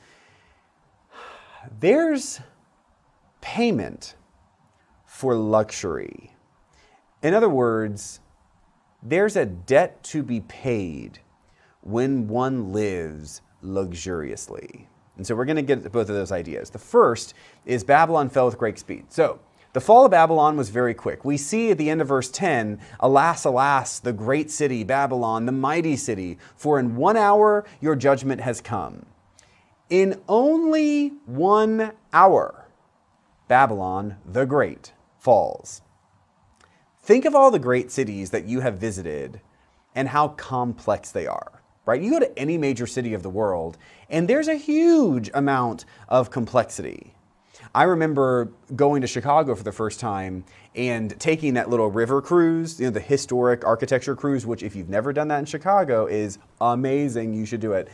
there's 1.78 2.41
payment 3.43 4.14
for 5.05 5.34
luxury. 5.34 6.32
In 7.22 7.34
other 7.34 7.51
words, 7.51 8.20
there's 9.03 9.36
a 9.36 9.46
debt 9.46 10.03
to 10.05 10.22
be 10.22 10.40
paid 10.40 11.20
when 11.82 12.28
one 12.28 12.72
lives 12.72 13.42
luxuriously. 13.62 14.88
And 15.16 15.26
so 15.26 15.34
we're 15.34 15.44
going 15.44 15.57
to 15.57 15.62
get 15.62 15.82
to 15.82 15.90
both 15.90 16.09
of 16.09 16.14
those 16.14 16.32
ideas. 16.32 16.70
The 16.70 16.78
first 16.78 17.34
is 17.66 17.84
Babylon 17.84 18.28
fell 18.30 18.46
with 18.46 18.59
great 18.59 18.78
speed. 18.78 19.07
So 19.09 19.40
the 19.72 19.80
fall 19.80 20.05
of 20.05 20.11
Babylon 20.11 20.57
was 20.57 20.70
very 20.70 20.94
quick. 20.94 21.24
We 21.24 21.36
see 21.36 21.70
at 21.70 21.78
the 21.78 21.90
end 21.90 22.01
of 22.01 22.09
verse 22.09 22.30
10, 22.30 22.80
Alas, 23.01 23.44
alas, 23.44 23.98
the 23.98 24.12
great 24.12 24.51
city, 24.51 24.82
Babylon, 24.82 25.46
the 25.46 25.53
mighty 25.53 25.96
city, 25.96 26.38
for 26.57 26.78
in 26.78 26.96
one 26.96 27.16
hour 27.16 27.64
your 27.80 27.96
judgment 27.96 28.40
has 28.40 28.61
come. 28.61 29.07
In 29.88 30.20
only 30.28 31.09
one 31.26 31.92
hour, 32.12 32.66
Babylon 33.48 34.16
the 34.24 34.44
Great 34.44 34.92
falls. 35.18 35.82
Think 37.11 37.24
of 37.24 37.34
all 37.34 37.50
the 37.50 37.58
great 37.58 37.90
cities 37.90 38.30
that 38.30 38.44
you 38.44 38.61
have 38.61 38.78
visited 38.78 39.40
and 39.96 40.06
how 40.06 40.28
complex 40.28 41.11
they 41.11 41.26
are, 41.26 41.61
right? 41.84 42.00
You 42.00 42.08
go 42.08 42.20
to 42.20 42.38
any 42.38 42.56
major 42.56 42.86
city 42.86 43.14
of 43.14 43.24
the 43.24 43.28
world, 43.28 43.78
and 44.08 44.28
there's 44.28 44.46
a 44.46 44.54
huge 44.54 45.28
amount 45.34 45.86
of 46.08 46.30
complexity. 46.30 47.12
I 47.74 47.82
remember 47.82 48.52
going 48.76 49.00
to 49.00 49.08
Chicago 49.08 49.56
for 49.56 49.64
the 49.64 49.72
first 49.72 49.98
time 49.98 50.44
and 50.76 51.18
taking 51.18 51.54
that 51.54 51.68
little 51.68 51.90
river 51.90 52.22
cruise, 52.22 52.78
you 52.78 52.86
know, 52.86 52.92
the 52.92 53.00
historic 53.00 53.64
architecture 53.64 54.14
cruise, 54.14 54.46
which 54.46 54.62
if 54.62 54.76
you've 54.76 54.88
never 54.88 55.12
done 55.12 55.26
that 55.26 55.40
in 55.40 55.46
Chicago 55.46 56.06
is 56.06 56.38
amazing. 56.61 57.34
You 57.34 57.44
should 57.44 57.61
do 57.61 57.72
it. 57.72 57.88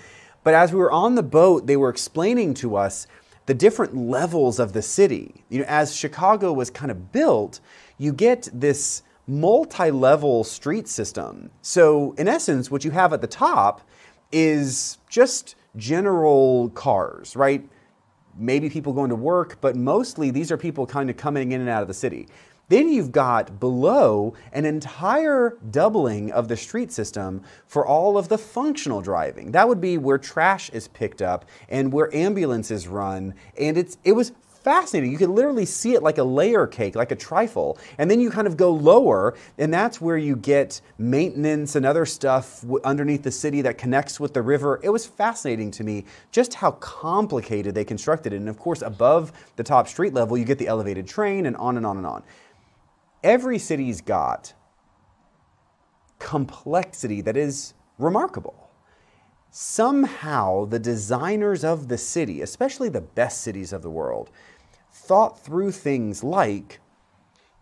But 0.45 0.53
as 0.53 0.75
we 0.75 0.79
were 0.79 0.93
on 0.93 1.15
the 1.15 1.23
boat, 1.23 1.67
they 1.67 1.79
were 1.79 1.89
explaining 1.89 2.53
to 2.57 2.77
us 2.77 3.07
the 3.47 3.55
different 3.55 3.97
levels 3.97 4.59
of 4.59 4.75
the 4.75 4.83
city. 4.83 5.43
You 5.49 5.61
know, 5.61 5.67
as 5.69 5.97
Chicago 5.97 6.53
was 6.53 6.69
kind 6.69 6.91
of 6.91 7.13
built, 7.13 7.61
you 7.97 8.13
get 8.13 8.51
this 8.53 9.05
multi-level 9.27 10.45
street 10.45 10.89
system. 10.89 11.51
So 11.63 12.15
in 12.19 12.29
essence, 12.29 12.71
what 12.71 12.85
you 12.85 12.91
have 12.93 13.13
at 13.13 13.21
the 13.21 13.27
top 13.27 13.83
is 14.33 14.99
just 15.09 15.57
general 15.77 16.71
cars, 16.71 17.37
right? 17.37 17.69
maybe 18.39 18.69
people 18.69 18.93
going 18.93 19.11
to 19.11 19.17
work, 19.17 19.59
but 19.61 19.77
mostly 19.77 20.31
these 20.31 20.51
are 20.53 20.57
people 20.57 20.87
kind 20.87 21.11
of 21.11 21.17
coming 21.17 21.53
in 21.53 21.61
and 21.61 21.71
out 21.71 21.83
of 21.83 21.89
the 21.89 21.95
city. 21.95 22.29
Then 22.69 22.89
you've 22.89 23.13
got 23.13 23.61
below 23.61 24.35
an 24.53 24.65
entire 24.65 25.57
doubling 25.71 26.33
of 26.33 26.49
the 26.49 26.57
street 26.57 26.91
system 26.91 27.43
for 27.69 27.87
all 27.87 28.19
of 28.19 28.29
the 28.29 28.39
functional 28.39 29.01
driving. 29.01 29.53
That 29.53 29.69
would 29.69 29.81
be 29.81 29.99
where 29.99 30.19
trash 30.19 30.71
is 30.71 30.89
picked 30.89 31.23
up 31.23 31.45
and 31.69 31.93
where 31.93 32.13
ambulances 32.15 32.89
run. 32.89 33.35
And 33.57 33.79
it's 33.79 33.99
it 34.03 34.13
was 34.13 34.33
fascinating. 34.67 35.13
You 35.13 35.19
could 35.19 35.29
literally 35.31 35.65
see 35.65 35.95
it 35.95 36.03
like 36.03 36.19
a 36.19 36.25
layer 36.25 36.67
cake, 36.67 36.97
like 36.97 37.13
a 37.13 37.15
trifle. 37.17 37.79
And 37.99 38.11
then 38.11 38.19
you 38.19 38.31
kind 38.31 38.49
of 38.49 38.57
go 38.57 38.73
lower, 38.73 39.37
and 39.59 39.73
that's 39.73 40.01
where 40.01 40.17
you 40.17 40.35
get 40.35 40.81
maintenance 40.99 41.77
and 41.77 41.87
other 41.87 42.05
stuff 42.05 42.65
underneath 42.83 43.23
the 43.23 43.31
city 43.31 43.63
that 43.63 43.79
connects 43.79 44.19
with 44.19 44.35
the 44.35 44.43
river. 44.43 44.81
It 44.83 44.89
was 44.89 45.07
fascinating 45.07 45.71
to 45.71 45.85
me 45.85 46.05
just 46.33 46.55
how 46.55 46.73
complicated 46.73 47.77
they 47.77 47.85
constructed 47.85 48.33
it. 48.33 48.39
And 48.39 48.49
of 48.49 48.59
course, 48.59 48.83
above 48.83 49.31
the 49.55 49.63
top 49.63 49.87
street 49.87 50.13
level, 50.13 50.37
you 50.37 50.45
get 50.45 50.59
the 50.59 50.67
elevated 50.67 51.07
train 51.07 51.47
and 51.47 51.57
on 51.59 51.77
and 51.77 51.87
on 51.87 51.97
and 51.97 52.07
on. 52.07 52.25
Every 53.23 53.61
city's 53.61 54.01
got 54.01 54.53
complexity 56.19 57.21
that 57.21 57.37
is 57.37 57.75
remarkable 57.99 58.67
somehow 59.59 60.67
the 60.67 60.79
designers 60.79 61.65
of 61.65 61.89
the 61.89 61.97
city, 61.97 62.43
especially 62.43 62.91
the 62.91 63.01
best 63.01 63.41
cities 63.41 63.73
of 63.73 63.81
the 63.81 63.89
world, 63.89 64.31
thought 65.07 65.39
through 65.45 65.73
things 65.73 66.25
like 66.25 66.81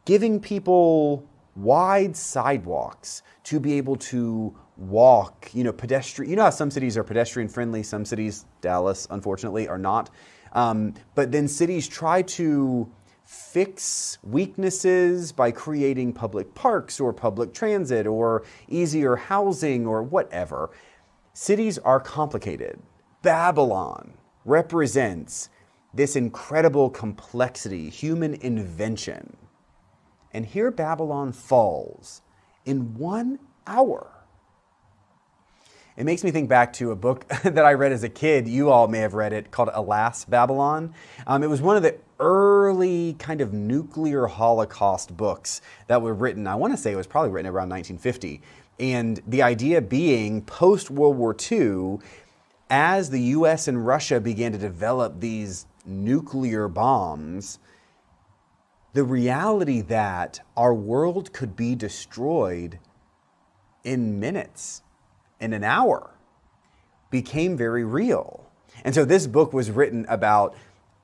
giving 0.04 0.40
people 0.40 1.28
wide 1.56 2.16
sidewalks 2.16 3.22
to 3.44 3.60
be 3.60 3.74
able 3.74 3.96
to 3.96 4.56
walk, 4.76 5.50
you 5.52 5.62
know, 5.62 5.72
pedestrian. 5.72 6.30
You 6.30 6.36
know 6.36 6.44
how 6.44 6.50
some 6.50 6.70
cities 6.70 6.96
are 6.96 7.04
pedestrian 7.04 7.48
friendly, 7.48 7.82
some 7.82 8.04
cities, 8.04 8.46
Dallas, 8.60 9.06
unfortunately, 9.10 9.68
are 9.68 9.78
not. 9.78 10.10
Um, 10.52 10.94
but 11.14 11.32
then 11.32 11.48
cities 11.48 11.88
try 11.88 12.22
to 12.22 12.90
fix 13.24 14.18
weaknesses 14.22 15.32
by 15.32 15.50
creating 15.50 16.12
public 16.12 16.54
parks 16.54 17.00
or 17.00 17.12
public 17.12 17.54
transit 17.54 18.06
or 18.06 18.44
easier 18.68 19.16
housing 19.16 19.86
or 19.86 20.02
whatever. 20.02 20.70
Cities 21.32 21.78
are 21.78 22.00
complicated. 22.00 22.78
Babylon 23.22 24.14
represents 24.44 25.48
this 25.94 26.16
incredible 26.16 26.90
complexity, 26.90 27.88
human 27.88 28.34
invention. 28.34 29.36
And 30.32 30.44
here 30.44 30.70
Babylon 30.70 31.32
falls 31.32 32.22
in 32.64 32.96
one 32.98 33.38
hour. 33.66 34.10
It 35.96 36.04
makes 36.04 36.24
me 36.24 36.32
think 36.32 36.48
back 36.48 36.72
to 36.74 36.90
a 36.90 36.96
book 36.96 37.28
that 37.44 37.64
I 37.64 37.74
read 37.74 37.92
as 37.92 38.02
a 38.02 38.08
kid. 38.08 38.48
You 38.48 38.70
all 38.70 38.88
may 38.88 38.98
have 38.98 39.14
read 39.14 39.32
it 39.32 39.52
called 39.52 39.70
Alas, 39.72 40.24
Babylon. 40.24 40.92
Um, 41.26 41.44
it 41.44 41.48
was 41.48 41.62
one 41.62 41.76
of 41.76 41.84
the 41.84 41.96
early 42.18 43.14
kind 43.18 43.40
of 43.40 43.52
nuclear 43.52 44.26
Holocaust 44.26 45.16
books 45.16 45.60
that 45.86 46.02
were 46.02 46.14
written. 46.14 46.48
I 46.48 46.56
want 46.56 46.72
to 46.72 46.76
say 46.76 46.92
it 46.92 46.96
was 46.96 47.06
probably 47.06 47.30
written 47.30 47.46
around 47.48 47.68
1950. 47.68 48.42
And 48.80 49.22
the 49.24 49.42
idea 49.42 49.80
being 49.80 50.42
post 50.42 50.90
World 50.90 51.16
War 51.16 51.36
II, 51.50 51.98
as 52.68 53.10
the 53.10 53.20
US 53.20 53.68
and 53.68 53.86
Russia 53.86 54.18
began 54.20 54.50
to 54.50 54.58
develop 54.58 55.20
these 55.20 55.66
nuclear 55.84 56.68
bombs, 56.68 57.58
the 58.92 59.04
reality 59.04 59.80
that 59.82 60.40
our 60.56 60.72
world 60.72 61.32
could 61.32 61.56
be 61.56 61.74
destroyed 61.74 62.78
in 63.82 64.18
minutes, 64.20 64.82
in 65.40 65.52
an 65.52 65.64
hour, 65.64 66.10
became 67.10 67.56
very 67.56 67.84
real. 67.84 68.44
And 68.84 68.94
so 68.94 69.04
this 69.04 69.26
book 69.26 69.52
was 69.52 69.70
written 69.70 70.06
about, 70.08 70.54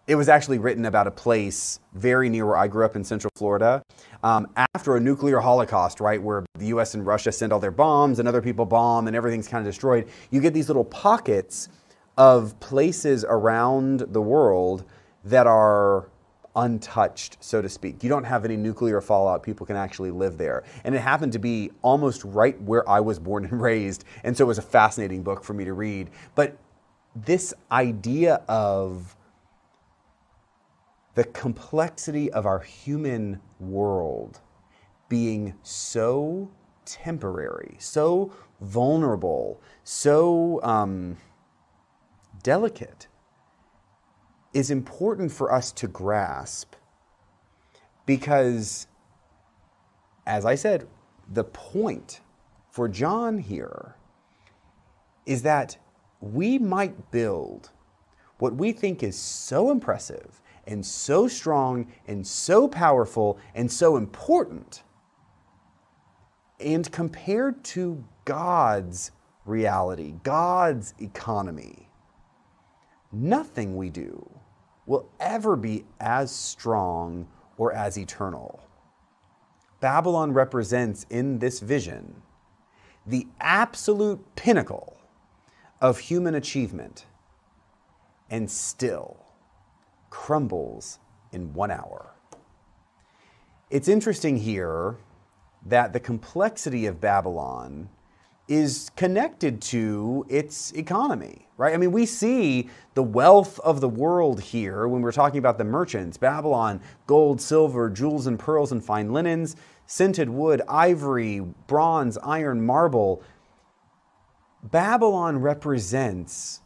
it 0.06 0.14
was 0.14 0.28
actually 0.28 0.58
written 0.58 0.86
about 0.86 1.06
a 1.06 1.10
place 1.10 1.80
very 1.92 2.28
near 2.28 2.46
where 2.46 2.56
I 2.56 2.68
grew 2.68 2.84
up 2.84 2.96
in 2.96 3.04
Central 3.04 3.30
Florida. 3.36 3.82
Um, 4.22 4.48
after 4.74 4.96
a 4.96 5.00
nuclear 5.00 5.40
holocaust, 5.40 6.00
right, 6.00 6.22
where 6.22 6.44
the 6.58 6.66
US 6.66 6.94
and 6.94 7.04
Russia 7.04 7.32
send 7.32 7.52
all 7.52 7.60
their 7.60 7.70
bombs 7.70 8.18
and 8.18 8.28
other 8.28 8.42
people 8.42 8.66
bomb 8.66 9.06
and 9.06 9.16
everything's 9.16 9.48
kind 9.48 9.66
of 9.66 9.72
destroyed, 9.72 10.08
you 10.30 10.40
get 10.40 10.54
these 10.54 10.68
little 10.68 10.84
pockets 10.84 11.68
of 12.16 12.58
places 12.60 13.24
around 13.28 14.00
the 14.00 14.20
world 14.20 14.84
that 15.24 15.46
are 15.46 16.08
untouched, 16.56 17.36
so 17.40 17.62
to 17.62 17.68
speak. 17.68 18.02
You 18.02 18.08
don't 18.08 18.24
have 18.24 18.44
any 18.44 18.56
nuclear 18.56 19.00
fallout. 19.00 19.42
People 19.42 19.66
can 19.66 19.76
actually 19.76 20.10
live 20.10 20.36
there. 20.38 20.64
And 20.84 20.94
it 20.94 21.00
happened 21.00 21.32
to 21.32 21.38
be 21.38 21.70
almost 21.82 22.24
right 22.24 22.60
where 22.62 22.88
I 22.88 23.00
was 23.00 23.18
born 23.18 23.44
and 23.44 23.60
raised. 23.62 24.04
And 24.24 24.36
so 24.36 24.44
it 24.44 24.48
was 24.48 24.58
a 24.58 24.62
fascinating 24.62 25.22
book 25.22 25.44
for 25.44 25.54
me 25.54 25.64
to 25.64 25.72
read. 25.72 26.10
But 26.34 26.56
this 27.14 27.54
idea 27.70 28.42
of 28.48 29.16
the 31.14 31.24
complexity 31.24 32.30
of 32.32 32.46
our 32.46 32.60
human 32.60 33.40
world 33.58 34.40
being 35.08 35.54
so 35.62 36.50
temporary, 36.84 37.76
so 37.78 38.32
vulnerable, 38.60 39.60
so. 39.84 40.60
Um, 40.62 41.16
delicate 42.42 43.08
is 44.52 44.70
important 44.70 45.30
for 45.30 45.52
us 45.52 45.72
to 45.72 45.86
grasp 45.86 46.74
because, 48.06 48.86
as 50.26 50.44
I 50.44 50.54
said, 50.54 50.88
the 51.30 51.44
point 51.44 52.20
for 52.70 52.88
John 52.88 53.38
here 53.38 53.94
is 55.26 55.42
that 55.42 55.76
we 56.20 56.58
might 56.58 57.10
build 57.10 57.70
what 58.38 58.54
we 58.54 58.72
think 58.72 59.02
is 59.02 59.16
so 59.16 59.70
impressive 59.70 60.40
and 60.66 60.84
so 60.84 61.28
strong 61.28 61.92
and 62.06 62.26
so 62.26 62.66
powerful 62.68 63.38
and 63.54 63.70
so 63.70 63.96
important. 63.96 64.82
And 66.58 66.90
compared 66.90 67.62
to 67.64 68.04
God's 68.24 69.12
reality, 69.44 70.14
God's 70.22 70.94
economy, 71.00 71.89
nothing 73.12 73.76
we 73.76 73.90
do 73.90 74.28
will 74.86 75.08
ever 75.20 75.56
be 75.56 75.84
as 76.00 76.30
strong 76.30 77.26
or 77.56 77.72
as 77.72 77.98
eternal. 77.98 78.60
Babylon 79.80 80.32
represents 80.32 81.06
in 81.10 81.38
this 81.38 81.60
vision 81.60 82.22
the 83.06 83.26
absolute 83.40 84.34
pinnacle 84.36 84.96
of 85.80 85.98
human 85.98 86.34
achievement 86.34 87.06
and 88.28 88.50
still 88.50 89.16
crumbles 90.10 90.98
in 91.32 91.52
one 91.54 91.70
hour. 91.70 92.14
It's 93.70 93.88
interesting 93.88 94.36
here 94.36 94.96
that 95.64 95.92
the 95.92 96.00
complexity 96.00 96.86
of 96.86 97.00
Babylon 97.00 97.88
is 98.50 98.90
connected 98.96 99.62
to 99.62 100.26
its 100.28 100.72
economy, 100.72 101.46
right? 101.56 101.72
I 101.72 101.76
mean, 101.76 101.92
we 101.92 102.04
see 102.04 102.68
the 102.94 103.02
wealth 103.02 103.60
of 103.60 103.80
the 103.80 103.88
world 103.88 104.40
here 104.40 104.88
when 104.88 105.02
we're 105.02 105.12
talking 105.12 105.38
about 105.38 105.56
the 105.56 105.64
merchants 105.64 106.16
Babylon, 106.16 106.80
gold, 107.06 107.40
silver, 107.40 107.88
jewels 107.88 108.26
and 108.26 108.38
pearls 108.38 108.72
and 108.72 108.84
fine 108.84 109.12
linens, 109.12 109.54
scented 109.86 110.28
wood, 110.28 110.62
ivory, 110.68 111.40
bronze, 111.68 112.18
iron, 112.24 112.66
marble. 112.66 113.22
Babylon 114.64 115.38
represents 115.38 116.60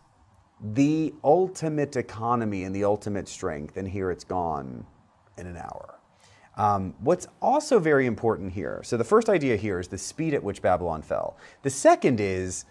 the 0.73 1.13
ultimate 1.23 1.97
economy 1.97 2.65
and 2.65 2.75
the 2.75 2.85
ultimate 2.85 3.29
strength, 3.29 3.77
and 3.77 3.87
here 3.87 4.11
it's 4.11 4.25
gone 4.25 4.87
in 5.37 5.47
an 5.47 5.59
hour. 5.59 5.94
Um, 6.57 6.95
what's 7.01 7.27
also 7.43 7.81
very 7.81 8.07
important 8.07 8.53
here, 8.53 8.81
so 8.85 8.97
the 8.97 9.05
first 9.05 9.29
idea 9.29 9.57
here 9.57 9.81
is 9.81 9.89
the 9.89 9.99
speed 9.99 10.35
at 10.35 10.43
which 10.43 10.63
Babylon 10.63 11.03
fell. 11.03 11.37
The 11.63 11.71
second 11.71 12.21
is 12.21 12.65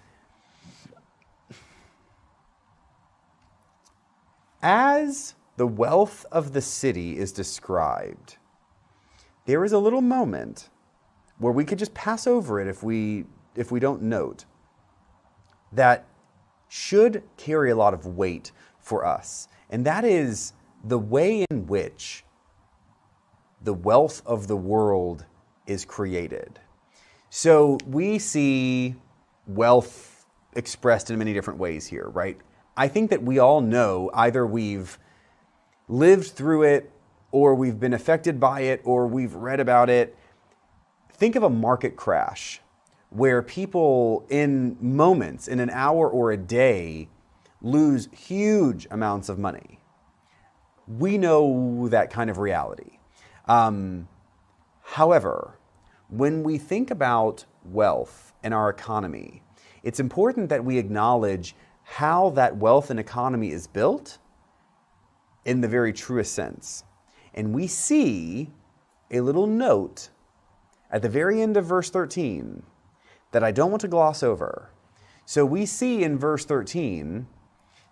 as 4.61 5.35
the 5.57 5.67
wealth 5.67 6.25
of 6.31 6.53
the 6.53 6.61
city 6.61 7.17
is 7.17 7.33
described, 7.33 8.37
there 9.45 9.65
is 9.65 9.73
a 9.73 9.79
little 9.79 10.01
moment 10.01 10.69
where 11.37 11.51
we 11.51 11.65
could 11.65 11.79
just 11.79 11.93
pass 11.93 12.25
over 12.25 12.61
it 12.61 12.67
if 12.67 12.83
we, 12.83 13.25
if 13.55 13.69
we 13.69 13.81
don't 13.81 14.01
note 14.01 14.45
that 15.73 16.05
should 16.69 17.23
carry 17.35 17.69
a 17.69 17.75
lot 17.75 17.93
of 17.93 18.05
weight 18.05 18.51
for 18.79 19.05
us. 19.05 19.47
And 19.69 19.85
that 19.85 20.05
is 20.05 20.53
the 20.83 20.99
way 20.99 21.45
in 21.49 21.67
which 21.67 22.23
the 23.63 23.73
wealth 23.73 24.21
of 24.25 24.47
the 24.47 24.57
world 24.57 25.25
is 25.65 25.85
created. 25.85 26.59
So 27.29 27.77
we 27.87 28.19
see 28.19 28.95
wealth 29.47 30.25
expressed 30.55 31.09
in 31.09 31.17
many 31.17 31.33
different 31.33 31.59
ways 31.59 31.87
here, 31.87 32.09
right? 32.09 32.37
I 32.75 32.87
think 32.87 33.09
that 33.09 33.23
we 33.23 33.39
all 33.39 33.61
know 33.61 34.11
either 34.13 34.45
we've 34.45 34.99
lived 35.87 36.27
through 36.27 36.63
it 36.63 36.91
or 37.31 37.55
we've 37.55 37.79
been 37.79 37.93
affected 37.93 38.39
by 38.39 38.61
it 38.61 38.81
or 38.83 39.07
we've 39.07 39.33
read 39.33 39.59
about 39.59 39.89
it. 39.89 40.15
Think 41.11 41.35
of 41.35 41.43
a 41.43 41.49
market 41.49 41.95
crash 41.95 42.61
where 43.09 43.41
people 43.41 44.25
in 44.29 44.77
moments, 44.81 45.47
in 45.47 45.59
an 45.59 45.69
hour 45.69 46.09
or 46.09 46.31
a 46.31 46.37
day, 46.37 47.09
lose 47.61 48.09
huge 48.11 48.87
amounts 48.91 49.29
of 49.29 49.39
money. 49.39 49.79
We 50.87 51.17
know 51.17 51.87
that 51.89 52.09
kind 52.09 52.29
of 52.29 52.37
reality. 52.39 52.97
Um, 53.45 54.07
however, 54.83 55.59
when 56.09 56.43
we 56.43 56.57
think 56.57 56.91
about 56.91 57.45
wealth 57.65 58.33
and 58.43 58.53
our 58.53 58.69
economy, 58.69 59.41
it's 59.83 59.99
important 59.99 60.49
that 60.49 60.63
we 60.63 60.77
acknowledge 60.77 61.55
how 61.83 62.29
that 62.31 62.57
wealth 62.57 62.89
and 62.89 62.99
economy 62.99 63.51
is 63.51 63.67
built 63.67 64.17
in 65.45 65.61
the 65.61 65.67
very 65.67 65.91
truest 65.91 66.33
sense. 66.33 66.83
And 67.33 67.53
we 67.53 67.67
see 67.67 68.51
a 69.11 69.21
little 69.21 69.47
note 69.47 70.09
at 70.89 71.01
the 71.01 71.09
very 71.09 71.41
end 71.41 71.57
of 71.57 71.65
verse 71.65 71.89
13 71.89 72.63
that 73.31 73.43
I 73.43 73.51
don't 73.51 73.71
want 73.71 73.81
to 73.81 73.87
gloss 73.87 74.23
over. 74.23 74.69
So 75.25 75.45
we 75.45 75.65
see 75.65 76.03
in 76.03 76.17
verse 76.17 76.45
13 76.45 77.27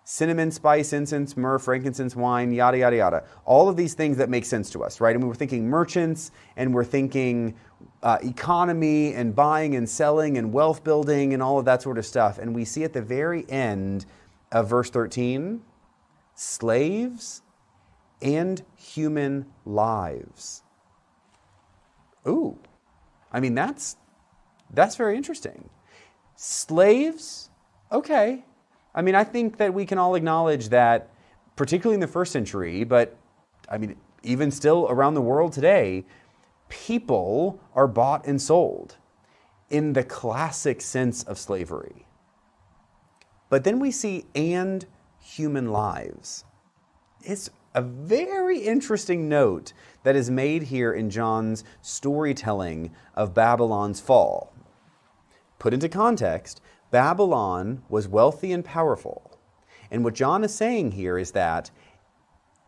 cinnamon, 0.04 0.50
spice, 0.50 0.92
incense, 0.92 1.36
myrrh, 1.36 1.58
frankincense, 1.58 2.16
wine, 2.16 2.52
yada, 2.52 2.78
yada, 2.78 2.96
yada. 2.96 3.24
All 3.44 3.68
of 3.68 3.76
these 3.76 3.94
things 3.94 4.16
that 4.16 4.28
make 4.28 4.44
sense 4.44 4.70
to 4.70 4.82
us, 4.82 5.00
right? 5.00 5.14
And 5.14 5.22
we 5.22 5.28
were 5.28 5.34
thinking 5.34 5.68
merchants 5.68 6.30
and 6.56 6.74
we're 6.74 6.84
thinking 6.84 7.54
uh, 8.02 8.18
economy 8.22 9.14
and 9.14 9.34
buying 9.34 9.76
and 9.76 9.88
selling 9.88 10.38
and 10.38 10.52
wealth 10.52 10.82
building 10.82 11.34
and 11.34 11.42
all 11.42 11.58
of 11.58 11.64
that 11.66 11.82
sort 11.82 11.98
of 11.98 12.06
stuff. 12.06 12.38
And 12.38 12.54
we 12.54 12.64
see 12.64 12.84
at 12.84 12.92
the 12.92 13.02
very 13.02 13.48
end 13.48 14.06
of 14.50 14.68
verse 14.68 14.90
13 14.90 15.62
slaves 16.34 17.42
and 18.20 18.64
human 18.76 19.46
lives. 19.64 20.62
Ooh, 22.26 22.58
I 23.32 23.40
mean, 23.40 23.54
that's, 23.54 23.96
that's 24.70 24.96
very 24.96 25.16
interesting. 25.16 25.68
Slaves, 26.36 27.50
okay, 27.90 28.44
I 28.94 29.02
mean, 29.02 29.14
I 29.14 29.24
think 29.24 29.56
that 29.58 29.72
we 29.72 29.86
can 29.86 29.98
all 29.98 30.14
acknowledge 30.14 30.68
that, 30.68 31.10
particularly 31.56 31.94
in 31.94 32.00
the 32.00 32.06
first 32.06 32.32
century, 32.32 32.84
but 32.84 33.16
I 33.68 33.78
mean, 33.78 33.96
even 34.22 34.50
still 34.50 34.86
around 34.90 35.14
the 35.14 35.22
world 35.22 35.52
today, 35.52 36.04
people 36.68 37.60
are 37.74 37.88
bought 37.88 38.26
and 38.26 38.40
sold 38.40 38.96
in 39.70 39.94
the 39.94 40.04
classic 40.04 40.80
sense 40.80 41.22
of 41.22 41.38
slavery. 41.38 42.06
But 43.48 43.64
then 43.64 43.78
we 43.78 43.90
see 43.90 44.26
and 44.34 44.86
human 45.20 45.70
lives. 45.70 46.44
It's 47.22 47.50
a 47.74 47.82
very 47.82 48.58
interesting 48.58 49.28
note 49.28 49.72
that 50.02 50.16
is 50.16 50.30
made 50.30 50.64
here 50.64 50.92
in 50.92 51.10
John's 51.10 51.64
storytelling 51.80 52.92
of 53.14 53.34
Babylon's 53.34 54.00
fall. 54.00 54.52
Put 55.58 55.72
into 55.72 55.88
context, 55.88 56.60
Babylon 56.92 57.82
was 57.88 58.06
wealthy 58.06 58.52
and 58.52 58.62
powerful. 58.62 59.38
And 59.90 60.04
what 60.04 60.14
John 60.14 60.44
is 60.44 60.54
saying 60.54 60.92
here 60.92 61.18
is 61.18 61.32
that 61.32 61.70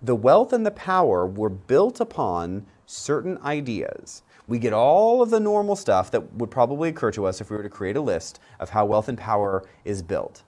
the 0.00 0.16
wealth 0.16 0.52
and 0.52 0.64
the 0.64 0.70
power 0.70 1.26
were 1.26 1.50
built 1.50 2.00
upon 2.00 2.66
certain 2.86 3.38
ideas. 3.42 4.22
We 4.48 4.58
get 4.58 4.72
all 4.72 5.22
of 5.22 5.28
the 5.28 5.40
normal 5.40 5.76
stuff 5.76 6.10
that 6.10 6.34
would 6.34 6.50
probably 6.50 6.88
occur 6.88 7.10
to 7.12 7.26
us 7.26 7.42
if 7.42 7.50
we 7.50 7.56
were 7.56 7.62
to 7.62 7.68
create 7.68 7.96
a 7.96 8.00
list 8.00 8.40
of 8.58 8.70
how 8.70 8.86
wealth 8.86 9.08
and 9.08 9.18
power 9.18 9.62
is 9.84 10.02
built. 10.02 10.42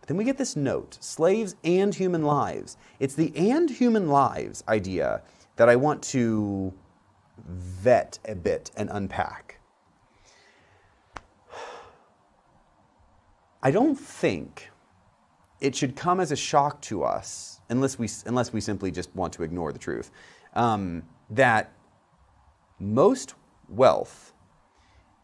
But 0.00 0.08
then 0.08 0.16
we 0.16 0.24
get 0.24 0.36
this 0.36 0.56
note 0.56 0.98
slaves 1.00 1.54
and 1.62 1.94
human 1.94 2.24
lives. 2.24 2.76
It's 2.98 3.14
the 3.14 3.32
and 3.36 3.70
human 3.70 4.08
lives 4.08 4.64
idea 4.68 5.22
that 5.54 5.68
I 5.68 5.76
want 5.76 6.02
to 6.04 6.74
vet 7.46 8.18
a 8.24 8.34
bit 8.34 8.72
and 8.76 8.90
unpack. 8.92 9.59
I 13.62 13.70
don't 13.70 13.96
think 13.96 14.70
it 15.60 15.76
should 15.76 15.94
come 15.94 16.20
as 16.20 16.32
a 16.32 16.36
shock 16.36 16.80
to 16.82 17.04
us, 17.04 17.60
unless 17.68 17.98
we, 17.98 18.08
unless 18.26 18.52
we 18.52 18.60
simply 18.60 18.90
just 18.90 19.14
want 19.14 19.32
to 19.34 19.42
ignore 19.42 19.72
the 19.72 19.78
truth, 19.78 20.10
um, 20.54 21.02
that 21.28 21.72
most 22.78 23.34
wealth 23.68 24.32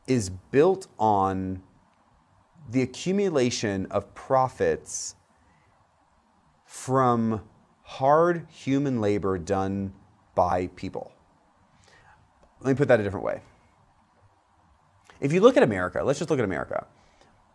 is 0.07 0.29
built 0.29 0.87
on 0.99 1.63
the 2.71 2.83
accumulation 2.83 3.87
of 3.91 4.15
profits 4.15 5.15
from 6.67 7.41
hard 7.83 8.47
human 8.51 9.01
labor 9.01 9.39
done 9.39 9.93
by 10.35 10.67
people. 10.77 11.13
Let 12.61 12.71
me 12.71 12.75
put 12.75 12.89
that 12.89 13.01
a 13.01 13.03
different 13.03 13.25
way. 13.25 13.41
If 15.21 15.33
you 15.33 15.41
look 15.41 15.57
at 15.57 15.63
America, 15.63 16.03
let's 16.05 16.19
just 16.19 16.31
look 16.31 16.39
at 16.39 16.45
America 16.45 16.87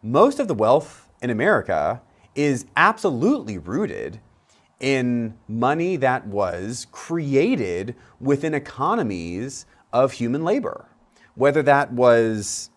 most 0.01 0.39
of 0.39 0.47
the 0.47 0.53
wealth 0.53 1.09
in 1.21 1.29
America 1.29 2.01
is 2.35 2.65
absolutely 2.75 3.57
rooted 3.57 4.19
in 4.79 5.37
money 5.47 5.95
that 5.95 6.25
was 6.25 6.87
created 6.91 7.95
within 8.19 8.53
economies 8.53 9.65
of 9.93 10.13
human 10.13 10.43
labor. 10.43 10.87
Whether 11.35 11.61
that 11.63 11.93
was, 11.93 12.71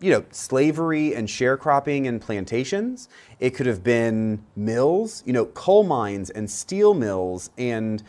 you 0.00 0.10
know, 0.10 0.24
slavery 0.30 1.14
and 1.14 1.26
sharecropping 1.28 2.06
and 2.06 2.20
plantations, 2.20 3.08
it 3.40 3.50
could 3.50 3.66
have 3.66 3.82
been 3.82 4.44
mills, 4.54 5.22
you 5.26 5.32
know, 5.32 5.46
coal 5.46 5.82
mines 5.82 6.28
and 6.30 6.50
steel 6.50 6.92
mills 6.92 7.50
and 7.56 8.02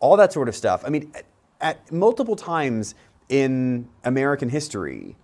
all 0.00 0.16
that 0.16 0.32
sort 0.32 0.48
of 0.48 0.56
stuff. 0.56 0.82
I 0.86 0.88
mean, 0.88 1.12
at, 1.60 1.92
multiple 1.92 2.36
times 2.36 2.94
in 3.28 3.88
American 4.04 4.48
history, 4.48 5.16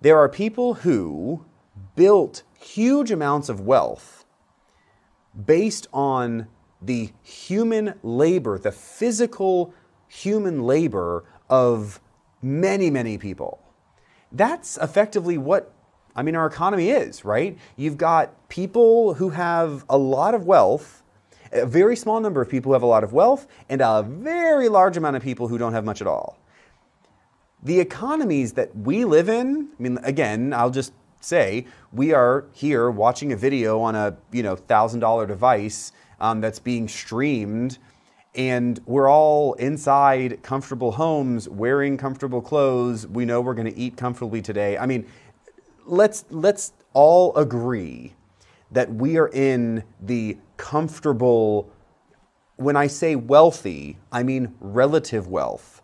there 0.00 0.16
are 0.16 0.28
people 0.28 0.74
who 0.74 1.44
built 1.98 2.44
huge 2.60 3.10
amounts 3.10 3.48
of 3.48 3.58
wealth 3.58 4.24
based 5.44 5.88
on 5.92 6.46
the 6.80 7.10
human 7.24 7.92
labor, 8.04 8.56
the 8.56 8.70
physical 8.70 9.74
human 10.06 10.62
labor 10.62 11.24
of 11.50 12.00
many, 12.40 12.88
many 12.88 13.18
people. 13.18 13.60
That's 14.30 14.76
effectively 14.76 15.38
what 15.38 15.74
I 16.14 16.22
mean 16.22 16.36
our 16.36 16.46
economy 16.46 16.90
is, 16.90 17.24
right? 17.24 17.58
You've 17.76 17.96
got 17.96 18.48
people 18.48 19.14
who 19.14 19.30
have 19.30 19.84
a 19.88 19.98
lot 19.98 20.36
of 20.36 20.46
wealth, 20.46 21.02
a 21.50 21.66
very 21.66 21.96
small 21.96 22.20
number 22.20 22.40
of 22.40 22.48
people 22.48 22.70
who 22.70 22.74
have 22.74 22.82
a 22.84 22.86
lot 22.86 23.02
of 23.02 23.12
wealth, 23.12 23.48
and 23.68 23.80
a 23.80 24.04
very 24.04 24.68
large 24.68 24.96
amount 24.96 25.16
of 25.16 25.22
people 25.24 25.48
who 25.48 25.58
don't 25.58 25.72
have 25.72 25.84
much 25.84 26.00
at 26.00 26.06
all. 26.06 26.38
The 27.60 27.80
economies 27.80 28.52
that 28.52 28.76
we 28.76 29.04
live 29.04 29.28
in, 29.28 29.70
I 29.76 29.82
mean, 29.82 29.98
again, 30.04 30.52
I'll 30.52 30.70
just 30.70 30.92
say 31.20 31.66
we 31.92 32.12
are 32.12 32.46
here 32.52 32.90
watching 32.90 33.32
a 33.32 33.36
video 33.36 33.80
on 33.80 33.94
a 33.94 34.16
you 34.32 34.42
know 34.42 34.56
thousand 34.56 35.00
dollar 35.00 35.26
device 35.26 35.92
um, 36.20 36.40
that's 36.40 36.58
being 36.58 36.88
streamed 36.88 37.78
and 38.34 38.80
we're 38.86 39.10
all 39.10 39.54
inside 39.54 40.42
comfortable 40.42 40.92
homes 40.92 41.48
wearing 41.48 41.96
comfortable 41.96 42.40
clothes. 42.40 43.06
We 43.06 43.24
know 43.24 43.40
we're 43.40 43.54
going 43.54 43.72
to 43.72 43.76
eat 43.76 43.96
comfortably 43.96 44.42
today. 44.42 44.78
I 44.78 44.86
mean 44.86 45.06
let's 45.88 46.24
let's 46.30 46.72
all 46.92 47.34
agree 47.34 48.14
that 48.70 48.92
we 48.92 49.16
are 49.16 49.28
in 49.28 49.82
the 50.00 50.36
comfortable 50.58 51.70
when 52.56 52.76
i 52.76 52.86
say 52.86 53.16
wealthy 53.16 53.98
i 54.12 54.22
mean 54.22 54.54
relative 54.60 55.26
wealth 55.26 55.82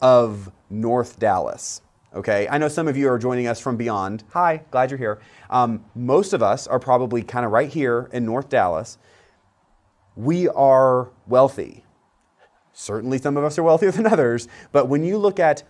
of 0.00 0.50
north 0.68 1.18
dallas 1.18 1.82
Okay, 2.18 2.48
I 2.50 2.58
know 2.58 2.66
some 2.66 2.88
of 2.88 2.96
you 2.96 3.08
are 3.08 3.16
joining 3.16 3.46
us 3.46 3.60
from 3.60 3.76
beyond. 3.76 4.24
Hi, 4.30 4.64
glad 4.72 4.90
you're 4.90 4.98
here. 4.98 5.20
Um, 5.50 5.84
most 5.94 6.32
of 6.32 6.42
us 6.42 6.66
are 6.66 6.80
probably 6.80 7.22
kind 7.22 7.46
of 7.46 7.52
right 7.52 7.68
here 7.68 8.10
in 8.12 8.24
North 8.24 8.48
Dallas. 8.48 8.98
We 10.16 10.48
are 10.48 11.12
wealthy. 11.28 11.84
Certainly, 12.72 13.18
some 13.18 13.36
of 13.36 13.44
us 13.44 13.56
are 13.56 13.62
wealthier 13.62 13.90
than 13.92 14.04
others, 14.04 14.48
but 14.72 14.88
when 14.88 15.04
you 15.04 15.16
look 15.16 15.38
at 15.38 15.62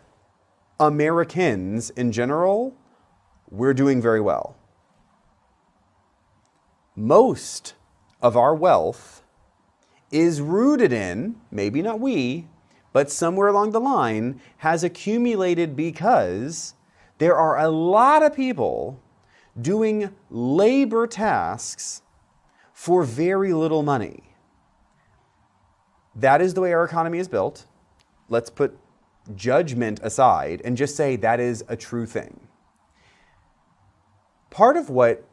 Americans 0.80 1.90
in 1.90 2.12
general, 2.12 2.74
we're 3.50 3.74
doing 3.74 4.00
very 4.00 4.22
well. 4.22 4.56
Most 6.96 7.74
of 8.22 8.38
our 8.38 8.54
wealth 8.54 9.22
is 10.10 10.40
rooted 10.40 10.94
in, 10.94 11.36
maybe 11.50 11.82
not 11.82 12.00
we, 12.00 12.48
but 12.92 13.10
somewhere 13.10 13.48
along 13.48 13.72
the 13.72 13.80
line 13.80 14.40
has 14.58 14.82
accumulated 14.82 15.76
because 15.76 16.74
there 17.18 17.36
are 17.36 17.58
a 17.58 17.68
lot 17.68 18.22
of 18.22 18.34
people 18.34 19.00
doing 19.60 20.14
labor 20.30 21.06
tasks 21.06 22.02
for 22.72 23.02
very 23.02 23.52
little 23.52 23.82
money. 23.82 24.22
That 26.14 26.40
is 26.40 26.54
the 26.54 26.60
way 26.60 26.72
our 26.72 26.84
economy 26.84 27.18
is 27.18 27.28
built. 27.28 27.66
Let's 28.28 28.50
put 28.50 28.78
judgment 29.34 30.00
aside 30.02 30.62
and 30.64 30.76
just 30.76 30.96
say 30.96 31.16
that 31.16 31.40
is 31.40 31.64
a 31.68 31.76
true 31.76 32.06
thing. 32.06 32.40
Part 34.50 34.76
of 34.76 34.90
what 34.90 35.24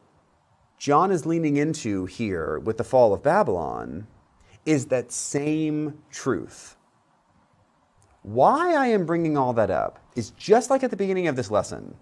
John 0.78 1.10
is 1.10 1.24
leaning 1.24 1.56
into 1.56 2.06
here 2.06 2.58
with 2.58 2.76
the 2.76 2.84
fall 2.84 3.14
of 3.14 3.22
Babylon 3.22 4.06
is 4.66 4.86
that 4.86 5.10
same 5.10 6.02
truth. 6.10 6.75
Why 8.26 8.74
I 8.74 8.88
am 8.88 9.06
bringing 9.06 9.36
all 9.36 9.52
that 9.52 9.70
up 9.70 10.00
is 10.16 10.30
just 10.30 10.68
like 10.68 10.82
at 10.82 10.90
the 10.90 10.96
beginning 10.96 11.28
of 11.28 11.36
this 11.36 11.48
lesson. 11.48 11.94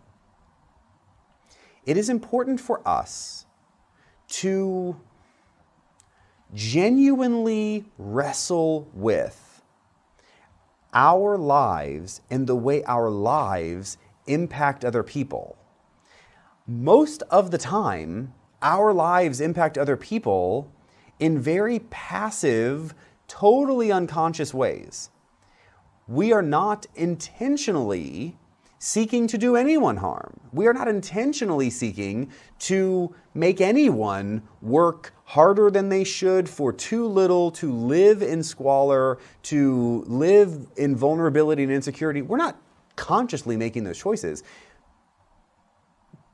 It 1.84 1.98
is 1.98 2.08
important 2.08 2.60
for 2.60 2.80
us 2.88 3.44
to 4.28 4.98
genuinely 6.54 7.84
wrestle 7.98 8.88
with 8.94 9.60
our 10.94 11.36
lives 11.36 12.22
and 12.30 12.46
the 12.46 12.56
way 12.56 12.82
our 12.84 13.10
lives 13.10 13.98
impact 14.26 14.82
other 14.82 15.02
people. 15.02 15.58
Most 16.66 17.22
of 17.30 17.50
the 17.50 17.58
time, 17.58 18.32
our 18.62 18.94
lives 18.94 19.42
impact 19.42 19.76
other 19.76 19.98
people 19.98 20.72
in 21.20 21.38
very 21.38 21.80
passive, 21.80 22.94
totally 23.28 23.92
unconscious 23.92 24.54
ways. 24.54 25.10
We 26.06 26.32
are 26.32 26.42
not 26.42 26.86
intentionally 26.94 28.36
seeking 28.78 29.26
to 29.26 29.38
do 29.38 29.56
anyone 29.56 29.96
harm. 29.96 30.38
We 30.52 30.66
are 30.66 30.74
not 30.74 30.88
intentionally 30.88 31.70
seeking 31.70 32.30
to 32.60 33.14
make 33.32 33.62
anyone 33.62 34.42
work 34.60 35.14
harder 35.24 35.70
than 35.70 35.88
they 35.88 36.04
should 36.04 36.48
for 36.48 36.70
too 36.70 37.06
little, 37.06 37.50
to 37.52 37.72
live 37.72 38.20
in 38.20 38.42
squalor, 38.42 39.18
to 39.44 40.04
live 40.06 40.66
in 40.76 40.94
vulnerability 40.94 41.62
and 41.62 41.72
insecurity. 41.72 42.20
We're 42.20 42.36
not 42.36 42.60
consciously 42.96 43.56
making 43.56 43.84
those 43.84 43.98
choices. 43.98 44.42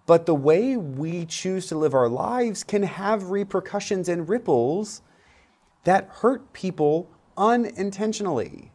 But 0.06 0.26
the 0.26 0.34
way 0.34 0.76
we 0.76 1.26
choose 1.26 1.68
to 1.68 1.78
live 1.78 1.94
our 1.94 2.08
lives 2.08 2.64
can 2.64 2.82
have 2.82 3.30
repercussions 3.30 4.08
and 4.08 4.28
ripples 4.28 5.02
that 5.84 6.08
hurt 6.10 6.52
people 6.52 7.08
unintentionally. 7.36 8.72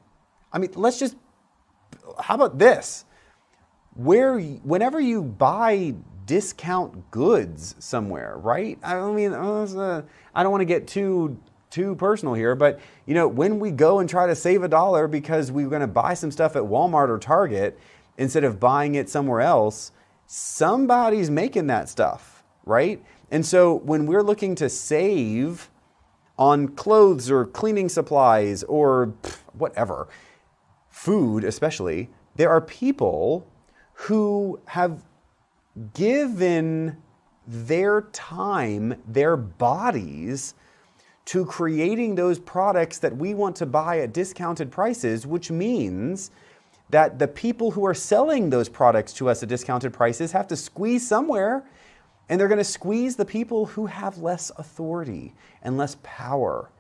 I 0.56 0.58
mean, 0.58 0.72
let's 0.76 0.98
just, 0.98 1.16
how 2.20 2.34
about 2.34 2.58
this? 2.58 3.06
where 3.96 4.40
whenever 4.40 5.00
you 5.00 5.24
buy 5.24 5.96
discount 6.26 7.12
goods 7.12 7.76
somewhere, 7.80 8.38
right? 8.38 8.78
I 8.84 9.10
mean, 9.12 9.34
uh, 9.34 10.02
I 10.34 10.44
don't 10.44 10.52
want 10.52 10.62
to 10.62 10.66
get 10.66 10.88
too 10.88 11.40
too 11.72 11.96
personal 11.96 12.34
here, 12.34 12.56
but 12.56 12.80
you 13.06 13.14
know, 13.14 13.28
when 13.28 13.60
we 13.60 13.72
go 13.72 14.00
and 14.00 14.10
try 14.10 14.28
to 14.28 14.36
save 14.36 14.64
a 14.64 14.68
dollar 14.68 15.08
because 15.08 15.52
we're 15.52 15.68
going 15.68 15.82
to 15.82 15.88
buy 15.88 16.14
some 16.14 16.32
stuff 16.32 16.56
at 16.56 16.64
Walmart 16.64 17.10
or 17.10 17.18
Target 17.18 17.80
instead 18.18 18.44
of 18.44 18.60
buying 18.60 18.96
it 18.96 19.10
somewhere 19.10 19.42
else, 19.42 19.92
somebody's 20.26 21.30
making 21.30 21.68
that 21.68 21.90
stuff, 21.90 22.44
right? 22.66 23.04
And 23.32 23.46
so 23.46 23.76
when 23.76 24.06
we're 24.06 24.24
looking 24.24 24.56
to 24.56 24.70
save 24.70 25.70
on 26.38 26.70
clothes 26.70 27.30
or 27.30 27.46
cleaning 27.46 27.90
supplies 27.90 28.64
or 28.64 29.14
whatever, 29.54 30.08
food 30.96 31.44
especially, 31.44 32.10
there 32.38 32.50
are 32.50 32.62
people 32.62 33.46
who 33.94 34.58
have 34.66 35.04
given 35.94 36.96
their 37.46 38.04
time, 38.14 38.96
their 39.06 39.36
bodies, 39.36 40.54
to 41.26 41.46
creating 41.46 42.16
those 42.16 42.40
products 42.40 42.98
that 43.00 43.18
we 43.18 43.34
want 43.34 43.58
to 43.58 43.66
buy 43.66 44.00
at 44.00 44.14
discounted 44.14 44.72
prices, 44.72 45.28
which 45.28 45.52
means 45.52 46.32
that 46.90 47.20
the 47.20 47.28
people 47.28 47.72
who 47.72 47.86
are 47.86 47.94
selling 47.94 48.50
those 48.50 48.70
products 48.70 49.12
to 49.12 49.28
us 49.28 49.44
at 49.44 49.50
discounted 49.50 49.92
prices 49.92 50.32
have 50.32 50.48
to 50.48 50.56
squeeze 50.56 51.06
somewhere, 51.06 51.66
and 52.30 52.40
they're 52.40 52.48
going 52.48 52.58
to 52.58 52.64
squeeze 52.64 53.18
the 53.18 53.26
people 53.26 53.66
who 53.66 53.88
have 53.88 54.18
less 54.20 54.50
authority 54.58 55.36
and 55.62 55.78
less 55.78 55.98
power 56.04 56.72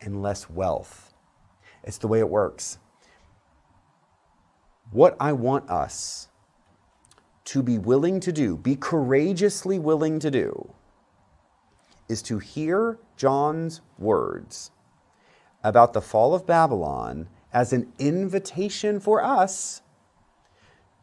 and 0.00 0.20
less 0.22 0.50
wealth. 0.50 1.14
It's 1.84 1.98
the 1.98 2.08
way 2.08 2.18
it 2.18 2.28
works. 2.28 2.79
What 4.90 5.16
I 5.20 5.32
want 5.32 5.70
us 5.70 6.28
to 7.44 7.62
be 7.62 7.78
willing 7.78 8.20
to 8.20 8.32
do, 8.32 8.56
be 8.56 8.74
courageously 8.74 9.78
willing 9.78 10.18
to 10.18 10.30
do, 10.30 10.72
is 12.08 12.22
to 12.22 12.38
hear 12.38 12.98
John's 13.16 13.80
words 13.98 14.72
about 15.62 15.92
the 15.92 16.00
fall 16.00 16.34
of 16.34 16.46
Babylon 16.46 17.28
as 17.52 17.72
an 17.72 17.92
invitation 17.98 18.98
for 18.98 19.22
us 19.22 19.82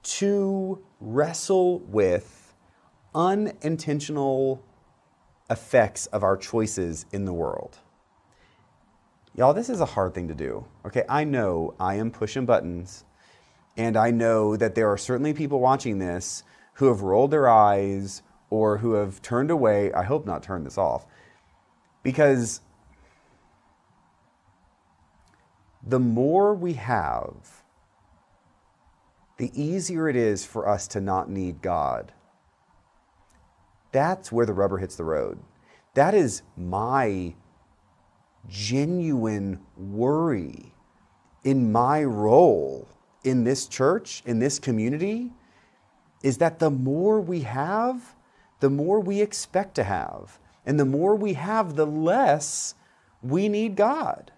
to 0.04 0.84
wrestle 1.00 1.80
with 1.80 2.54
unintentional 3.16 4.64
effects 5.50 6.08
of 6.08 6.24
our 6.24 6.36
choices 6.36 7.06
in 7.12 7.26
the 7.26 7.34
world. 7.34 7.80
Y'all, 9.34 9.54
this 9.54 9.70
is 9.70 9.80
a 9.80 9.86
hard 9.86 10.14
thing 10.14 10.28
to 10.28 10.34
do. 10.34 10.66
Okay, 10.86 11.04
I 11.08 11.24
know 11.24 11.74
I 11.80 11.96
am 11.96 12.12
pushing 12.12 12.46
buttons 12.46 13.06
and 13.78 13.96
I 13.96 14.10
know 14.10 14.58
that 14.58 14.74
there 14.74 14.92
are 14.92 14.98
certainly 14.98 15.34
people 15.34 15.60
watching 15.60 16.00
this 16.00 16.44
who 16.74 16.88
have 16.88 17.02
rolled 17.02 17.32
their 17.32 17.48
eyes 17.48 18.24
or 18.50 18.80
who 18.80 18.94
have 18.94 19.22
turned 19.22 19.52
away. 19.52 19.94
I 19.94 20.04
hope 20.04 20.26
not 20.26 20.42
turn 20.42 20.64
this 20.64 20.78
off. 20.78 21.06
Because 22.02 22.62
the 25.86 26.00
more 26.00 26.56
we 26.56 26.74
have, 26.74 27.64
the 29.38 29.52
easier 29.54 30.10
it 30.10 30.16
is 30.16 30.44
for 30.44 30.68
us 30.68 30.88
to 30.90 31.02
not 31.02 31.30
need 31.30 31.62
God. 31.62 32.14
That's 33.92 34.32
where 34.32 34.46
the 34.46 34.54
rubber 34.54 34.80
hits 34.80 34.96
the 34.96 35.04
road. 35.04 35.40
That 35.94 36.16
is 36.16 36.42
my 36.56 37.36
genuine 38.48 39.60
worry 39.76 40.74
in 41.44 41.72
my 41.72 42.04
role 42.04 42.88
in 43.28 43.44
this 43.44 43.68
church, 43.68 44.24
in 44.26 44.40
this 44.40 44.60
community, 44.60 45.32
is 46.24 46.38
that 46.38 46.60
the 46.60 46.72
more 46.72 47.20
we 47.20 47.42
have, 47.42 48.16
the 48.60 48.70
more 48.70 49.00
we 49.00 49.22
expect 49.22 49.76
to 49.76 49.84
have. 49.84 50.40
And 50.66 50.80
the 50.80 50.86
more 50.86 51.16
we 51.16 51.34
have, 51.34 51.76
the 51.76 51.86
less 51.86 52.76
we 53.22 53.50
need 53.50 53.76
God. 53.76 54.32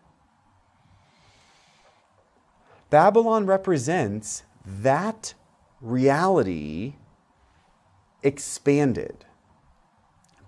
Babylon 2.89 3.45
represents 3.45 4.43
that 4.65 5.33
reality 5.81 6.95
expanded. 8.23 9.25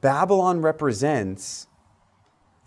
Babylon 0.01 0.61
represents 0.61 1.67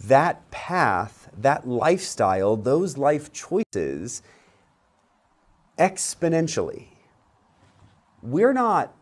that 0.01 0.51
path, 0.51 1.29
that 1.37 1.67
lifestyle, 1.67 2.57
those 2.57 2.97
life 2.97 3.33
choices 3.33 4.23
exponentially. 5.79 6.89
We're 8.23 8.53
not 8.53 8.95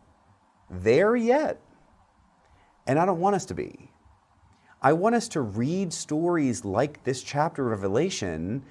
there 0.69 1.15
yet, 1.15 1.59
and 2.85 2.99
I 2.99 3.05
don't 3.05 3.19
want 3.19 3.35
us 3.35 3.45
to 3.45 3.53
be. 3.53 3.89
I 4.81 4.93
want 4.93 5.15
us 5.15 5.29
to 5.29 5.41
read 5.41 5.93
stories 5.93 6.65
like 6.65 7.03
this 7.03 7.23
chapter 7.23 7.65
of 7.65 7.71
Revelation 7.71 8.63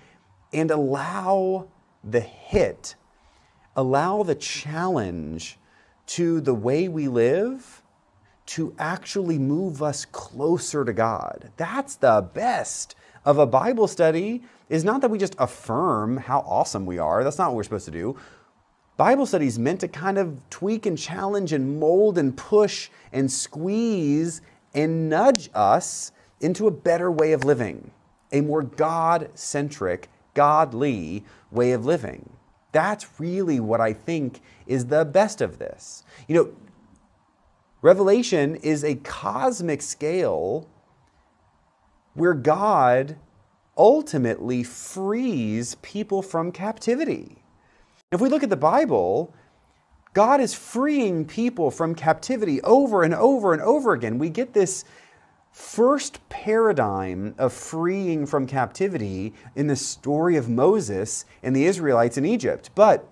and 0.52 0.70
allow 0.70 1.68
the 2.04 2.20
hit, 2.20 2.96
allow 3.74 4.22
the 4.22 4.34
challenge 4.34 5.58
to 6.08 6.40
the 6.42 6.54
way 6.54 6.88
we 6.88 7.08
live 7.08 7.82
to 8.44 8.74
actually 8.78 9.38
move 9.38 9.82
us 9.82 10.04
closer 10.04 10.84
to 10.84 10.92
God. 10.92 11.50
That's 11.56 11.96
the 11.96 12.28
best 12.34 12.94
of 13.24 13.38
a 13.38 13.46
Bible 13.46 13.88
study 13.88 14.42
is 14.72 14.84
not 14.84 15.02
that 15.02 15.10
we 15.10 15.18
just 15.18 15.36
affirm 15.38 16.16
how 16.16 16.40
awesome 16.40 16.86
we 16.86 16.98
are. 16.98 17.22
That's 17.22 17.36
not 17.36 17.48
what 17.50 17.56
we're 17.56 17.62
supposed 17.64 17.84
to 17.84 17.90
do. 17.90 18.16
Bible 18.96 19.26
study 19.26 19.46
is 19.46 19.58
meant 19.58 19.80
to 19.80 19.88
kind 19.88 20.16
of 20.16 20.40
tweak 20.48 20.86
and 20.86 20.96
challenge 20.96 21.52
and 21.52 21.78
mold 21.78 22.16
and 22.16 22.34
push 22.34 22.88
and 23.12 23.30
squeeze 23.30 24.40
and 24.72 25.10
nudge 25.10 25.50
us 25.54 26.12
into 26.40 26.66
a 26.66 26.70
better 26.70 27.12
way 27.12 27.32
of 27.32 27.44
living, 27.44 27.90
a 28.32 28.40
more 28.40 28.62
God 28.62 29.28
centric, 29.34 30.08
godly 30.32 31.22
way 31.50 31.72
of 31.72 31.84
living. 31.84 32.30
That's 32.72 33.20
really 33.20 33.60
what 33.60 33.82
I 33.82 33.92
think 33.92 34.40
is 34.66 34.86
the 34.86 35.04
best 35.04 35.42
of 35.42 35.58
this. 35.58 36.02
You 36.28 36.34
know, 36.34 36.52
Revelation 37.82 38.56
is 38.56 38.84
a 38.84 38.94
cosmic 38.94 39.82
scale 39.82 40.66
where 42.14 42.32
God 42.32 43.16
ultimately 43.76 44.62
frees 44.62 45.76
people 45.76 46.22
from 46.22 46.52
captivity. 46.52 47.36
If 48.10 48.20
we 48.20 48.28
look 48.28 48.42
at 48.42 48.50
the 48.50 48.56
Bible, 48.56 49.34
God 50.14 50.40
is 50.40 50.52
freeing 50.52 51.24
people 51.24 51.70
from 51.70 51.94
captivity 51.94 52.60
over 52.62 53.02
and 53.02 53.14
over 53.14 53.52
and 53.52 53.62
over 53.62 53.92
again. 53.92 54.18
We 54.18 54.28
get 54.28 54.52
this 54.52 54.84
first 55.52 56.26
paradigm 56.28 57.34
of 57.38 57.52
freeing 57.52 58.26
from 58.26 58.46
captivity 58.46 59.32
in 59.54 59.66
the 59.66 59.76
story 59.76 60.36
of 60.36 60.48
Moses 60.48 61.24
and 61.42 61.54
the 61.54 61.64
Israelites 61.64 62.18
in 62.18 62.26
Egypt. 62.26 62.70
But 62.74 63.08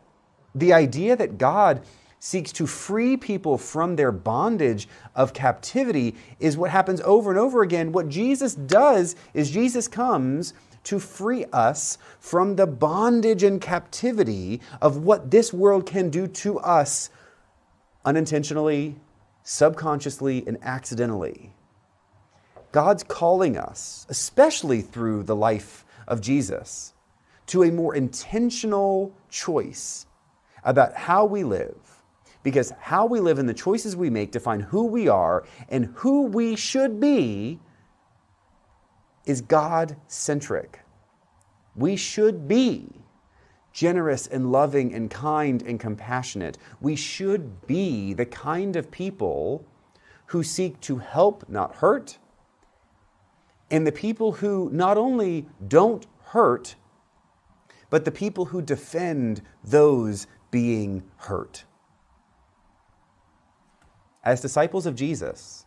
the 0.55 0.73
idea 0.73 1.17
that 1.17 1.39
God 1.39 1.83
seeks 2.21 2.53
to 2.53 2.67
free 2.67 3.17
people 3.17 3.59
from 3.59 3.97
their 3.97 4.13
bondage 4.13 4.89
of 5.17 5.33
captivity 5.33 6.15
is 6.39 6.57
what 6.57 6.71
happens 6.71 7.01
over 7.01 7.31
and 7.31 7.39
over 7.39 7.63
again. 7.63 7.91
What 7.91 8.09
Jesus 8.09 8.55
does 8.55 9.17
is 9.35 9.51
Jesus 9.51 9.89
comes 9.89 10.55
to 10.85 10.99
free 10.99 11.47
us 11.47 11.99
from 12.21 12.57
the 12.57 12.67
bondage 12.67 13.43
and 13.43 13.61
captivity 13.61 14.61
of 14.81 14.99
what 14.99 15.31
this 15.31 15.53
world 15.53 15.87
can 15.87 16.11
do 16.11 16.27
to 16.27 16.59
us 16.61 17.11
unintentionally, 18.05 18.97
subconsciously, 19.43 20.45
and 20.47 20.59
accidentally. 20.63 21.53
God's 22.73 23.03
calling 23.03 23.57
us, 23.57 24.07
especially 24.09 24.81
through 24.81 25.25
the 25.25 25.37
life 25.37 25.85
of 26.07 26.21
Jesus, 26.21 26.95
to 27.47 27.65
a 27.65 27.73
more 27.73 27.95
intentional 27.95 29.13
choice 29.29 30.07
about 30.65 30.95
how 30.95 31.25
we 31.25 31.45
live. 31.45 31.90
Because 32.43 32.73
how 32.81 33.07
we 33.07 33.21
live 33.21 33.39
and 33.39 33.49
the 33.49 33.55
choices 33.55 33.97
we 33.97 34.11
make 34.11 34.33
define 34.33 34.61
who 34.61 34.87
we 34.87 35.09
are 35.09 35.45
and 35.69 35.93
who 35.97 36.23
we 36.23 36.57
should 36.57 36.99
be 36.99 37.61
is 39.27 39.41
God 39.41 39.97
centric. 40.09 40.81
We 41.77 41.97
should 41.97 42.49
be 42.49 42.89
generous 43.73 44.27
and 44.27 44.51
loving 44.51 44.95
and 44.95 45.11
kind 45.11 45.63
and 45.63 45.79
compassionate. 45.79 46.59
We 46.81 46.97
should 46.97 47.67
be 47.67 48.15
the 48.15 48.27
kind 48.27 48.77
of 48.77 48.91
people 48.91 49.65
who 50.27 50.43
seek 50.43 50.81
to 50.81 50.99
help, 50.99 51.49
not 51.49 51.77
hurt, 51.77 52.19
and 53.71 53.87
the 53.87 53.93
people 53.93 54.33
who 54.33 54.69
not 54.73 54.97
only 54.97 55.47
don't 55.69 56.07
hurt, 56.23 56.75
but 57.89 58.05
the 58.05 58.11
people 58.11 58.47
who 58.47 58.63
defend 58.63 59.43
those 59.63 60.27
being 60.51 61.03
hurt. 61.17 61.65
As 64.23 64.41
disciples 64.41 64.87
of 64.87 64.95
Jesus, 64.95 65.65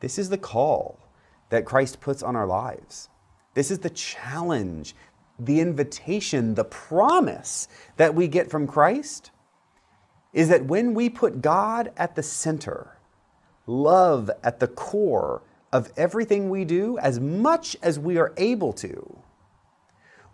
this 0.00 0.18
is 0.18 0.28
the 0.28 0.38
call 0.38 0.98
that 1.50 1.64
Christ 1.64 2.00
puts 2.00 2.22
on 2.22 2.36
our 2.36 2.46
lives. 2.46 3.08
This 3.54 3.70
is 3.70 3.80
the 3.80 3.90
challenge, 3.90 4.94
the 5.38 5.60
invitation, 5.60 6.54
the 6.54 6.64
promise 6.64 7.68
that 7.96 8.14
we 8.14 8.28
get 8.28 8.50
from 8.50 8.66
Christ 8.66 9.30
is 10.32 10.48
that 10.50 10.66
when 10.66 10.92
we 10.92 11.08
put 11.08 11.40
God 11.40 11.92
at 11.96 12.14
the 12.14 12.22
center, 12.22 12.98
love 13.66 14.30
at 14.44 14.60
the 14.60 14.68
core 14.68 15.42
of 15.72 15.90
everything 15.96 16.50
we 16.50 16.64
do, 16.64 16.98
as 16.98 17.18
much 17.18 17.76
as 17.82 17.98
we 17.98 18.18
are 18.18 18.34
able 18.36 18.72
to, 18.74 19.18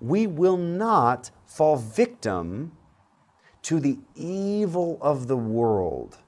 we 0.01 0.27
will 0.27 0.57
not 0.57 1.31
fall 1.47 1.77
victim 1.77 2.73
to 3.63 3.79
the 3.79 3.99
evil 4.17 4.99
of 5.01 5.29
the 5.29 5.37
world. 5.37 6.19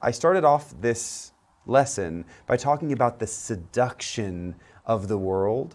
I 0.00 0.12
started 0.12 0.44
off 0.44 0.80
this 0.80 1.32
lesson 1.66 2.24
by 2.46 2.56
talking 2.56 2.92
about 2.92 3.18
the 3.18 3.26
seduction 3.26 4.54
of 4.86 5.08
the 5.08 5.18
world. 5.18 5.74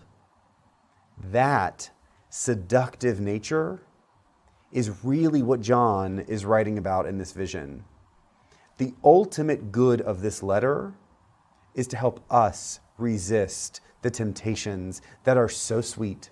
That 1.17 1.91
seductive 2.29 3.19
nature 3.19 3.81
is 4.71 5.03
really 5.03 5.43
what 5.43 5.59
John 5.59 6.19
is 6.19 6.45
writing 6.45 6.77
about 6.77 7.05
in 7.05 7.17
this 7.17 7.33
vision. 7.33 7.83
The 8.77 8.93
ultimate 9.03 9.71
good 9.71 10.01
of 10.01 10.21
this 10.21 10.41
letter 10.41 10.93
is 11.75 11.87
to 11.87 11.97
help 11.97 12.23
us 12.31 12.79
resist 12.97 13.81
the 14.03 14.09
temptations 14.09 15.01
that 15.25 15.37
are 15.37 15.49
so 15.49 15.81
sweet, 15.81 16.29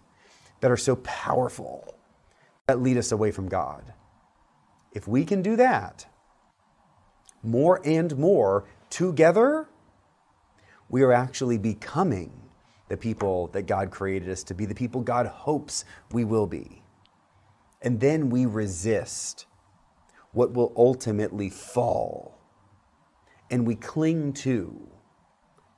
that 0.62 0.72
are 0.72 0.78
so 0.78 0.96
powerful, 0.98 1.96
that 2.68 2.82
lead 2.82 2.98
us 2.98 3.12
away 3.12 3.32
from 3.32 3.50
God. 3.50 3.94
If 4.94 5.08
we 5.08 5.26
can 5.26 5.42
do 5.42 5.56
that 5.58 6.06
more 7.44 7.82
and 7.84 8.18
more 8.18 8.66
together, 8.90 9.68
we 10.90 11.02
are 11.02 11.12
actually 11.12 11.58
becoming 11.58 12.32
the 12.90 12.98
people 12.98 13.48
that 13.48 13.64
God 13.64 13.90
created 13.90 14.30
us 14.30 14.44
to 14.44 14.54
be, 14.54 14.66
the 14.66 14.76
people 14.76 15.02
God 15.02 15.26
hopes 15.26 15.86
we 16.12 16.26
will 16.26 16.48
be. 16.48 16.84
And 17.82 18.00
then 18.00 18.30
we 18.30 18.46
resist 18.46 19.46
what 20.34 20.54
will 20.54 20.74
ultimately 20.76 21.50
fall. 21.50 22.38
And 23.50 23.66
we 23.66 23.76
cling 23.76 24.34
to 24.34 24.90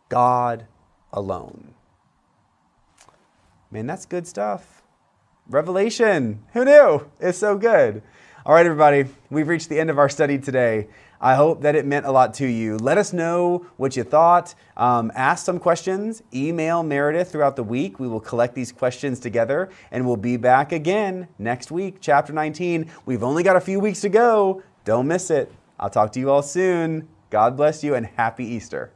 God 0.10 0.68
alone. 1.12 1.76
Man, 3.72 3.88
that's 3.88 4.06
good 4.06 4.28
stuff. 4.28 4.84
Revelation. 5.48 6.44
Who 6.54 6.66
knew? 6.66 7.10
It's 7.20 7.38
so 7.38 7.58
good. 7.58 8.04
All 8.46 8.54
right, 8.54 8.66
everybody, 8.66 9.06
we've 9.30 9.48
reached 9.48 9.70
the 9.70 9.80
end 9.80 9.90
of 9.90 9.98
our 9.98 10.10
study 10.10 10.38
today. 10.38 10.88
I 11.24 11.36
hope 11.36 11.62
that 11.62 11.74
it 11.74 11.86
meant 11.86 12.06
a 12.06 12.12
lot 12.12 12.34
to 12.36 12.46
you. 12.46 12.76
Let 12.76 12.98
us 12.98 13.14
know 13.14 13.66
what 13.78 13.96
you 13.96 14.04
thought. 14.04 14.54
Um, 14.76 15.10
ask 15.16 15.46
some 15.46 15.58
questions. 15.58 16.22
Email 16.34 16.84
Meredith 16.84 17.32
throughout 17.32 17.56
the 17.56 17.64
week. 17.64 17.98
We 17.98 18.10
will 18.10 18.20
collect 18.20 18.56
these 18.56 18.74
questions 18.74 19.22
together 19.22 19.70
and 19.90 20.06
we'll 20.06 20.18
be 20.18 20.36
back 20.36 20.74
again 20.74 21.30
next 21.40 21.72
week, 21.72 22.00
chapter 22.02 22.34
19. 22.34 22.92
We've 23.06 23.24
only 23.24 23.42
got 23.42 23.56
a 23.56 23.62
few 23.62 23.80
weeks 23.80 24.02
to 24.02 24.10
go. 24.10 24.64
Don't 24.84 25.08
miss 25.08 25.32
it. 25.32 25.50
I'll 25.80 25.90
talk 25.90 26.12
to 26.12 26.20
you 26.20 26.30
all 26.30 26.44
soon. 26.44 27.08
God 27.30 27.56
bless 27.56 27.86
you 27.86 27.96
and 27.96 28.06
happy 28.06 28.44
Easter. 28.44 28.92